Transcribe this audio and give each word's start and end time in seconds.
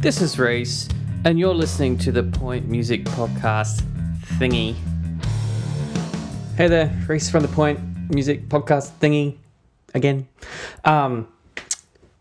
This 0.00 0.22
is 0.22 0.38
Reese, 0.38 0.88
and 1.24 1.40
you're 1.40 1.52
listening 1.52 1.98
to 1.98 2.12
the 2.12 2.22
Point 2.22 2.68
Music 2.68 3.04
Podcast 3.04 3.82
thingy. 4.38 4.76
Hey 6.56 6.68
there, 6.68 6.96
Reese 7.08 7.28
from 7.28 7.42
the 7.42 7.48
Point 7.48 7.80
Music 8.08 8.48
Podcast 8.48 8.92
thingy 9.00 9.38
again. 9.94 10.28
Um, 10.84 11.26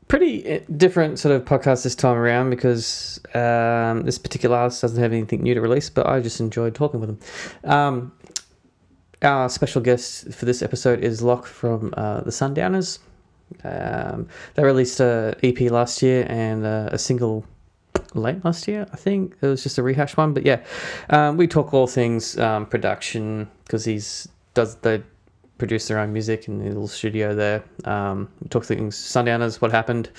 pretty 0.08 0.56
uh, 0.56 0.60
different 0.76 1.20
sort 1.20 1.36
of 1.36 1.46
podcast 1.46 1.84
this 1.84 1.94
time 1.94 2.18
around 2.18 2.50
because 2.50 3.22
um, 3.36 4.02
this 4.02 4.18
particular 4.18 4.58
artist 4.58 4.82
doesn't 4.82 5.00
have 5.00 5.14
anything 5.14 5.44
new 5.44 5.54
to 5.54 5.62
release, 5.62 5.88
but 5.88 6.08
I 6.08 6.20
just 6.20 6.40
enjoyed 6.40 6.74
talking 6.74 7.00
with 7.00 7.12
him. 7.12 7.20
Um, 7.64 8.12
our 9.22 9.50
special 9.50 9.84
guest 9.84 10.34
for 10.34 10.46
this 10.46 10.64
episode 10.64 11.04
is 11.04 11.22
Lach 11.22 11.46
from 11.46 11.94
uh, 11.96 12.22
the 12.22 12.32
Sundowners. 12.32 12.98
Um, 13.64 14.30
they 14.56 14.64
released 14.64 15.00
a 15.00 15.36
EP 15.44 15.70
last 15.70 16.02
year 16.02 16.26
and 16.28 16.66
uh, 16.66 16.90
a 16.92 16.98
single 16.98 17.46
late 18.16 18.44
last 18.46 18.68
year. 18.68 18.88
I 18.92 18.96
think 18.96 19.36
it 19.42 19.48
was 19.48 19.64
just 19.64 19.78
a 19.78 19.84
rehash 19.84 20.18
one, 20.18 20.34
but 20.34 20.46
yeah, 20.46 20.64
um, 21.10 21.38
we 21.38 21.48
talk 21.48 21.74
all 21.74 21.88
things 21.88 22.38
um, 22.38 22.66
production 22.66 23.50
because 23.66 23.86
he's 23.86 24.28
does 24.54 24.76
they 24.78 25.04
produce 25.58 25.88
their 25.88 26.00
own 26.00 26.14
music 26.14 26.48
in 26.48 26.60
the 26.60 26.66
little 26.66 26.88
studio 26.88 27.36
there. 27.36 27.64
Um, 27.86 28.30
we 28.42 28.50
talk 28.50 28.66
things 28.66 28.96
Sundowners, 28.96 29.62
what 29.62 29.72
happened 29.72 30.10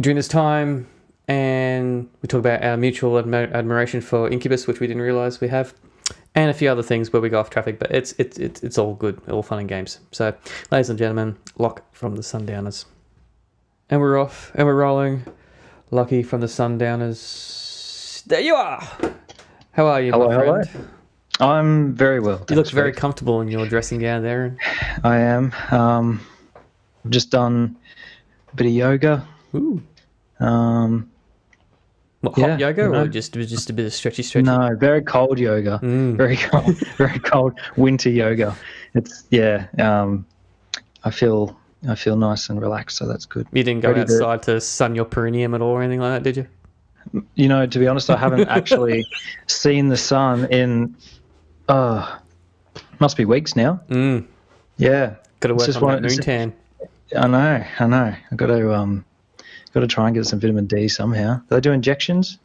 during 0.00 0.16
this 0.16 0.28
time, 0.28 0.88
and 1.28 2.08
we 2.22 2.28
talk 2.28 2.40
about 2.40 2.62
our 2.62 2.76
mutual 2.76 3.22
admi- 3.22 3.52
admiration 3.52 4.00
for 4.00 4.28
Incubus, 4.28 4.66
which 4.66 4.80
we 4.80 4.86
didn't 4.86 5.02
realize 5.02 5.40
we 5.40 5.48
have. 5.48 5.74
And 6.34 6.50
a 6.50 6.54
few 6.54 6.68
other 6.68 6.82
things 6.82 7.12
where 7.12 7.22
we 7.22 7.30
go 7.30 7.40
off 7.40 7.48
traffic, 7.50 7.78
but 7.78 7.90
it's 7.90 8.12
it's 8.18 8.38
it's, 8.38 8.62
it's 8.62 8.78
all 8.78 8.94
good, 8.94 9.20
all 9.28 9.42
fun 9.42 9.58
and 9.58 9.68
games. 9.68 10.00
So, 10.12 10.34
ladies 10.70 10.90
and 10.90 10.98
gentlemen, 10.98 11.36
Lach 11.58 11.80
from 11.92 12.14
the 12.14 12.22
Sundowners, 12.22 12.84
and 13.88 14.00
we're 14.00 14.18
off, 14.18 14.52
and 14.54 14.66
we're 14.66 14.76
rolling. 14.76 15.24
Lucky 15.90 16.22
from 16.22 16.40
the 16.40 16.48
Sundowners. 16.48 18.22
There 18.26 18.40
you 18.40 18.54
are. 18.54 18.82
How 19.72 19.86
are 19.86 20.00
you, 20.00 20.12
Hello, 20.12 20.28
my 20.28 20.34
hello. 20.34 20.62
friend? 20.64 20.88
I'm 21.38 21.94
very 21.94 22.18
well. 22.18 22.44
You 22.48 22.56
look 22.56 22.70
very 22.70 22.92
comfortable 22.92 23.40
in 23.42 23.48
your 23.48 23.66
dressing 23.68 24.00
gown 24.00 24.22
there. 24.22 24.56
I 25.04 25.18
am. 25.18 25.52
Um, 25.70 26.20
I've 27.04 27.10
just 27.10 27.30
done 27.30 27.76
a 28.52 28.56
bit 28.56 28.66
of 28.68 28.72
yoga. 28.72 29.26
Ooh. 29.54 29.82
Um, 30.40 31.10
What, 32.22 32.34
hot 32.34 32.48
Yeah, 32.48 32.56
yoga 32.68 32.82
you 32.82 32.94
or 32.94 33.06
just 33.06 33.34
just 33.34 33.70
a 33.70 33.72
bit 33.72 33.86
of 33.86 33.92
stretchy 33.92 34.22
stretchy? 34.22 34.46
no, 34.46 34.74
very 34.76 35.02
cold 35.02 35.38
yoga. 35.38 35.78
Mm. 35.82 36.16
Very 36.16 36.36
cold. 36.36 36.76
very 36.96 37.18
cold 37.20 37.58
winter 37.76 38.10
yoga. 38.10 38.56
It's 38.94 39.24
yeah. 39.30 39.66
Um, 39.78 40.26
I 41.04 41.10
feel 41.10 41.56
I 41.88 41.94
feel 41.94 42.16
nice 42.16 42.48
and 42.48 42.60
relaxed, 42.60 42.96
so 42.96 43.06
that's 43.06 43.26
good. 43.26 43.46
You 43.52 43.62
didn't 43.62 43.82
go 43.82 43.88
Ready 43.88 44.00
outside 44.00 44.42
to 44.44 44.60
sun 44.60 44.94
your 44.94 45.04
perineum 45.04 45.54
at 45.54 45.60
all 45.60 45.70
or 45.70 45.82
anything 45.82 46.00
like 46.00 46.12
that, 46.12 46.22
did 46.22 46.36
you? 46.36 47.22
You 47.34 47.48
know, 47.48 47.66
to 47.66 47.78
be 47.78 47.86
honest, 47.86 48.10
I 48.10 48.16
haven't 48.16 48.48
actually 48.48 49.06
seen 49.46 49.88
the 49.88 49.96
sun 49.96 50.46
in. 50.46 50.96
Uh, 51.68 52.18
must 53.00 53.16
be 53.16 53.24
weeks 53.24 53.54
now. 53.56 53.80
Mm. 53.88 54.26
Yeah, 54.78 55.14
Got 55.40 55.48
to 55.48 55.54
work 55.54 55.66
just 55.66 55.78
on 55.82 55.88
that 55.88 55.94
one- 55.94 56.02
noon 56.02 56.18
tan. 56.18 56.52
I 57.16 57.26
know, 57.28 57.64
I 57.78 57.86
know. 57.86 58.14
I 58.30 58.34
got 58.34 58.46
to 58.46 58.74
um, 58.74 59.04
got 59.72 59.80
to 59.80 59.86
try 59.86 60.06
and 60.08 60.14
get 60.16 60.26
some 60.26 60.40
vitamin 60.40 60.66
D 60.66 60.88
somehow. 60.88 61.36
Do 61.36 61.42
they 61.50 61.60
do 61.60 61.70
injections? 61.72 62.38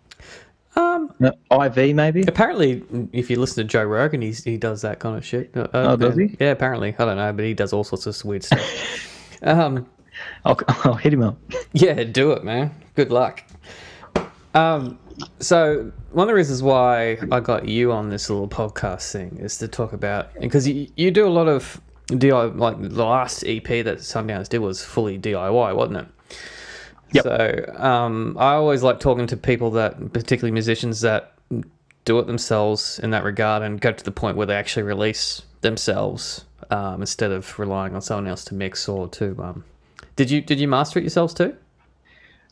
Um, 0.75 1.11
No, 1.19 1.33
IV 1.65 1.95
maybe. 1.95 2.21
apparently, 2.27 2.83
if 3.11 3.29
you 3.29 3.39
listen 3.39 3.63
to 3.65 3.69
Joe 3.69 3.83
Rogan, 3.83 4.21
he's, 4.21 4.43
he 4.43 4.57
does 4.57 4.83
that 4.83 4.99
kind 4.99 5.17
of 5.17 5.25
shit. 5.25 5.51
Uh, 5.55 5.67
Oh, 5.73 5.95
does 5.95 6.15
he? 6.15 6.37
Yeah, 6.39 6.51
apparently. 6.51 6.95
I 6.99 7.05
don't 7.05 7.17
know, 7.17 7.33
but 7.33 7.43
he 7.43 7.53
does 7.55 7.73
all 7.73 7.83
sorts 7.83 8.05
of 8.05 8.23
weird 8.25 8.43
stuff. 8.43 8.59
um, 9.43 9.85
I'll, 10.45 10.59
I'll 10.83 10.95
hit 10.95 11.13
him 11.13 11.23
up. 11.23 11.37
Yeah, 11.73 12.03
do 12.03 12.31
it, 12.31 12.43
man. 12.43 12.73
Good 12.95 13.11
luck. 13.11 13.43
Um, 14.53 14.99
so 15.39 15.91
one 16.11 16.23
of 16.25 16.27
the 16.27 16.33
reasons 16.33 16.61
why 16.61 17.17
I 17.31 17.39
got 17.39 17.67
you 17.67 17.91
on 17.91 18.09
this 18.09 18.29
little 18.29 18.47
podcast 18.47 19.11
thing 19.11 19.37
is 19.37 19.57
to 19.59 19.67
talk 19.67 19.93
about 19.93 20.33
because 20.39 20.67
you, 20.67 20.87
you 20.95 21.11
do 21.11 21.27
a 21.27 21.29
lot 21.29 21.47
of 21.47 21.79
DIY. 22.07 22.57
Like 22.57 22.81
the 22.81 23.05
last 23.05 23.43
EP 23.45 23.63
that 23.63 24.01
Sundowners 24.01 24.49
did 24.49 24.59
was 24.59 24.83
fully 24.83 25.17
DIY, 25.17 25.75
wasn't 25.75 25.97
it? 25.97 26.07
Yep. 27.13 27.23
So 27.23 27.73
um, 27.77 28.35
I 28.39 28.53
always 28.53 28.83
like 28.83 28.99
talking 28.99 29.27
to 29.27 29.37
people 29.37 29.71
that, 29.71 30.13
particularly 30.13 30.51
musicians 30.51 31.01
that 31.01 31.33
do 32.05 32.19
it 32.19 32.27
themselves 32.27 32.99
in 32.99 33.11
that 33.11 33.23
regard 33.23 33.63
and 33.63 33.79
go 33.79 33.91
to 33.91 34.03
the 34.03 34.11
point 34.11 34.37
where 34.37 34.47
they 34.47 34.55
actually 34.55 34.83
release 34.83 35.43
themselves 35.61 36.45
um, 36.69 37.01
instead 37.01 37.31
of 37.31 37.57
relying 37.59 37.95
on 37.95 38.01
someone 38.01 38.27
else 38.27 38.43
to 38.45 38.55
mix 38.55 38.87
or 38.87 39.07
to. 39.09 39.35
Um, 39.41 39.63
did 40.15 40.29
you 40.29 40.41
did 40.41 40.59
you 40.59 40.67
master 40.67 40.99
it 40.99 41.03
yourselves 41.03 41.33
too? 41.33 41.55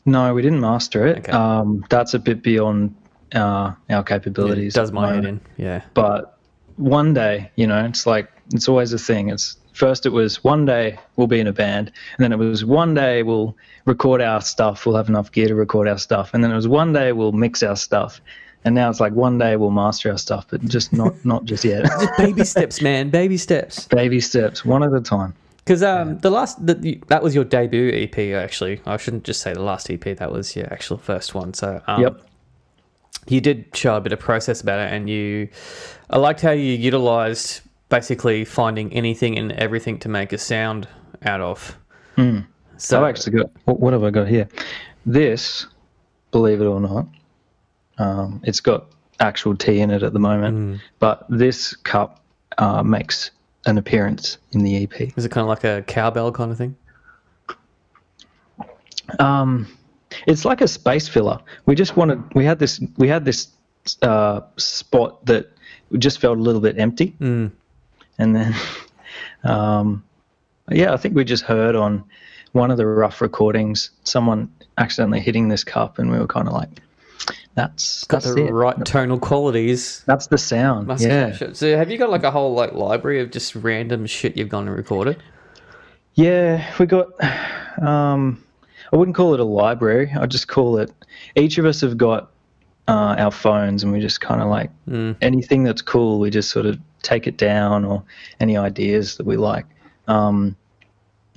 No, 0.06 0.34
we 0.34 0.42
didn't 0.42 0.60
master 0.60 1.06
it. 1.06 1.18
Okay. 1.18 1.32
Um, 1.32 1.84
that's 1.90 2.14
a 2.14 2.18
bit 2.18 2.42
beyond 2.42 2.94
uh, 3.34 3.72
our 3.90 4.00
It 4.00 4.06
capabilities. 4.06 4.74
does 4.74 4.92
my 4.92 5.14
head 5.14 5.24
in. 5.26 5.40
Yeah. 5.56 5.82
But 5.94 6.38
one 6.76 7.12
day, 7.12 7.50
you 7.56 7.66
know, 7.66 7.84
it's 7.84 8.06
like 8.06 8.30
it's 8.54 8.68
always 8.68 8.92
a 8.92 8.98
thing. 8.98 9.28
It's 9.28 9.56
first 9.72 10.06
it 10.06 10.10
was 10.10 10.42
one 10.42 10.64
day 10.64 10.98
we'll 11.16 11.26
be 11.26 11.38
in 11.40 11.46
a 11.46 11.52
band, 11.52 11.92
and 12.16 12.24
then 12.24 12.32
it 12.32 12.38
was 12.38 12.64
one 12.64 12.94
day 12.94 13.22
we'll 13.22 13.56
record 13.84 14.20
our 14.22 14.40
stuff. 14.40 14.86
We'll 14.86 14.96
have 14.96 15.08
enough 15.08 15.30
gear 15.32 15.48
to 15.48 15.54
record 15.54 15.86
our 15.86 15.98
stuff, 15.98 16.32
and 16.32 16.42
then 16.42 16.50
it 16.50 16.56
was 16.56 16.68
one 16.68 16.92
day 16.92 17.12
we'll 17.12 17.32
mix 17.32 17.62
our 17.62 17.76
stuff. 17.76 18.20
And 18.64 18.74
now 18.74 18.90
it's 18.90 19.00
like 19.00 19.12
one 19.14 19.38
day 19.38 19.56
we'll 19.56 19.70
master 19.70 20.10
our 20.10 20.18
stuff, 20.18 20.46
but 20.50 20.62
just 20.66 20.92
not 20.92 21.14
not 21.24 21.44
just 21.44 21.64
yet. 21.64 21.84
just 21.84 22.16
baby 22.18 22.44
steps, 22.44 22.82
man. 22.82 23.10
Baby 23.10 23.36
steps. 23.36 23.86
Baby 23.88 24.20
steps, 24.20 24.64
one 24.64 24.82
at 24.82 24.92
a 24.92 25.00
time. 25.00 25.34
Because 25.58 25.82
um, 25.82 26.18
the 26.18 26.30
last 26.30 26.64
the, 26.66 27.00
that 27.08 27.22
was 27.22 27.34
your 27.34 27.44
debut 27.44 27.90
EP. 27.92 28.18
Actually, 28.34 28.80
I 28.86 28.96
shouldn't 28.96 29.24
just 29.24 29.40
say 29.40 29.52
the 29.54 29.62
last 29.62 29.90
EP. 29.90 30.00
That 30.02 30.30
was 30.32 30.54
your 30.56 30.70
actual 30.72 30.98
first 30.98 31.34
one. 31.34 31.54
So 31.54 31.80
um, 31.86 32.02
Yep. 32.02 32.20
you 33.28 33.40
did 33.40 33.64
show 33.74 33.96
a 33.96 34.00
bit 34.00 34.12
of 34.12 34.18
process 34.18 34.60
about 34.60 34.80
it, 34.80 34.92
and 34.92 35.08
you. 35.08 35.48
I 36.10 36.18
liked 36.18 36.40
how 36.40 36.50
you 36.50 36.72
utilized 36.72 37.60
basically 37.88 38.44
finding 38.44 38.92
anything 38.92 39.38
and 39.38 39.52
everything 39.52 39.98
to 40.00 40.08
make 40.08 40.32
a 40.32 40.38
sound 40.38 40.88
out 41.24 41.40
of. 41.40 41.76
Hmm. 42.16 42.40
So 42.76 42.98
I've 43.02 43.08
actually 43.10 43.38
got 43.38 43.50
what, 43.64 43.80
what 43.80 43.92
have 43.92 44.02
I 44.04 44.10
got 44.10 44.26
here? 44.28 44.48
This, 45.06 45.66
believe 46.32 46.60
it 46.60 46.66
or 46.66 46.80
not, 46.80 47.06
um, 48.00 48.40
it's 48.44 48.60
got 48.60 48.86
actual 49.20 49.54
tea 49.56 49.80
in 49.80 49.90
it 49.90 50.02
at 50.02 50.12
the 50.12 50.18
moment. 50.18 50.56
Hmm. 50.56 50.74
But 50.98 51.26
this 51.28 51.76
cup 51.76 52.20
uh, 52.58 52.82
makes 52.82 53.30
an 53.66 53.76
appearance 53.78 54.38
in 54.52 54.62
the 54.64 54.82
EP. 54.82 55.00
is 55.16 55.24
it 55.24 55.30
kind 55.30 55.42
of 55.42 55.48
like 55.48 55.64
a 55.64 55.82
cowbell 55.86 56.32
kind 56.32 56.50
of 56.50 56.58
thing? 56.58 56.74
Um, 59.18 59.66
it's 60.26 60.44
like 60.44 60.60
a 60.60 60.68
space 60.68 61.08
filler. 61.08 61.38
We 61.66 61.74
just 61.74 61.96
wanted. 61.96 62.22
We 62.34 62.44
had 62.44 62.58
this. 62.58 62.80
We 62.96 63.08
had 63.08 63.24
this 63.24 63.48
uh, 64.02 64.40
spot 64.56 65.24
that 65.26 65.50
just 65.98 66.20
felt 66.20 66.38
a 66.38 66.40
little 66.40 66.60
bit 66.60 66.78
empty, 66.78 67.14
Mm. 67.20 67.50
and 68.18 68.36
then, 68.36 68.54
um, 69.44 70.04
yeah, 70.70 70.92
I 70.92 70.96
think 70.96 71.14
we 71.16 71.24
just 71.24 71.44
heard 71.44 71.74
on 71.74 72.04
one 72.52 72.70
of 72.70 72.76
the 72.76 72.86
rough 72.86 73.20
recordings 73.20 73.90
someone 74.04 74.52
accidentally 74.78 75.20
hitting 75.20 75.48
this 75.48 75.64
cup, 75.64 75.98
and 75.98 76.10
we 76.10 76.18
were 76.18 76.26
kind 76.26 76.46
of 76.48 76.54
like, 76.54 76.70
"That's 77.54 78.04
Got 78.04 78.22
that's 78.22 78.34
the 78.34 78.46
it. 78.46 78.50
right 78.52 78.84
tonal 78.84 79.18
qualities. 79.18 80.02
That's 80.06 80.28
the 80.28 80.38
sound." 80.38 80.86
Must 80.86 81.04
yeah. 81.04 81.36
So 81.52 81.76
have 81.76 81.90
you 81.90 81.98
got 81.98 82.10
like 82.10 82.22
a 82.22 82.30
whole 82.30 82.54
like 82.54 82.72
library 82.72 83.20
of 83.20 83.30
just 83.30 83.54
random 83.54 84.06
shit 84.06 84.36
you've 84.36 84.48
gone 84.48 84.68
and 84.68 84.76
recorded? 84.76 85.22
Yeah, 86.14 86.72
we 86.78 86.86
got. 86.86 87.08
Um, 87.80 88.42
I 88.92 88.96
wouldn't 88.96 89.16
call 89.16 89.32
it 89.34 89.40
a 89.40 89.44
library. 89.44 90.12
I'd 90.18 90.30
just 90.30 90.48
call 90.48 90.78
it. 90.78 90.90
Each 91.36 91.56
of 91.58 91.64
us 91.64 91.80
have 91.82 91.96
got 91.96 92.30
uh, 92.88 93.14
our 93.18 93.30
phones, 93.30 93.82
and 93.84 93.92
we 93.92 94.00
just 94.00 94.20
kind 94.20 94.42
of 94.42 94.48
like 94.48 94.70
Mm. 94.88 95.16
anything 95.22 95.62
that's 95.62 95.82
cool. 95.82 96.18
We 96.18 96.30
just 96.30 96.50
sort 96.50 96.66
of 96.66 96.78
take 97.02 97.26
it 97.26 97.36
down, 97.36 97.84
or 97.84 98.02
any 98.40 98.56
ideas 98.56 99.16
that 99.16 99.26
we 99.26 99.36
like. 99.36 99.66
Um, 100.08 100.56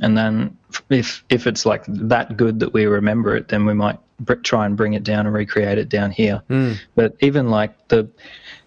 and 0.02 0.18
then 0.18 0.58
if 0.90 1.24
if 1.30 1.46
it's 1.46 1.66
like 1.66 1.84
that 1.88 2.36
good 2.36 2.60
that 2.60 2.74
we 2.74 2.86
remember 2.88 3.36
it, 3.36 3.50
then 3.50 3.66
we 3.66 3.74
might 3.74 4.00
try 4.44 4.66
and 4.66 4.78
bring 4.78 4.94
it 4.94 5.04
down 5.04 5.26
and 5.26 5.34
recreate 5.34 5.78
it 5.78 5.90
down 5.90 6.12
here. 6.12 6.42
Mm. 6.50 6.78
But 6.96 7.16
even 7.20 7.50
like 7.50 7.88
the 7.88 8.10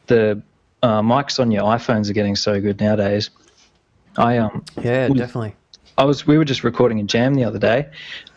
the 0.06 0.43
uh, 0.82 1.02
mics 1.02 1.40
on 1.40 1.50
your 1.50 1.62
iPhones 1.62 2.08
are 2.10 2.12
getting 2.12 2.37
so 2.37 2.60
good 2.60 2.81
nowadays. 2.81 3.31
I 4.16 4.38
um 4.38 4.64
Yeah, 4.81 5.08
definitely. 5.08 5.54
I 5.98 6.04
was 6.04 6.26
we 6.26 6.37
were 6.38 6.44
just 6.44 6.62
recording 6.64 7.00
a 7.00 7.04
jam 7.04 7.34
the 7.34 7.44
other 7.44 7.58
day, 7.58 7.88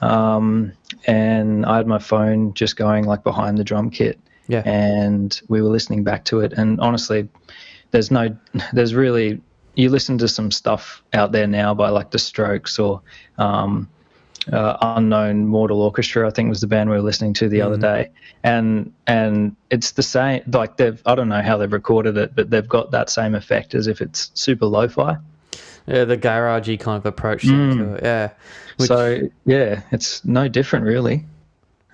um, 0.01 0.71
and 1.05 1.65
I 1.65 1.77
had 1.77 1.87
my 1.87 1.99
phone 1.99 2.53
just 2.53 2.77
going 2.77 3.05
like 3.05 3.23
behind 3.23 3.57
the 3.57 3.65
drum 3.65 3.89
kit, 3.89 4.17
Yeah. 4.47 4.63
and 4.65 5.39
we 5.49 5.61
were 5.61 5.67
listening 5.69 6.03
back 6.03 6.23
to 6.25 6.39
it. 6.39 6.53
And 6.53 6.79
honestly, 6.79 7.27
there's 7.91 8.11
no, 8.11 8.35
there's 8.73 8.95
really 8.95 9.41
you 9.75 9.89
listen 9.89 10.17
to 10.19 10.27
some 10.27 10.51
stuff 10.51 11.03
out 11.13 11.31
there 11.31 11.47
now 11.47 11.73
by 11.73 11.89
like 11.89 12.11
the 12.11 12.19
Strokes 12.19 12.79
or 12.79 13.01
um, 13.37 13.87
uh, 14.51 14.77
Unknown 14.81 15.47
Mortal 15.47 15.81
Orchestra. 15.81 16.27
I 16.27 16.31
think 16.31 16.49
was 16.49 16.61
the 16.61 16.67
band 16.67 16.89
we 16.89 16.95
were 16.95 17.01
listening 17.01 17.33
to 17.35 17.49
the 17.49 17.61
other 17.61 17.77
day, 17.77 18.09
and 18.43 18.93
and 19.07 19.55
it's 19.69 19.91
the 19.91 20.03
same. 20.03 20.43
Like 20.47 20.77
they've 20.77 21.01
I 21.05 21.15
don't 21.15 21.29
know 21.29 21.41
how 21.41 21.57
they've 21.57 21.71
recorded 21.71 22.17
it, 22.17 22.35
but 22.35 22.49
they've 22.49 22.67
got 22.67 22.91
that 22.91 23.09
same 23.09 23.35
effect 23.35 23.75
as 23.75 23.87
if 23.87 24.01
it's 24.01 24.31
super 24.33 24.65
lo-fi. 24.65 25.17
Yeah, 25.87 26.05
the 26.05 26.17
garagey 26.17 26.79
kind 26.79 26.97
of 26.97 27.05
approach 27.05 27.41
thing 27.41 27.77
to 27.77 27.93
it. 27.95 28.03
Yeah. 28.03 28.29
Which, 28.77 28.87
so 28.87 29.21
yeah, 29.45 29.81
it's 29.91 30.23
no 30.23 30.47
different 30.47 30.85
really. 30.85 31.25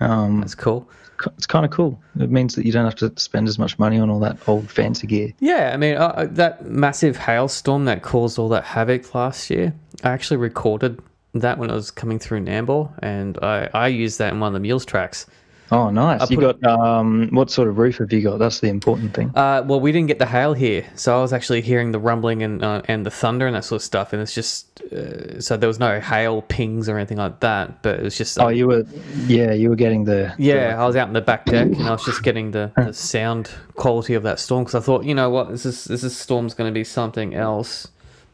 Um, 0.00 0.40
That's 0.40 0.54
cool. 0.54 0.88
it's 1.36 1.46
kind 1.46 1.64
of 1.64 1.70
cool. 1.70 1.98
It 2.20 2.30
means 2.30 2.54
that 2.56 2.66
you 2.66 2.72
don't 2.72 2.84
have 2.84 2.96
to 2.96 3.12
spend 3.18 3.48
as 3.48 3.58
much 3.58 3.78
money 3.78 3.98
on 3.98 4.10
all 4.10 4.20
that 4.20 4.36
old 4.46 4.70
fancy 4.70 5.06
gear. 5.06 5.32
Yeah, 5.40 5.70
I 5.72 5.76
mean, 5.78 5.96
uh, 5.96 6.08
uh, 6.08 6.26
that 6.32 6.66
massive 6.66 7.16
hailstorm 7.16 7.86
that 7.86 8.02
caused 8.02 8.38
all 8.38 8.50
that 8.50 8.64
havoc 8.64 9.14
last 9.14 9.48
year, 9.48 9.74
I 10.04 10.10
actually 10.10 10.36
recorded 10.36 11.00
that 11.40 11.58
when 11.58 11.70
I 11.70 11.74
was 11.74 11.90
coming 11.90 12.18
through 12.18 12.40
Nambour, 12.40 12.90
and 13.00 13.38
I, 13.42 13.68
I 13.74 13.88
used 13.88 14.18
that 14.18 14.32
in 14.32 14.40
one 14.40 14.48
of 14.48 14.54
the 14.54 14.60
Mules 14.60 14.84
tracks. 14.84 15.26
Oh, 15.72 15.90
nice. 15.90 16.30
you 16.30 16.38
put- 16.38 16.60
got 16.60 16.80
um, 16.80 17.28
what 17.32 17.50
sort 17.50 17.66
of 17.66 17.76
roof 17.76 17.98
have 17.98 18.12
you 18.12 18.22
got? 18.22 18.38
That's 18.38 18.60
the 18.60 18.68
important 18.68 19.14
thing. 19.14 19.32
Uh, 19.34 19.64
well, 19.66 19.80
we 19.80 19.90
didn't 19.90 20.06
get 20.06 20.20
the 20.20 20.26
hail 20.26 20.54
here, 20.54 20.86
so 20.94 21.18
I 21.18 21.20
was 21.20 21.32
actually 21.32 21.60
hearing 21.60 21.90
the 21.90 21.98
rumbling 21.98 22.44
and 22.44 22.62
uh, 22.62 22.82
and 22.86 23.04
the 23.04 23.10
thunder 23.10 23.48
and 23.48 23.56
that 23.56 23.64
sort 23.64 23.80
of 23.80 23.84
stuff, 23.84 24.12
and 24.12 24.22
it's 24.22 24.32
just 24.32 24.80
uh, 24.92 25.40
so 25.40 25.56
there 25.56 25.66
was 25.66 25.80
no 25.80 25.98
hail 25.98 26.42
pings 26.42 26.88
or 26.88 26.96
anything 26.96 27.18
like 27.18 27.40
that, 27.40 27.82
but 27.82 27.98
it 27.98 28.02
was 28.04 28.16
just 28.16 28.38
Oh, 28.38 28.46
you 28.46 28.68
were, 28.68 28.84
yeah, 29.26 29.52
you 29.52 29.68
were 29.68 29.74
getting 29.74 30.04
the 30.04 30.32
yeah, 30.38 30.80
I 30.80 30.86
was 30.86 30.94
out 30.94 31.08
in 31.08 31.14
the 31.14 31.20
back 31.20 31.46
deck 31.46 31.66
and 31.66 31.82
I 31.82 31.90
was 31.90 32.04
just 32.04 32.22
getting 32.22 32.52
the, 32.52 32.70
the 32.76 32.92
sound 32.92 33.50
quality 33.74 34.14
of 34.14 34.22
that 34.22 34.38
storm 34.38 34.62
because 34.62 34.76
I 34.76 34.84
thought, 34.84 35.04
you 35.04 35.16
know 35.16 35.30
what, 35.30 35.50
this 35.50 35.66
is 35.66 35.84
this 35.86 36.04
is 36.04 36.16
storm's 36.16 36.54
going 36.54 36.70
to 36.72 36.74
be 36.74 36.84
something 36.84 37.34
else, 37.34 37.88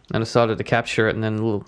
and 0.08 0.16
I 0.16 0.18
decided 0.18 0.58
to 0.58 0.64
capture 0.64 1.08
it, 1.08 1.14
and 1.14 1.24
then 1.24 1.38
little, 1.42 1.64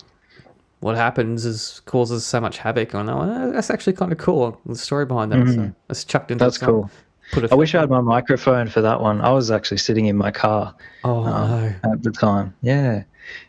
what 0.85 0.95
happens 0.95 1.45
is 1.45 1.81
causes 1.85 2.23
so 2.23 2.39
much 2.39 2.59
havoc, 2.59 2.93
and 2.93 3.09
I 3.09 3.15
went, 3.15 3.31
"Eh, 3.31 3.51
that's 3.53 3.71
actually 3.71 3.93
kind 3.93 4.11
of 4.11 4.19
cool. 4.19 4.61
The 4.67 4.75
story 4.75 5.07
behind 5.07 5.31
that, 5.31 5.47
so 5.47 5.71
it's 5.89 6.03
chucked 6.03 6.29
into. 6.29 6.43
That's 6.45 6.59
cool. 6.59 6.91
Put 7.31 7.51
I 7.51 7.55
wish 7.55 7.73
I 7.73 7.79
had 7.79 7.89
my 7.89 8.01
microphone 8.01 8.67
for 8.67 8.81
that 8.81 9.01
one. 9.01 9.19
I 9.19 9.31
was 9.31 9.49
actually 9.49 9.77
sitting 9.77 10.05
in 10.05 10.15
my 10.15 10.29
car 10.29 10.75
Oh 11.03 11.23
no. 11.23 11.73
at 11.91 12.03
the 12.03 12.11
time. 12.11 12.53
Yeah, 12.61 13.01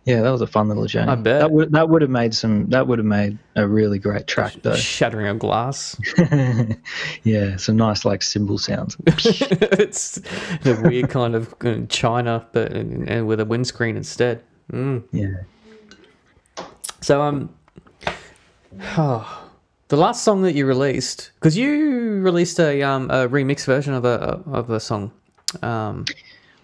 yeah, 0.07 0.23
that 0.23 0.31
was 0.31 0.41
a 0.41 0.47
fun 0.47 0.69
little 0.69 0.87
journey. 0.87 1.13
I 1.13 1.15
bet. 1.15 1.41
that 1.41 1.51
would 1.51 1.73
that 1.73 1.91
would 1.91 2.01
have 2.01 2.11
made 2.11 2.33
some. 2.33 2.71
That 2.71 2.87
would 2.87 2.99
have 2.99 3.05
made 3.05 3.39
a 3.55 3.69
really 3.69 3.99
great 3.99 4.27
track, 4.27 4.55
though. 4.63 4.75
Shattering 4.75 5.27
a 5.27 5.35
glass. 5.35 5.95
yeah, 7.23 7.57
some 7.57 7.77
nice 7.77 8.07
like 8.07 8.23
cymbal 8.23 8.57
sounds. 8.57 8.97
it's 9.07 10.23
a 10.65 10.81
weird 10.81 11.11
kind 11.11 11.35
of 11.35 11.55
uh, 11.61 11.81
China, 11.91 12.47
but 12.53 12.73
and, 12.73 13.07
and 13.11 13.27
with 13.27 13.41
a 13.41 13.45
windscreen 13.45 13.95
instead. 13.99 14.43
Mm. 14.73 15.05
yeah. 15.13 15.35
So 17.01 17.23
um, 17.23 17.55
oh, 18.97 19.51
the 19.89 19.97
last 19.97 20.25
song 20.25 20.43
that 20.43 20.55
you 20.55 20.67
released, 20.67 21.31
because 21.35 21.57
you 21.57 22.21
released 22.21 22.59
a 22.59 22.83
um 22.83 23.11
a 23.11 23.29
remix 23.29 23.65
version 23.65 23.95
of 23.95 24.05
a 24.05 24.43
of 24.47 24.71
a 24.71 24.81
song. 24.81 25.13
Um, 25.63 26.05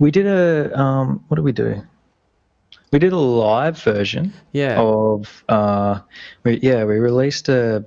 We 0.02 0.10
did 0.10 0.26
a 0.26 0.76
um, 0.76 1.24
what 1.28 1.36
did 1.36 1.44
we 1.44 1.52
do? 1.52 1.80
We 2.90 2.98
did 2.98 3.12
a 3.12 3.18
live 3.18 3.78
version 3.78 4.32
yeah, 4.50 4.80
of 4.80 5.44
uh, 5.48 6.00
we, 6.42 6.58
yeah, 6.58 6.82
we 6.84 6.98
released 6.98 7.48
a 7.48 7.86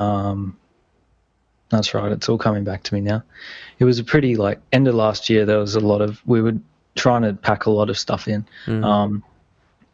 um, 0.00 0.56
that's 1.68 1.92
right. 1.92 2.10
It's 2.10 2.30
all 2.30 2.38
coming 2.38 2.64
back 2.64 2.82
to 2.84 2.94
me 2.94 3.02
now. 3.02 3.22
It 3.78 3.84
was 3.84 3.98
a 3.98 4.04
pretty 4.04 4.36
like 4.36 4.58
end 4.72 4.88
of 4.88 4.94
last 4.94 5.28
year. 5.28 5.44
There 5.44 5.58
was 5.58 5.74
a 5.74 5.80
lot 5.80 6.00
of 6.00 6.22
we 6.26 6.40
were 6.40 6.54
trying 6.94 7.22
to 7.22 7.34
pack 7.34 7.66
a 7.66 7.70
lot 7.70 7.90
of 7.90 7.98
stuff 7.98 8.26
in, 8.26 8.46
um, 8.82 9.22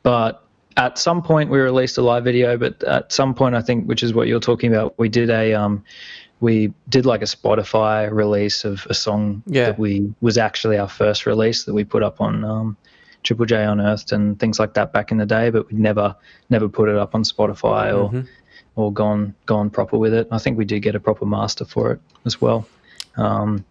but 0.05 0.45
at 0.77 0.99
some 0.99 1.23
point 1.23 1.51
we 1.51 1.59
released 1.59 1.99
a 1.99 2.03
live 2.03 2.25
video. 2.25 2.57
But 2.57 2.83
at 2.85 3.13
some 3.13 3.35
point, 3.35 3.55
I 3.55 3.63
think, 3.63 3.87
which 3.87 4.03
is 4.03 4.15
what 4.15 4.29
you're 4.29 4.41
talking 4.41 4.73
about, 4.73 4.99
we 4.99 5.09
did 5.09 5.31
a 5.31 5.55
um, 5.55 5.85
we 6.41 6.73
did 6.89 7.07
like 7.07 7.23
a 7.23 7.27
Spotify 7.27 8.11
release 8.11 8.65
of 8.65 8.87
a 8.91 8.95
song 8.95 9.43
Yeah. 9.47 9.67
that 9.67 9.79
we 9.79 10.13
was 10.21 10.39
actually 10.39 10.77
our 10.79 10.89
first 10.89 11.27
release 11.27 11.65
that 11.65 11.75
we 11.75 11.85
put 11.85 12.03
up 12.03 12.21
on 12.21 12.45
um, 12.45 12.77
Triple 13.23 13.47
J 13.47 13.63
Unearthed 13.65 14.11
and 14.13 14.39
things 14.41 14.59
like 14.59 14.75
that 14.75 14.93
back 14.93 15.13
in 15.13 15.19
the 15.19 15.27
day, 15.27 15.51
but 15.51 15.69
we'd 15.69 15.79
never 15.79 16.17
never 16.51 16.69
put 16.69 16.89
it 16.89 16.97
up 16.97 17.15
on 17.15 17.23
Spotify 17.23 17.97
or 17.97 18.25
or 18.75 18.93
gone 18.93 19.35
gone 19.47 19.71
proper 19.71 19.99
with 19.99 20.15
it. 20.15 20.27
I 20.31 20.39
think 20.39 20.59
we 20.59 20.65
did 20.65 20.81
get 20.81 20.95
a 20.95 21.01
proper 21.01 21.27
master 21.27 21.65
for 21.65 21.93
it 21.93 22.01
as 22.25 22.41
well. 22.41 22.67
Um, 23.17 23.65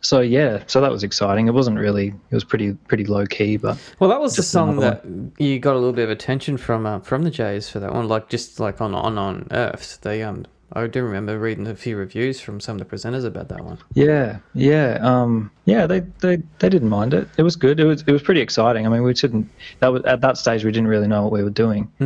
so 0.00 0.20
yeah, 0.20 0.62
so 0.66 0.80
that 0.80 0.90
was 0.90 1.02
exciting. 1.02 1.48
It 1.48 1.54
wasn't 1.54 1.78
really 1.78 2.08
it 2.08 2.34
was 2.34 2.44
pretty 2.44 2.74
pretty 2.74 3.04
low 3.04 3.26
key, 3.26 3.56
but 3.56 3.78
well, 3.98 4.10
that 4.10 4.20
was 4.20 4.36
the 4.36 4.42
song 4.42 4.76
that 4.80 5.04
you 5.38 5.58
got 5.58 5.74
a 5.74 5.78
little 5.78 5.92
bit 5.92 6.04
of 6.04 6.10
attention 6.10 6.56
from 6.56 6.86
uh, 6.86 7.00
from 7.00 7.22
the 7.22 7.30
Jays 7.30 7.68
for 7.68 7.80
that 7.80 7.92
one. 7.92 8.08
Like 8.08 8.28
just 8.28 8.60
like 8.60 8.80
on 8.80 8.94
on 8.94 9.18
on 9.18 9.48
Earth, 9.50 9.98
they 10.02 10.22
um. 10.22 10.46
I 10.70 10.86
do 10.86 11.02
remember 11.02 11.38
reading 11.38 11.66
a 11.66 11.74
few 11.74 11.96
reviews 11.96 12.42
from 12.42 12.60
some 12.60 12.78
of 12.78 12.86
the 12.86 12.94
presenters 12.94 13.24
about 13.24 13.48
that 13.48 13.64
one. 13.64 13.78
yeah, 13.94 14.40
yeah, 14.52 14.98
um, 15.00 15.50
yeah. 15.64 15.86
They, 15.86 16.00
they 16.20 16.42
they 16.58 16.68
didn't 16.68 16.90
mind 16.90 17.14
it. 17.14 17.26
It 17.38 17.42
was 17.42 17.56
good. 17.56 17.80
It 17.80 17.86
was 17.86 18.02
it 18.06 18.12
was 18.12 18.20
pretty 18.20 18.42
exciting. 18.42 18.84
I 18.86 18.90
mean, 18.90 19.02
we 19.02 19.14
didn't 19.14 19.50
that 19.80 19.88
was 19.88 20.02
at 20.04 20.20
that 20.20 20.36
stage 20.36 20.64
we 20.64 20.70
didn't 20.70 20.88
really 20.88 21.08
know 21.08 21.22
what 21.22 21.32
we 21.32 21.42
were 21.42 21.48
doing. 21.48 21.90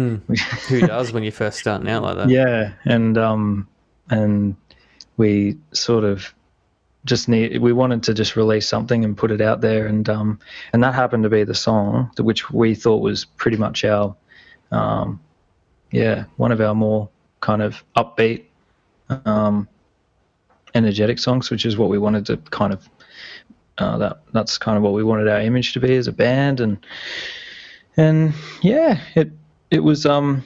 Who 0.69 0.81
does 0.81 1.13
when 1.13 1.25
you 1.25 1.33
first 1.33 1.59
starting 1.59 1.89
out 1.89 2.05
like 2.05 2.15
that? 2.15 2.29
Yeah, 2.29 2.75
and 2.85 3.19
um, 3.19 3.67
and 4.11 4.55
we 5.17 5.57
sort 5.73 6.05
of 6.05 6.33
just 7.05 7.29
need 7.29 7.59
we 7.59 7.73
wanted 7.73 8.03
to 8.05 8.15
just 8.15 8.37
release 8.37 8.69
something 8.69 9.05
and 9.05 9.17
put 9.17 9.31
it 9.31 9.41
out 9.41 9.61
there, 9.61 9.87
and 9.87 10.09
um, 10.09 10.39
and 10.73 10.83
that 10.83 10.95
happened 10.95 11.25
to 11.25 11.29
be 11.29 11.45
the 11.45 11.55
song 11.55 12.11
which 12.19 12.51
we 12.51 12.75
thought 12.75 13.03
was 13.03 13.25
pretty 13.25 13.57
much 13.57 13.85
our, 13.85 14.15
um, 14.71 15.21
yeah, 15.91 16.25
one 16.37 16.53
of 16.53 16.61
our 16.61 16.75
more 16.75 17.09
kind 17.41 17.63
of 17.63 17.83
upbeat, 17.97 18.45
um, 19.25 19.69
energetic 20.75 21.19
songs, 21.19 21.51
which 21.51 21.67
is 21.67 21.77
what 21.77 21.89
we 21.89 21.99
wanted 21.99 22.27
to 22.27 22.37
kind 22.51 22.73
of. 22.73 22.89
Uh, 23.79 23.97
that 23.97 24.21
that's 24.35 24.59
kind 24.59 24.77
of 24.77 24.83
what 24.83 24.93
we 24.93 25.03
wanted 25.03 25.27
our 25.27 25.41
image 25.41 25.73
to 25.73 25.81
be 25.81 25.97
as 25.97 26.07
a 26.07 26.13
band, 26.13 26.61
and 26.61 26.87
and 27.97 28.35
yeah, 28.61 29.01
it 29.15 29.31
it 29.71 29.81
was 29.83 30.05
um 30.05 30.45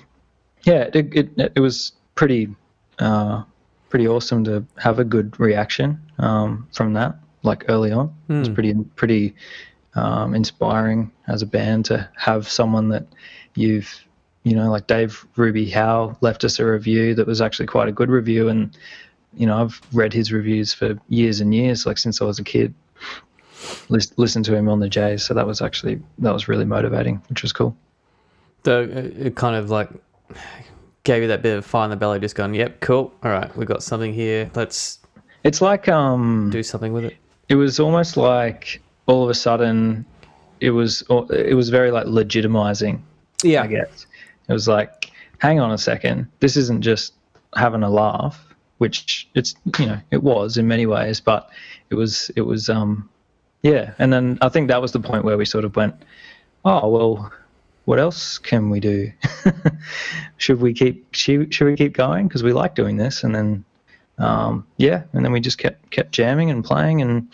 yeah, 0.67 0.91
it, 0.93 1.15
it, 1.15 1.53
it 1.57 1.61
was 1.61 1.93
pretty 2.17 2.49
uh, 2.99 3.45
pretty 3.89 4.09
awesome 4.09 4.45
to 4.45 4.65
have 4.79 4.99
a 4.99 5.05
good 5.05 5.39
reaction 5.39 6.01
um, 6.19 6.67
from 6.73 6.93
that, 6.95 7.17
like 7.43 7.65
early 7.69 7.93
on. 7.93 8.15
It 8.29 8.33
was 8.35 8.49
pretty 8.49 8.75
pretty 8.97 9.35
um, 9.95 10.35
inspiring 10.35 11.11
as 11.29 11.43
a 11.43 11.47
band 11.47 11.85
to 11.87 12.09
have 12.17 12.49
someone 12.49 12.89
that 12.91 13.07
you've 13.55 13.93
you 14.43 14.55
know 14.55 14.71
like 14.71 14.87
Dave 14.87 15.27
Ruby 15.37 15.69
Howe 15.71 16.17
left 16.21 16.45
us 16.45 16.59
a 16.59 16.65
review 16.67 17.15
that 17.15 17.27
was 17.27 17.41
actually 17.41 17.67
quite 17.67 17.89
a 17.89 17.93
good 17.93 18.11
review, 18.11 18.49
and 18.49 18.77
you 19.35 19.47
know 19.47 19.57
I've 19.63 19.81
read 19.93 20.13
his 20.13 20.33
reviews 20.33 20.73
for 20.75 20.99
years 21.09 21.41
and 21.41 21.55
years, 21.55 21.87
like 21.87 21.99
since 21.99 22.21
I 22.21 22.25
was 22.25 22.39
a 22.39 22.45
kid. 22.45 22.75
Lis- 23.89 24.13
Listen 24.17 24.43
to 24.45 24.55
him 24.55 24.69
on 24.69 24.81
the 24.81 24.89
Jays, 24.89 25.25
so 25.25 25.35
that 25.35 25.47
was 25.47 25.61
actually 25.63 26.01
that 26.19 26.33
was 26.33 26.47
really 26.49 26.65
motivating, 26.67 27.23
which 27.29 27.43
was 27.43 27.53
cool. 27.53 27.77
So 28.65 28.83
it 28.83 29.17
it 29.27 29.37
kind 29.37 29.57
of 29.57 29.71
like 29.71 29.89
gave 31.07 31.23
you 31.23 31.29
that 31.29 31.41
bit 31.41 31.57
of 31.57 31.65
fire 31.65 31.85
in 31.85 31.91
the 31.91 31.97
belly, 31.97 32.21
just 32.21 32.35
going, 32.35 32.53
"Yep, 32.55 32.81
cool. 32.81 33.15
All 33.23 33.31
right, 33.31 33.55
we've 33.57 33.69
got 33.69 33.83
something 33.83 34.13
here. 34.13 34.51
Let's 34.55 34.99
It's 35.45 35.63
like 35.63 35.89
um, 35.89 36.51
do 36.51 36.63
something 36.63 36.93
with 36.93 37.05
it." 37.05 37.17
it 37.49 37.55
was 37.55 37.79
almost 37.79 38.17
like 38.17 38.83
all 39.07 39.23
of 39.23 39.31
a 39.31 39.35
sudden 39.35 40.05
it 40.61 40.71
was 40.71 41.03
it 41.31 41.55
was 41.55 41.69
very 41.69 41.91
like 41.91 42.07
legitimizing 42.07 43.01
Yeah, 43.45 43.63
i 43.63 43.67
guess 43.67 44.07
it 44.49 44.53
was 44.53 44.67
like 44.67 45.13
hang 45.39 45.61
on 45.61 45.71
a 45.71 45.79
second 45.79 46.27
this 46.41 46.57
isn't 46.57 46.83
just 46.83 47.13
having 47.55 47.83
a 47.83 47.91
laugh 47.91 48.43
which 48.79 49.29
it's 49.35 49.55
you 49.79 49.87
know 49.87 50.01
it 50.11 50.23
was 50.23 50.57
in 50.59 50.67
many 50.67 50.87
ways 50.87 51.21
but 51.21 51.49
it 51.91 51.95
was 51.95 52.31
it 52.37 52.43
was 52.43 52.69
um 52.69 53.09
yeah 53.63 53.95
and 53.99 54.13
then 54.13 54.39
i 54.41 54.49
think 54.49 54.69
that 54.69 54.83
was 54.83 54.93
the 54.93 55.01
point 55.01 55.25
where 55.25 55.37
we 55.37 55.45
sort 55.45 55.65
of 55.65 55.77
went 55.77 55.95
oh 56.65 56.89
well 56.89 57.33
what 57.87 57.99
else 57.99 58.39
can 58.39 58.71
we 58.71 58.79
do 58.79 59.11
should 60.37 60.61
we 60.61 60.73
keep 60.75 61.13
should, 61.13 61.53
should 61.53 61.65
we 61.65 61.75
keep 61.75 61.95
going 61.95 62.29
because 62.29 62.43
we 62.43 62.53
like 62.53 62.75
doing 62.75 62.97
this 62.99 63.25
and 63.25 63.35
then 63.35 63.65
um, 64.19 64.67
yeah, 64.77 65.03
and 65.13 65.25
then 65.25 65.33
we 65.33 65.41
just 65.41 65.59
kept 65.59 65.91
kept 65.91 66.13
jamming 66.13 66.51
and 66.51 66.65
playing, 66.65 67.03
and 67.03 67.29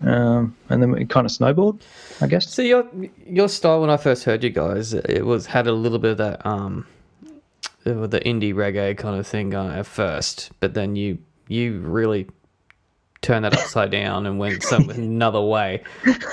um, 0.00 0.56
and 0.68 0.82
then 0.82 0.96
it 0.96 1.10
kind 1.10 1.24
of 1.26 1.30
snowballed, 1.30 1.84
I 2.20 2.26
guess. 2.26 2.48
So 2.48 2.62
your 2.62 2.88
your 3.26 3.48
style 3.48 3.80
when 3.80 3.90
I 3.90 3.96
first 3.96 4.24
heard 4.24 4.42
you 4.42 4.50
guys, 4.50 4.94
it 4.94 5.24
was 5.24 5.46
had 5.46 5.66
a 5.66 5.72
little 5.72 5.98
bit 5.98 6.12
of 6.12 6.18
that 6.18 6.44
um, 6.44 6.86
the 7.84 8.20
indie 8.20 8.54
reggae 8.54 8.96
kind 8.96 9.18
of 9.18 9.26
thing 9.26 9.50
going 9.50 9.72
at 9.72 9.86
first, 9.86 10.50
but 10.60 10.74
then 10.74 10.96
you 10.96 11.18
you 11.48 11.78
really 11.80 12.26
turned 13.20 13.44
that 13.44 13.54
upside 13.54 13.92
down 13.92 14.26
and 14.26 14.40
went 14.40 14.64
some 14.64 14.90
another 14.90 15.40
way. 15.40 15.84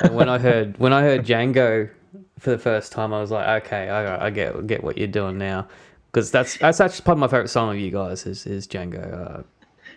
And 0.01 0.15
when 0.15 0.29
I 0.29 0.39
heard 0.39 0.79
when 0.79 0.93
I 0.93 1.01
heard 1.01 1.25
Django 1.25 1.91
for 2.39 2.51
the 2.51 2.57
first 2.57 2.91
time, 2.91 3.13
I 3.13 3.21
was 3.21 3.31
like, 3.31 3.63
okay, 3.65 3.89
I, 3.89 4.27
I 4.27 4.29
get 4.29 4.65
get 4.67 4.83
what 4.83 4.97
you're 4.97 5.07
doing 5.07 5.37
now. 5.37 5.67
Because 6.11 6.31
that's 6.31 6.57
that's 6.57 6.79
actually 6.81 7.03
probably 7.03 7.21
my 7.21 7.27
favorite 7.27 7.49
song 7.49 7.69
of 7.69 7.77
you 7.77 7.91
guys 7.91 8.25
is 8.25 8.45
is 8.45 8.67
Django. 8.67 9.39
Uh, 9.39 9.43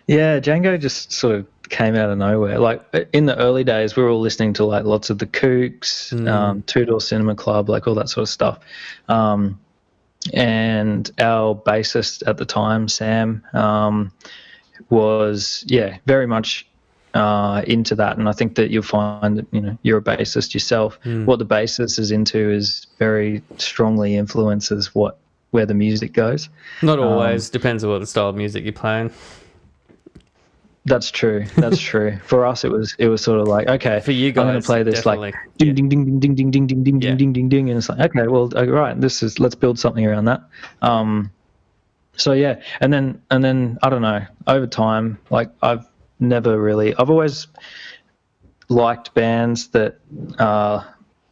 Yeah, 0.07 0.39
Django 0.39 0.79
just 0.79 1.11
sort 1.11 1.35
of 1.35 1.47
came 1.69 1.95
out 1.95 2.09
of 2.09 2.17
nowhere. 2.17 2.59
Like 2.59 2.83
in 3.13 3.25
the 3.25 3.37
early 3.37 3.63
days, 3.63 3.95
we 3.95 4.03
were 4.03 4.09
all 4.09 4.19
listening 4.19 4.53
to 4.53 4.65
like 4.65 4.83
lots 4.85 5.09
of 5.09 5.17
the 5.17 5.25
Kooks, 5.25 6.11
um, 6.27 6.61
Two 6.63 6.85
Door 6.85 7.01
Cinema 7.01 7.35
Club, 7.35 7.69
like 7.69 7.87
all 7.87 7.95
that 7.95 8.09
sort 8.09 8.23
of 8.23 8.29
stuff. 8.29 8.59
Um, 9.07 9.59
and 10.33 11.09
our 11.19 11.55
bassist 11.55 12.23
at 12.27 12.37
the 12.37 12.45
time, 12.45 12.87
Sam, 12.87 13.43
um, 13.53 14.11
was 14.89 15.63
yeah 15.67 15.97
very 16.05 16.27
much 16.27 16.67
uh, 17.13 17.63
into 17.67 17.95
that. 17.95 18.17
And 18.17 18.27
I 18.27 18.31
think 18.31 18.55
that 18.55 18.69
you'll 18.71 18.83
find 18.83 19.37
that 19.37 19.47
you 19.51 19.61
know 19.61 19.77
you're 19.83 19.99
a 19.99 20.01
bassist 20.01 20.53
yourself. 20.53 20.99
Mm. 21.05 21.25
What 21.25 21.39
the 21.39 21.45
bassist 21.45 21.99
is 21.99 22.11
into 22.11 22.51
is 22.51 22.87
very 22.97 23.41
strongly 23.57 24.15
influences 24.15 24.93
what 24.93 25.17
where 25.51 25.65
the 25.65 25.73
music 25.73 26.13
goes. 26.13 26.49
Not 26.81 26.99
always 26.99 27.49
um, 27.49 27.51
depends 27.51 27.83
on 27.83 27.91
what 27.91 27.99
the 27.99 28.07
style 28.07 28.29
of 28.29 28.35
music 28.35 28.63
you're 28.63 28.73
playing. 28.73 29.11
That's 30.85 31.11
true. 31.11 31.45
That's 31.55 31.79
true. 31.79 32.17
For 32.25 32.45
us, 32.45 32.65
it 32.65 32.71
was 32.71 32.95
it 32.97 33.07
was 33.07 33.21
sort 33.21 33.39
of 33.39 33.47
like 33.47 33.67
okay, 33.67 34.01
for 34.01 34.11
you 34.11 34.31
guys, 34.31 34.41
I'm 34.41 34.47
going 34.51 34.61
to 34.61 34.65
play 34.65 34.83
this 34.83 34.95
definitely. 34.95 35.31
like 35.31 35.35
ding 35.57 35.67
yeah. 35.69 35.73
ding 35.73 35.89
ding 35.89 36.19
ding 36.19 36.35
ding 36.35 36.51
ding 36.51 36.67
ding 36.67 36.83
ding 36.83 37.01
yeah. 37.01 37.15
ding 37.15 37.31
ding 37.31 37.49
ding, 37.49 37.69
and 37.69 37.77
it's 37.77 37.87
like 37.87 37.99
okay, 37.99 38.27
well, 38.27 38.49
right, 38.49 38.99
this 38.99 39.23
is 39.23 39.39
let's 39.39 39.55
build 39.55 39.79
something 39.79 40.05
around 40.05 40.25
that. 40.25 40.41
Um, 40.81 41.31
so 42.17 42.33
yeah, 42.33 42.61
and 42.81 42.91
then 42.91 43.21
and 43.31 43.43
then 43.43 43.77
I 43.81 43.89
don't 43.89 44.01
know. 44.01 44.25
Over 44.45 44.67
time, 44.67 45.19
like 45.29 45.49
I've 45.61 45.87
never 46.23 46.59
really, 46.59 46.95
I've 46.95 47.09
always 47.09 47.47
liked 48.69 49.13
bands 49.13 49.67
that 49.69 49.99
uh, 50.39 50.83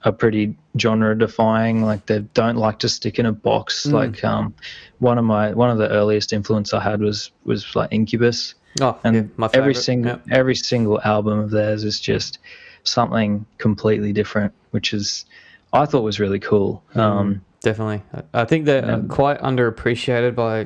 are 0.03 0.11
pretty 0.11 0.55
genre 0.77 1.17
defying. 1.17 1.83
Like 1.83 2.05
they 2.05 2.19
don't 2.19 2.57
like 2.57 2.79
to 2.79 2.89
stick 2.89 3.19
in 3.19 3.25
a 3.25 3.31
box. 3.31 3.85
Mm. 3.87 3.93
Like 3.93 4.23
um, 4.23 4.53
one 4.99 5.17
of 5.17 5.25
my 5.25 5.53
one 5.53 5.69
of 5.69 5.77
the 5.77 5.89
earliest 5.89 6.33
influence 6.33 6.73
I 6.73 6.81
had 6.81 7.01
was 7.01 7.31
was 7.45 7.75
like 7.75 7.91
Incubus 7.91 8.55
Oh, 8.79 8.97
and 9.03 9.15
yeah, 9.15 9.23
my 9.35 9.49
every 9.53 9.73
single 9.73 10.13
Yeah. 10.27 10.37
every 10.37 10.55
single 10.55 11.01
album 11.01 11.39
of 11.39 11.49
theirs 11.49 11.83
is 11.83 11.99
just 11.99 12.39
something 12.83 13.45
completely 13.57 14.13
different, 14.13 14.53
which 14.71 14.93
is 14.93 15.25
I 15.73 15.85
thought 15.85 16.03
was 16.03 16.19
really 16.19 16.39
cool. 16.39 16.83
Mm. 16.95 16.99
Um, 16.99 17.41
Definitely, 17.61 18.01
I- 18.33 18.45
think 18.45 18.65
they're 18.65 18.83
uh, 18.83 18.95
Um, 18.95 19.07
quite 19.07 19.39
underappreciated 19.41 20.33
by 20.35 20.65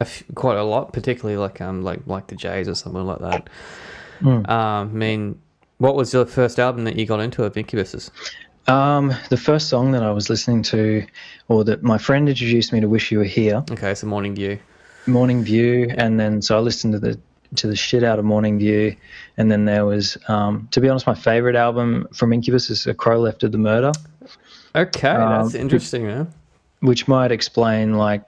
a 0.00 0.04
f- 0.04 0.22
quite 0.34 0.56
a 0.56 0.62
lot, 0.64 0.92
particularly 0.92 1.36
like 1.36 1.60
um 1.60 1.82
like 1.82 2.00
like 2.06 2.26
the 2.28 2.36
Jays 2.36 2.68
or 2.68 2.74
something 2.74 3.04
like 3.04 3.18
that. 3.20 3.48
Mm. 4.20 4.48
Um, 4.48 4.88
I 4.90 4.92
mean, 4.92 5.40
what 5.78 5.94
was 5.94 6.12
your 6.12 6.26
first 6.26 6.58
album 6.58 6.84
that 6.84 6.96
you 6.96 7.06
got 7.06 7.20
into 7.20 7.44
of 7.44 7.56
Incubus's? 7.56 8.10
um, 8.66 9.14
the 9.30 9.36
first 9.38 9.68
song 9.70 9.92
that 9.92 10.02
I 10.02 10.10
was 10.10 10.28
listening 10.28 10.62
to, 10.64 11.06
or 11.48 11.64
that 11.64 11.82
my 11.82 11.96
friend 11.96 12.28
introduced 12.28 12.72
me 12.72 12.80
to, 12.80 12.88
"Wish 12.88 13.10
You 13.10 13.18
Were 13.18 13.24
Here," 13.24 13.64
Okay, 13.70 13.94
so 13.94 14.06
Morning 14.06 14.34
View. 14.34 14.58
Morning 15.06 15.42
View, 15.42 15.90
and 15.96 16.20
then 16.20 16.42
so 16.42 16.56
I 16.56 16.60
listened 16.60 16.92
to 16.94 16.98
the 16.98 17.18
to 17.54 17.66
the 17.66 17.74
shit 17.76 18.02
out 18.04 18.18
of 18.18 18.26
Morning 18.26 18.58
View, 18.58 18.94
and 19.38 19.50
then 19.50 19.64
there 19.64 19.86
was, 19.86 20.18
um, 20.28 20.68
to 20.72 20.82
be 20.82 20.88
honest, 20.90 21.06
my 21.06 21.14
favorite 21.14 21.56
album 21.56 22.06
from 22.12 22.30
Incubus 22.32 22.68
is 22.68 22.86
"A 22.86 22.92
Crow 22.92 23.20
Left 23.20 23.42
of 23.42 23.52
the 23.52 23.58
Murder." 23.58 23.92
Okay, 24.74 25.00
that's 25.14 25.54
Um, 25.54 25.60
interesting, 25.60 26.06
man. 26.06 26.28
which 26.80 27.08
might 27.08 27.32
explain 27.32 27.94
like 27.96 28.22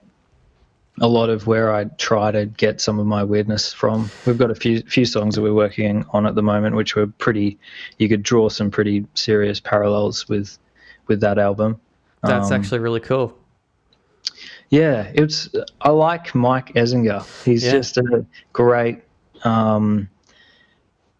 a 0.99 1.07
lot 1.07 1.29
of 1.29 1.47
where 1.47 1.73
I 1.73 1.85
try 1.97 2.31
to 2.31 2.45
get 2.45 2.81
some 2.81 2.99
of 2.99 3.05
my 3.07 3.23
weirdness 3.23 3.71
from. 3.73 4.09
We've 4.25 4.37
got 4.37 4.51
a 4.51 4.55
few 4.55 4.81
few 4.81 5.05
songs 5.05 5.35
that 5.35 5.41
we're 5.41 5.53
working 5.53 6.05
on 6.11 6.25
at 6.27 6.35
the 6.35 6.43
moment, 6.43 6.75
which 6.75 6.95
were 6.95 7.07
pretty. 7.07 7.57
You 7.97 8.09
could 8.09 8.23
draw 8.23 8.49
some 8.49 8.69
pretty 8.69 9.05
serious 9.13 9.59
parallels 9.59 10.27
with 10.27 10.57
with 11.07 11.21
that 11.21 11.37
album. 11.37 11.79
That's 12.23 12.51
Um, 12.51 12.59
actually 12.61 12.79
really 12.79 12.99
cool. 12.99 13.35
yeah. 14.69 15.11
It's 15.15 15.49
I 15.81 15.89
like 15.89 16.35
Mike 16.35 16.73
Einziger. 16.75 17.23
He's 17.45 17.63
Yeah. 17.65 17.71
just 17.71 17.97
a 17.97 18.25
great, 18.53 19.01
um, 19.43 20.07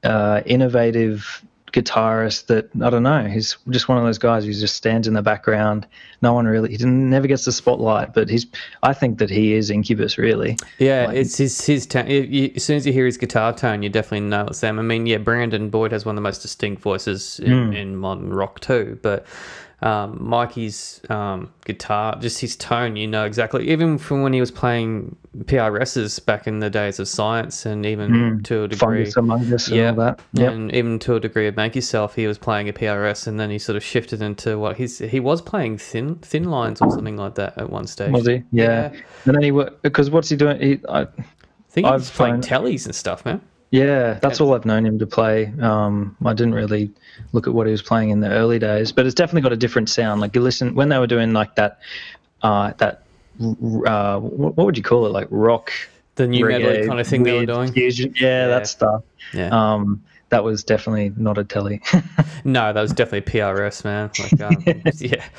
uh, 0.03 0.41
innovative 0.45 1.43
guitarist 1.71 2.47
that 2.47 2.69
I 2.81 2.89
don't 2.89 3.03
know. 3.03 3.23
He's 3.25 3.57
just 3.69 3.87
one 3.87 3.97
of 3.97 4.03
those 4.03 4.17
guys 4.17 4.45
who 4.45 4.53
just 4.53 4.75
stands 4.75 5.07
in 5.07 5.13
the 5.13 5.21
background. 5.21 5.87
No 6.21 6.33
one 6.33 6.45
really, 6.45 6.69
he 6.69 6.77
didn't- 6.77 7.09
never 7.09 7.27
gets 7.27 7.45
the 7.45 7.51
spotlight, 7.51 8.13
but 8.13 8.29
he's. 8.29 8.45
I 8.83 8.93
think 8.93 9.17
that 9.19 9.29
he 9.29 9.53
is 9.53 9.69
Incubus, 9.69 10.17
really. 10.17 10.57
Yeah, 10.79 11.07
like- 11.07 11.17
it's 11.17 11.37
his 11.37 11.65
his 11.65 11.85
tone. 11.85 12.07
As 12.07 12.63
soon 12.63 12.77
as 12.77 12.85
you 12.85 12.93
hear 12.93 13.05
his 13.05 13.17
guitar 13.17 13.53
tone, 13.53 13.83
you 13.83 13.89
definitely 13.89 14.27
know 14.27 14.45
it's 14.47 14.59
them. 14.59 14.79
I 14.79 14.81
mean, 14.81 15.05
yeah, 15.05 15.17
Brandon 15.17 15.69
Boyd 15.69 15.91
has 15.91 16.05
one 16.05 16.13
of 16.13 16.17
the 16.17 16.21
most 16.21 16.41
distinct 16.41 16.81
voices 16.81 17.39
in, 17.39 17.67
hmm. 17.67 17.73
in 17.73 17.95
modern 17.95 18.33
rock 18.33 18.59
too. 18.59 18.99
But 19.01 19.25
um, 19.81 20.17
Mikey's 20.21 21.01
um, 21.09 21.51
guitar, 21.65 22.15
just 22.19 22.39
his 22.39 22.55
tone, 22.55 22.95
you 22.95 23.07
know 23.07 23.25
exactly. 23.25 23.69
Even 23.69 23.97
from 23.97 24.21
when 24.21 24.31
he 24.31 24.39
was 24.39 24.51
playing 24.51 25.15
PRSs 25.39 26.23
back 26.23 26.45
in 26.45 26.59
the 26.59 26.69
days 26.69 26.99
of 26.99 27.07
Science, 27.07 27.65
and 27.65 27.85
even 27.85 28.43
to 28.43 28.63
a 28.63 28.67
degree, 28.67 29.05
Fungus 29.05 29.17
Among 29.17 29.53
Us 29.53 29.67
and 29.69 29.77
yeah, 29.77 29.89
all 29.89 29.95
that. 29.95 30.21
Yep. 30.33 30.51
and 30.53 30.71
even 30.73 30.99
to 30.99 31.15
a 31.15 31.19
degree 31.19 31.47
of 31.47 31.55
Make 31.55 31.75
Yourself, 31.75 32.15
he 32.15 32.27
was 32.27 32.37
playing 32.37 32.69
a 32.69 32.73
PRS, 32.73 33.25
and 33.25 33.39
then 33.39 33.49
he 33.49 33.57
sort 33.57 33.75
of 33.75 33.83
shifted 33.83 34.21
into 34.21 34.59
what 34.59 34.77
he's 34.77 34.99
he 34.99 35.19
was 35.19 35.41
playing 35.41 35.79
thin 35.79 36.15
thin 36.15 36.43
lines 36.43 36.81
or 36.81 36.91
something 36.91 37.17
like 37.17 37.35
that 37.35 37.57
at 37.57 37.69
one 37.69 37.87
stage. 37.87 38.11
Was 38.11 38.27
he? 38.27 38.43
Yeah. 38.51 38.93
And 39.25 39.35
then 39.35 39.41
he 39.41 39.51
because 39.81 40.11
what's 40.11 40.29
he 40.29 40.35
doing? 40.35 40.61
He, 40.61 40.79
I, 40.87 41.01
I 41.01 41.07
think 41.69 41.87
he's 41.87 42.09
I've 42.09 42.13
playing 42.13 42.41
found- 42.41 42.65
tellies 42.65 42.85
and 42.85 42.93
stuff, 42.93 43.25
man. 43.25 43.41
Yeah, 43.71 44.19
that's 44.21 44.39
all 44.41 44.53
I've 44.53 44.65
known 44.65 44.85
him 44.85 44.99
to 44.99 45.07
play. 45.07 45.51
Um, 45.61 46.15
I 46.25 46.33
didn't 46.33 46.53
really 46.53 46.91
look 47.33 47.47
at 47.47 47.53
what 47.53 47.65
he 47.67 47.71
was 47.71 47.81
playing 47.81 48.09
in 48.09 48.19
the 48.19 48.29
early 48.29 48.59
days, 48.59 48.91
but 48.91 49.05
it's 49.05 49.15
definitely 49.15 49.41
got 49.41 49.53
a 49.53 49.57
different 49.57 49.89
sound. 49.89 50.21
Like 50.21 50.35
you 50.35 50.41
listen 50.41 50.75
when 50.75 50.89
they 50.89 50.97
were 50.97 51.07
doing 51.07 51.33
like 51.33 51.55
that, 51.55 51.79
uh, 52.43 52.73
that 52.77 53.03
uh, 53.41 54.19
what, 54.19 54.57
would 54.57 54.77
you 54.77 54.83
call 54.83 55.05
it? 55.05 55.09
Like 55.09 55.27
rock, 55.31 55.71
The 56.15 56.27
new 56.27 56.45
medley 56.45 56.67
reggae, 56.67 56.87
kind 56.87 56.99
of 56.99 57.07
thing 57.07 57.23
they 57.23 57.31
were 57.31 57.37
weird 57.39 57.49
doing. 57.49 57.71
fusion. 57.73 58.13
Yeah, 58.19 58.27
Yeah. 58.27 58.47
that 58.47 58.67
stuff. 58.67 59.03
Yeah. 59.33 59.49
Um, 59.49 60.03
that 60.29 60.43
was 60.43 60.63
definitely 60.63 61.11
not 61.17 61.37
a 61.37 61.43
telly. 61.43 61.81
No, 62.43 62.73
that 62.73 62.81
was 62.81 62.91
definitely 62.91 63.31
PRS, 63.31 63.83
man. 63.85 64.09
Like, 64.19 64.41
um, 64.41 64.81
yeah. 64.99 65.23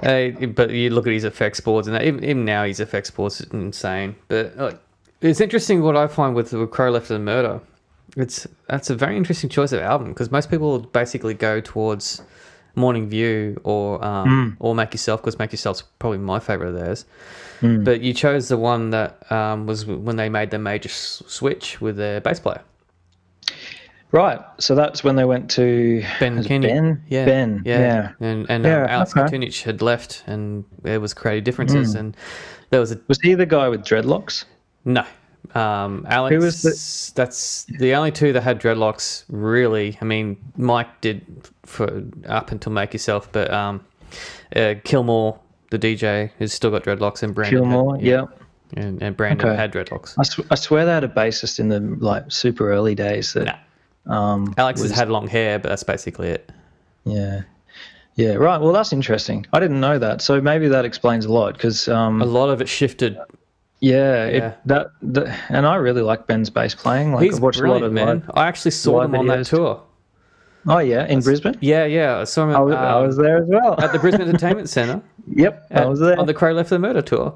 Uh, 0.00 0.46
but 0.46 0.70
you 0.70 0.90
look 0.90 1.08
at 1.08 1.12
his 1.12 1.24
effects 1.24 1.58
boards, 1.58 1.88
and 1.88 1.96
that, 1.96 2.04
even, 2.04 2.22
even 2.22 2.44
now 2.44 2.62
his 2.64 2.78
effects 2.78 3.10
boards 3.10 3.40
are 3.40 3.46
insane. 3.56 4.14
But 4.28 4.56
like, 4.56 4.78
it's 5.20 5.40
interesting 5.40 5.82
what 5.82 5.96
I 5.96 6.06
find 6.06 6.36
with, 6.36 6.52
with 6.52 6.70
Crow 6.70 6.90
Left 6.92 7.04
of 7.10 7.18
the 7.18 7.18
Murder. 7.18 7.60
It's 8.16 8.46
that's 8.68 8.90
a 8.90 8.94
very 8.96 9.16
interesting 9.16 9.50
choice 9.50 9.72
of 9.72 9.80
album 9.80 10.08
because 10.08 10.30
most 10.30 10.50
people 10.50 10.78
basically 10.80 11.34
go 11.34 11.60
towards 11.60 12.22
Morning 12.74 13.08
View 13.08 13.60
or 13.64 14.02
um, 14.04 14.56
or 14.60 14.74
Make 14.74 14.92
Yourself 14.94 15.20
because 15.20 15.38
Make 15.38 15.52
Yourself's 15.52 15.82
probably 15.98 16.18
my 16.18 16.38
favorite 16.40 16.68
of 16.68 16.74
theirs. 16.74 17.04
But 17.60 18.02
you 18.02 18.14
chose 18.14 18.46
the 18.48 18.56
one 18.56 18.90
that 18.90 19.30
um, 19.32 19.66
was 19.66 19.84
when 19.84 20.14
they 20.16 20.28
made 20.28 20.50
the 20.50 20.58
major 20.60 20.88
s- 20.88 21.22
switch 21.26 21.80
with 21.80 21.96
their 21.96 22.20
bass 22.20 22.38
player. 22.38 22.60
right. 24.12 24.40
So 24.58 24.74
that's 24.74 25.02
when 25.04 25.16
they 25.16 25.24
went 25.24 25.50
to 25.52 26.02
Ben 26.20 26.42
Kenney. 26.44 26.68
Ben. 26.68 27.02
Yeah. 27.08 27.24
Ben. 27.24 27.62
Yeah. 27.64 27.78
yeah. 27.80 28.12
And 28.26 28.46
and 28.48 28.64
Yeah, 28.64 28.84
um, 28.84 28.88
Alex 28.90 29.16
okay. 29.16 29.20
Katunich 29.36 29.62
had 29.62 29.82
left 29.82 30.22
and 30.26 30.64
there 30.82 31.00
was 31.00 31.12
creative 31.14 31.44
differences 31.44 31.94
and 31.94 32.16
there 32.70 32.80
was 32.80 32.92
a 32.92 33.00
Was 33.08 33.20
he 33.20 33.34
the 33.34 33.46
guy 33.46 33.68
with 33.68 33.82
dreadlocks? 33.82 34.44
no. 34.84 35.04
Um 35.54 36.04
Alex 36.08 36.34
Who 36.34 36.40
was 36.40 37.12
that's 37.14 37.64
the 37.64 37.94
only 37.94 38.10
two 38.12 38.32
that 38.34 38.42
had 38.42 38.60
dreadlocks 38.60 39.24
really. 39.28 39.96
I 40.00 40.04
mean 40.04 40.36
Mike 40.56 41.00
did 41.00 41.24
for 41.64 42.02
up 42.26 42.52
until 42.52 42.72
Make 42.72 42.92
Yourself, 42.92 43.30
but 43.32 43.50
um 43.52 43.84
uh, 44.56 44.74
Kilmore, 44.84 45.38
the 45.70 45.78
DJ, 45.78 46.30
has 46.38 46.52
still 46.52 46.70
got 46.70 46.82
dreadlocks 46.84 47.22
and 47.22 47.34
Brandon 47.34 47.64
had- 47.64 47.70
Gilmore. 47.70 47.98
yeah. 48.00 48.24
And, 48.76 49.02
and 49.02 49.16
Brandon 49.16 49.48
Okay. 49.48 49.56
had 49.56 49.72
dreadlocks. 49.72 50.14
I, 50.18 50.22
sw- 50.24 50.46
I 50.50 50.54
swear 50.54 50.84
they 50.84 50.92
had 50.92 51.04
a 51.04 51.08
bassist 51.08 51.58
in 51.58 51.68
the 51.68 51.80
like 51.80 52.24
super 52.28 52.70
early 52.70 52.94
days 52.94 53.32
that 53.32 53.58
Nah. 54.06 54.14
um 54.34 54.54
Alex 54.58 54.80
was- 54.82 54.90
has 54.90 54.98
had 54.98 55.08
long 55.08 55.26
hair, 55.28 55.58
but 55.58 55.68
that's 55.70 55.82
basically 55.84 56.28
it. 56.28 56.52
yeah 57.04 57.42
yeah 58.16 58.34
right 58.34 58.60
well 58.60 58.72
that's 58.72 58.92
interesting 58.92 59.46
I 59.52 59.60
didn't 59.60 59.80
know 59.80 59.98
that 59.98 60.20
so 60.20 60.40
maybe 60.40 60.68
that 60.68 60.84
explains 60.84 61.24
a 61.24 61.32
lot 61.32 61.54
because 61.54 61.88
um 61.88 62.20
A 62.20 62.24
lot 62.26 62.48
of 62.50 62.60
it 62.60 62.68
shifted. 62.68 63.16
Yeah, 63.80 64.26
Yeah. 64.26 64.48
It, 64.48 64.58
that 64.66 64.90
the, 65.02 65.36
and 65.48 65.66
I 65.66 65.76
really 65.76 66.02
like 66.02 66.26
Ben's 66.26 66.50
bass 66.50 66.74
playing 66.74 67.12
like 67.12 67.24
He's 67.24 67.36
I've 67.36 67.42
watched 67.42 67.60
a 67.60 67.66
lot 67.66 67.82
of 67.82 67.92
man. 67.92 68.06
live- 68.06 68.30
I 68.34 68.48
actually 68.48 68.72
saw 68.72 69.02
them 69.02 69.14
on 69.14 69.26
that 69.26 69.46
tour. 69.46 69.82
oh 70.66 70.78
yeah 70.78 71.06
in 71.06 71.20
Brisbane 71.20 71.56
Yeah, 71.60 71.84
yeah. 71.84 72.18
I 72.18 72.24
saw 72.24 72.44
him 72.44 72.56
I 72.56 72.60
was, 72.60 72.74
I 72.74 72.90
um, 72.98 73.06
was 73.06 73.16
there 73.16 73.42
as 73.42 73.48
well 73.48 73.80
at 73.80 73.92
the 73.92 73.98
Brisbane 73.98 74.28
Entertainment 74.28 74.68
Centre. 74.68 75.00
yep 75.26 75.66
I 75.70 75.86
was 75.86 76.00
there 76.00 76.18
on 76.18 76.26
the 76.26 76.34
Crow 76.34 76.52
Left 76.52 76.70
the 76.70 76.78
Murder 76.78 77.02
tour. 77.02 77.34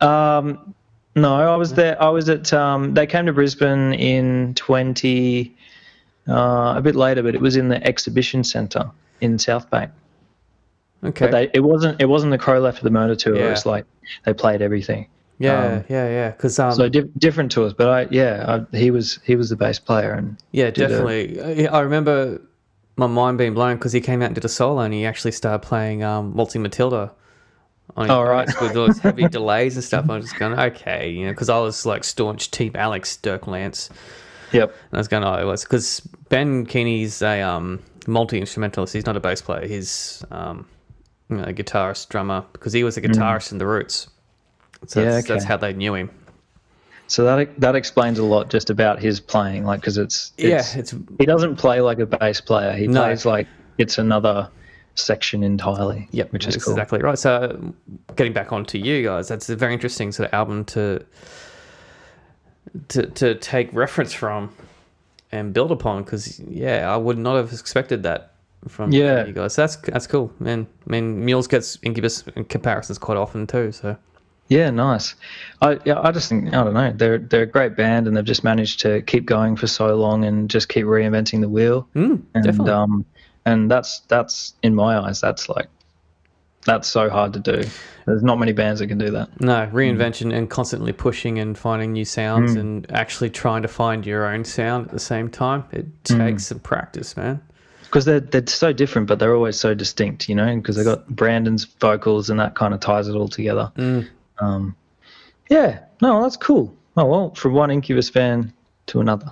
Um, 0.00 0.74
no, 1.14 1.34
I 1.34 1.56
was 1.56 1.74
there. 1.74 2.00
I 2.02 2.08
was 2.08 2.28
at. 2.28 2.52
Um, 2.52 2.94
they 2.94 3.06
came 3.06 3.26
to 3.26 3.32
Brisbane 3.32 3.92
in 3.92 4.54
twenty, 4.54 5.54
uh, 6.26 6.74
a 6.76 6.80
bit 6.82 6.96
later, 6.96 7.22
but 7.22 7.34
it 7.34 7.40
was 7.40 7.54
in 7.56 7.68
the 7.68 7.86
exhibition 7.86 8.42
centre 8.44 8.90
in 9.20 9.38
South 9.38 9.68
Bank. 9.68 9.90
Okay. 11.04 11.26
But 11.26 11.30
they, 11.32 11.50
it 11.52 11.60
wasn't. 11.60 12.00
It 12.00 12.06
wasn't 12.06 12.30
the 12.30 12.38
Crow 12.38 12.60
Left 12.60 12.78
of 12.78 12.84
the 12.84 12.90
Murder 12.90 13.14
tour. 13.14 13.36
Yeah. 13.36 13.48
It 13.48 13.50
was 13.50 13.66
like 13.66 13.84
they 14.24 14.32
played 14.32 14.62
everything. 14.62 15.06
Yeah, 15.42 15.64
um, 15.64 15.84
yeah, 15.88 16.08
yeah. 16.08 16.30
Because 16.30 16.58
um, 16.58 16.72
So 16.72 16.88
di- 16.88 17.10
different 17.18 17.56
us, 17.58 17.72
but 17.72 17.88
I 17.88 18.06
yeah, 18.10 18.64
I, 18.72 18.76
he 18.76 18.90
was 18.90 19.18
he 19.24 19.36
was 19.36 19.50
the 19.50 19.56
bass 19.56 19.78
player 19.78 20.12
and 20.12 20.36
yeah, 20.52 20.70
definitely. 20.70 21.40
I 21.66 21.78
I 21.78 21.80
remember 21.80 22.40
my 22.96 23.06
mind 23.06 23.38
being 23.38 23.54
blown 23.54 23.76
because 23.76 23.92
he 23.92 24.00
came 24.00 24.22
out 24.22 24.26
and 24.26 24.34
did 24.34 24.44
a 24.44 24.48
solo 24.48 24.80
and 24.80 24.92
he 24.94 25.04
actually 25.06 25.32
started 25.32 25.66
playing 25.66 26.02
um, 26.02 26.34
Waltzing 26.34 26.62
Matilda. 26.62 27.12
On 27.96 28.10
Oh, 28.10 28.22
right. 28.22 28.48
with 28.60 28.72
those 28.72 28.98
heavy 29.00 29.28
delays 29.38 29.74
and 29.76 29.84
stuff. 29.84 30.08
I 30.08 30.16
was 30.16 30.24
just 30.26 30.38
going, 30.38 30.58
okay, 30.58 31.10
you 31.10 31.26
know, 31.26 31.32
because 31.32 31.50
I 31.50 31.58
was 31.58 31.84
like 31.84 32.04
staunch 32.04 32.50
Team 32.50 32.72
Alex 32.74 33.16
Dirk 33.18 33.46
Lance. 33.46 33.90
yep. 34.52 34.70
And 34.70 34.94
I 34.94 34.98
was 34.98 35.08
going, 35.08 35.24
oh, 35.24 35.34
it 35.34 35.44
was 35.44 35.64
because 35.64 36.00
Ben 36.30 36.64
Kenney's 36.64 37.20
a 37.20 37.42
um, 37.42 37.80
multi 38.06 38.38
instrumentalist. 38.40 38.94
He's 38.94 39.04
not 39.04 39.16
a 39.16 39.20
bass 39.20 39.42
player. 39.42 39.66
He's 39.66 40.24
um, 40.30 40.66
you 41.28 41.36
know, 41.36 41.44
a 41.44 41.52
guitarist, 41.52 42.08
drummer, 42.08 42.44
because 42.52 42.72
he 42.72 42.84
was 42.84 42.96
a 42.96 43.02
guitarist 43.02 43.52
in 43.52 43.58
the 43.58 43.66
Roots. 43.66 44.08
So. 44.86 45.00
Yeah, 45.02 45.10
that's, 45.12 45.28
that's 45.28 45.44
how 45.44 45.56
they 45.56 45.72
knew 45.72 45.94
him. 45.94 46.10
So 47.08 47.24
that 47.24 47.60
that 47.60 47.76
explains 47.76 48.18
a 48.18 48.24
lot 48.24 48.48
just 48.48 48.70
about 48.70 48.98
his 48.98 49.20
playing, 49.20 49.64
like 49.64 49.80
because 49.80 49.98
it's, 49.98 50.32
it's 50.38 50.74
yeah, 50.74 50.80
it's 50.80 50.94
he 51.18 51.26
doesn't 51.26 51.56
play 51.56 51.80
like 51.82 51.98
a 51.98 52.06
bass 52.06 52.40
player. 52.40 52.72
He 52.72 52.86
No. 52.86 53.02
plays 53.02 53.26
like 53.26 53.46
it's 53.76 53.98
another 53.98 54.48
section 54.94 55.42
entirely. 55.42 56.08
Yep, 56.12 56.32
which 56.32 56.46
is 56.46 56.56
cool. 56.64 56.72
exactly 56.72 57.00
right. 57.00 57.18
So, 57.18 57.74
getting 58.16 58.32
back 58.32 58.52
onto 58.52 58.78
you 58.78 59.02
guys, 59.02 59.28
that's 59.28 59.48
a 59.50 59.56
very 59.56 59.74
interesting 59.74 60.10
sort 60.12 60.28
of 60.28 60.34
album 60.34 60.64
to 60.66 61.04
to 62.88 63.06
to 63.06 63.34
take 63.34 63.72
reference 63.74 64.12
from 64.12 64.54
and 65.32 65.52
build 65.52 65.70
upon. 65.70 66.04
Because 66.04 66.40
yeah, 66.40 66.90
I 66.92 66.96
would 66.96 67.18
not 67.18 67.36
have 67.36 67.52
expected 67.52 68.02
that 68.04 68.32
from 68.68 68.92
Yeah. 68.92 69.26
you 69.26 69.32
guys. 69.32 69.54
That's 69.56 69.76
that's 69.76 70.06
cool, 70.06 70.32
man. 70.38 70.66
I 70.86 70.90
mean, 70.90 71.24
Mules 71.24 71.46
gets 71.46 71.78
Incubus 71.82 72.22
comparisons 72.48 72.98
quite 72.98 73.18
often 73.18 73.46
too. 73.46 73.72
So 73.72 73.96
Yeah, 74.48 74.70
nice. 74.70 75.14
I 75.62 75.78
yeah, 75.84 75.98
I 76.00 76.12
just 76.12 76.28
think 76.28 76.48
I 76.48 76.62
don't 76.64 76.74
know. 76.74 76.92
They're 76.94 77.18
they're 77.18 77.42
a 77.42 77.46
great 77.46 77.74
band, 77.76 78.06
and 78.06 78.16
they've 78.16 78.24
just 78.24 78.44
managed 78.44 78.80
to 78.80 79.00
keep 79.02 79.24
going 79.24 79.56
for 79.56 79.66
so 79.66 79.94
long 79.96 80.24
and 80.24 80.50
just 80.50 80.68
keep 80.68 80.84
reinventing 80.84 81.40
the 81.40 81.48
wheel. 81.48 81.88
mm, 81.94 82.22
And 82.34 82.44
definitely. 82.44 82.72
um, 82.72 83.04
and 83.46 83.70
that's 83.70 84.00
that's 84.08 84.54
in 84.62 84.74
my 84.74 84.98
eyes, 84.98 85.20
that's 85.20 85.48
like 85.48 85.68
that's 86.66 86.86
so 86.86 87.08
hard 87.08 87.32
to 87.32 87.40
do. 87.40 87.64
There's 88.06 88.22
not 88.22 88.38
many 88.38 88.52
bands 88.52 88.80
that 88.80 88.88
can 88.88 88.98
do 88.98 89.10
that. 89.12 89.40
No, 89.40 89.68
reinvention 89.72 90.32
and 90.36 90.50
constantly 90.50 90.92
pushing 90.92 91.38
and 91.38 91.56
finding 91.58 91.92
new 91.92 92.04
sounds 92.04 92.54
and 92.54 92.90
actually 92.92 93.30
trying 93.30 93.62
to 93.62 93.68
find 93.68 94.04
your 94.06 94.26
own 94.26 94.44
sound 94.44 94.86
at 94.86 94.92
the 94.92 95.00
same 95.00 95.28
time. 95.30 95.64
It 95.72 95.86
takes 96.04 96.46
some 96.46 96.58
practice, 96.60 97.16
man. 97.16 97.40
because 97.84 98.04
they're 98.04 98.20
they're 98.20 98.46
so 98.46 98.72
different, 98.72 99.08
but 99.08 99.18
they're 99.18 99.34
always 99.34 99.58
so 99.58 99.72
distinct, 99.74 100.28
you 100.28 100.34
know. 100.34 100.54
Because 100.56 100.76
they 100.76 100.84
got 100.84 101.08
Brandon's 101.08 101.64
vocals, 101.64 102.28
and 102.30 102.38
that 102.38 102.54
kind 102.54 102.74
of 102.74 102.80
ties 102.80 103.08
it 103.08 103.14
all 103.16 103.28
together. 103.28 103.72
Um, 104.42 104.76
yeah, 105.48 105.80
no, 106.00 106.22
that's 106.22 106.36
cool. 106.36 106.74
Oh 106.96 107.06
well, 107.06 107.34
from 107.34 107.54
one 107.54 107.70
Incubus 107.70 108.08
fan 108.08 108.52
to 108.86 109.00
another. 109.00 109.26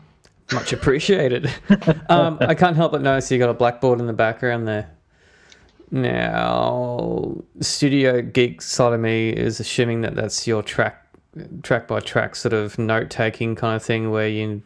Much 0.53 0.73
appreciated. 0.73 1.53
um, 2.09 2.39
I 2.41 2.55
can't 2.55 2.77
help 2.77 2.93
but 2.93 3.03
notice 3.03 3.31
you 3.31 3.39
got 3.39 3.51
a 3.51 3.55
blackboard 3.55 4.01
in 4.01 4.07
the 4.07 4.13
background 4.13 4.67
there. 4.67 4.91
Now, 5.93 7.37
Studio 7.61 8.23
Geek 8.23 8.63
side 8.63 8.93
of 8.93 9.01
me 9.01 9.31
is 9.31 9.59
assuming 9.61 10.03
that 10.03 10.15
that's 10.15 10.47
your 10.47 10.63
track, 10.63 11.05
track 11.63 11.89
by 11.89 12.01
track 12.01 12.37
sort 12.37 12.53
of 12.53 12.79
note 12.79 13.11
taking 13.11 13.57
kind 13.57 13.77
of 13.77 13.83
thing, 13.83 14.11
where 14.11 14.29
you 14.29 14.63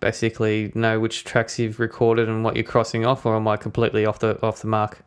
basically 0.00 0.72
know 0.74 0.98
which 0.98 1.24
tracks 1.24 1.58
you've 1.58 1.78
recorded 1.78 2.28
and 2.28 2.42
what 2.42 2.56
you're 2.56 2.64
crossing 2.64 3.04
off, 3.04 3.26
or 3.26 3.36
am 3.36 3.46
I 3.46 3.56
completely 3.56 4.06
off 4.06 4.18
the 4.18 4.42
off 4.42 4.60
the 4.62 4.68
mark? 4.68 5.04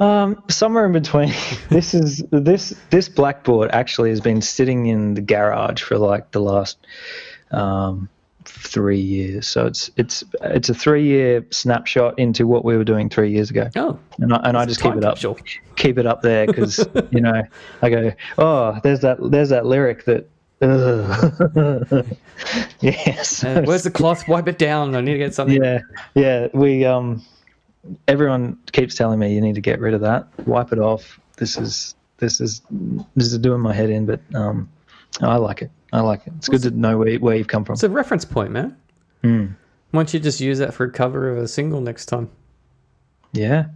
Um, 0.00 0.42
somewhere 0.48 0.86
in 0.86 0.92
between. 0.92 1.32
this 1.70 1.92
is 1.94 2.22
this 2.30 2.72
this 2.90 3.08
blackboard 3.08 3.70
actually 3.72 4.10
has 4.10 4.20
been 4.20 4.40
sitting 4.40 4.86
in 4.86 5.14
the 5.14 5.20
garage 5.20 5.82
for 5.82 5.98
like 5.98 6.30
the 6.30 6.40
last 6.40 6.78
um, 7.50 8.08
three 8.44 9.00
years. 9.00 9.48
So 9.48 9.66
it's 9.66 9.90
it's 9.96 10.22
it's 10.42 10.68
a 10.68 10.74
three 10.74 11.04
year 11.04 11.44
snapshot 11.50 12.18
into 12.18 12.46
what 12.46 12.64
we 12.64 12.76
were 12.76 12.84
doing 12.84 13.08
three 13.08 13.32
years 13.32 13.50
ago. 13.50 13.68
Oh, 13.74 13.98
and 14.18 14.32
I, 14.32 14.36
and 14.44 14.56
I 14.56 14.66
just 14.66 14.80
keep 14.80 14.94
it 14.94 15.04
up, 15.04 15.14
capsule. 15.14 15.36
keep 15.76 15.98
it 15.98 16.06
up 16.06 16.22
there 16.22 16.46
because 16.46 16.78
you 17.10 17.20
know 17.20 17.42
I 17.82 17.90
go, 17.90 18.12
oh, 18.38 18.78
there's 18.84 19.00
that 19.00 19.18
there's 19.30 19.48
that 19.48 19.66
lyric 19.66 20.04
that, 20.04 20.28
yes, 22.80 23.44
Uh, 23.44 23.62
where's 23.64 23.82
the 23.84 23.90
cloth? 23.90 24.26
Wipe 24.28 24.48
it 24.48 24.58
down. 24.58 24.94
I 24.94 25.00
need 25.00 25.12
to 25.12 25.18
get 25.18 25.34
something. 25.34 25.62
yeah, 25.62 25.80
yeah. 26.14 26.48
We 26.52 26.84
um, 26.84 27.24
everyone 28.06 28.58
keeps 28.72 28.94
telling 28.94 29.18
me 29.18 29.34
you 29.34 29.40
need 29.40 29.54
to 29.54 29.60
get 29.60 29.80
rid 29.80 29.94
of 29.94 30.00
that, 30.02 30.26
wipe 30.46 30.72
it 30.72 30.78
off. 30.78 31.20
This 31.36 31.56
is 31.56 31.94
this 32.18 32.40
is 32.40 32.62
this 33.16 33.32
is 33.32 33.38
doing 33.38 33.60
my 33.60 33.72
head 33.72 33.90
in, 33.90 34.06
but 34.06 34.20
um, 34.34 34.68
I 35.20 35.36
like 35.36 35.62
it. 35.62 35.70
I 35.92 36.00
like 36.00 36.26
it. 36.26 36.32
It's 36.36 36.48
good 36.48 36.62
to 36.62 36.70
know 36.70 36.98
where 36.98 37.16
where 37.16 37.36
you've 37.36 37.48
come 37.48 37.64
from. 37.64 37.74
It's 37.74 37.82
a 37.82 37.88
reference 37.88 38.24
point, 38.24 38.50
man. 38.50 38.76
Hmm. 39.22 39.46
Why 39.90 40.00
don't 40.00 40.12
you 40.12 40.20
just 40.20 40.40
use 40.40 40.58
that 40.58 40.74
for 40.74 40.84
a 40.84 40.90
cover 40.90 41.30
of 41.30 41.38
a 41.38 41.48
single 41.48 41.80
next 41.80 42.06
time? 42.06 42.30
Yeah, 43.32 43.66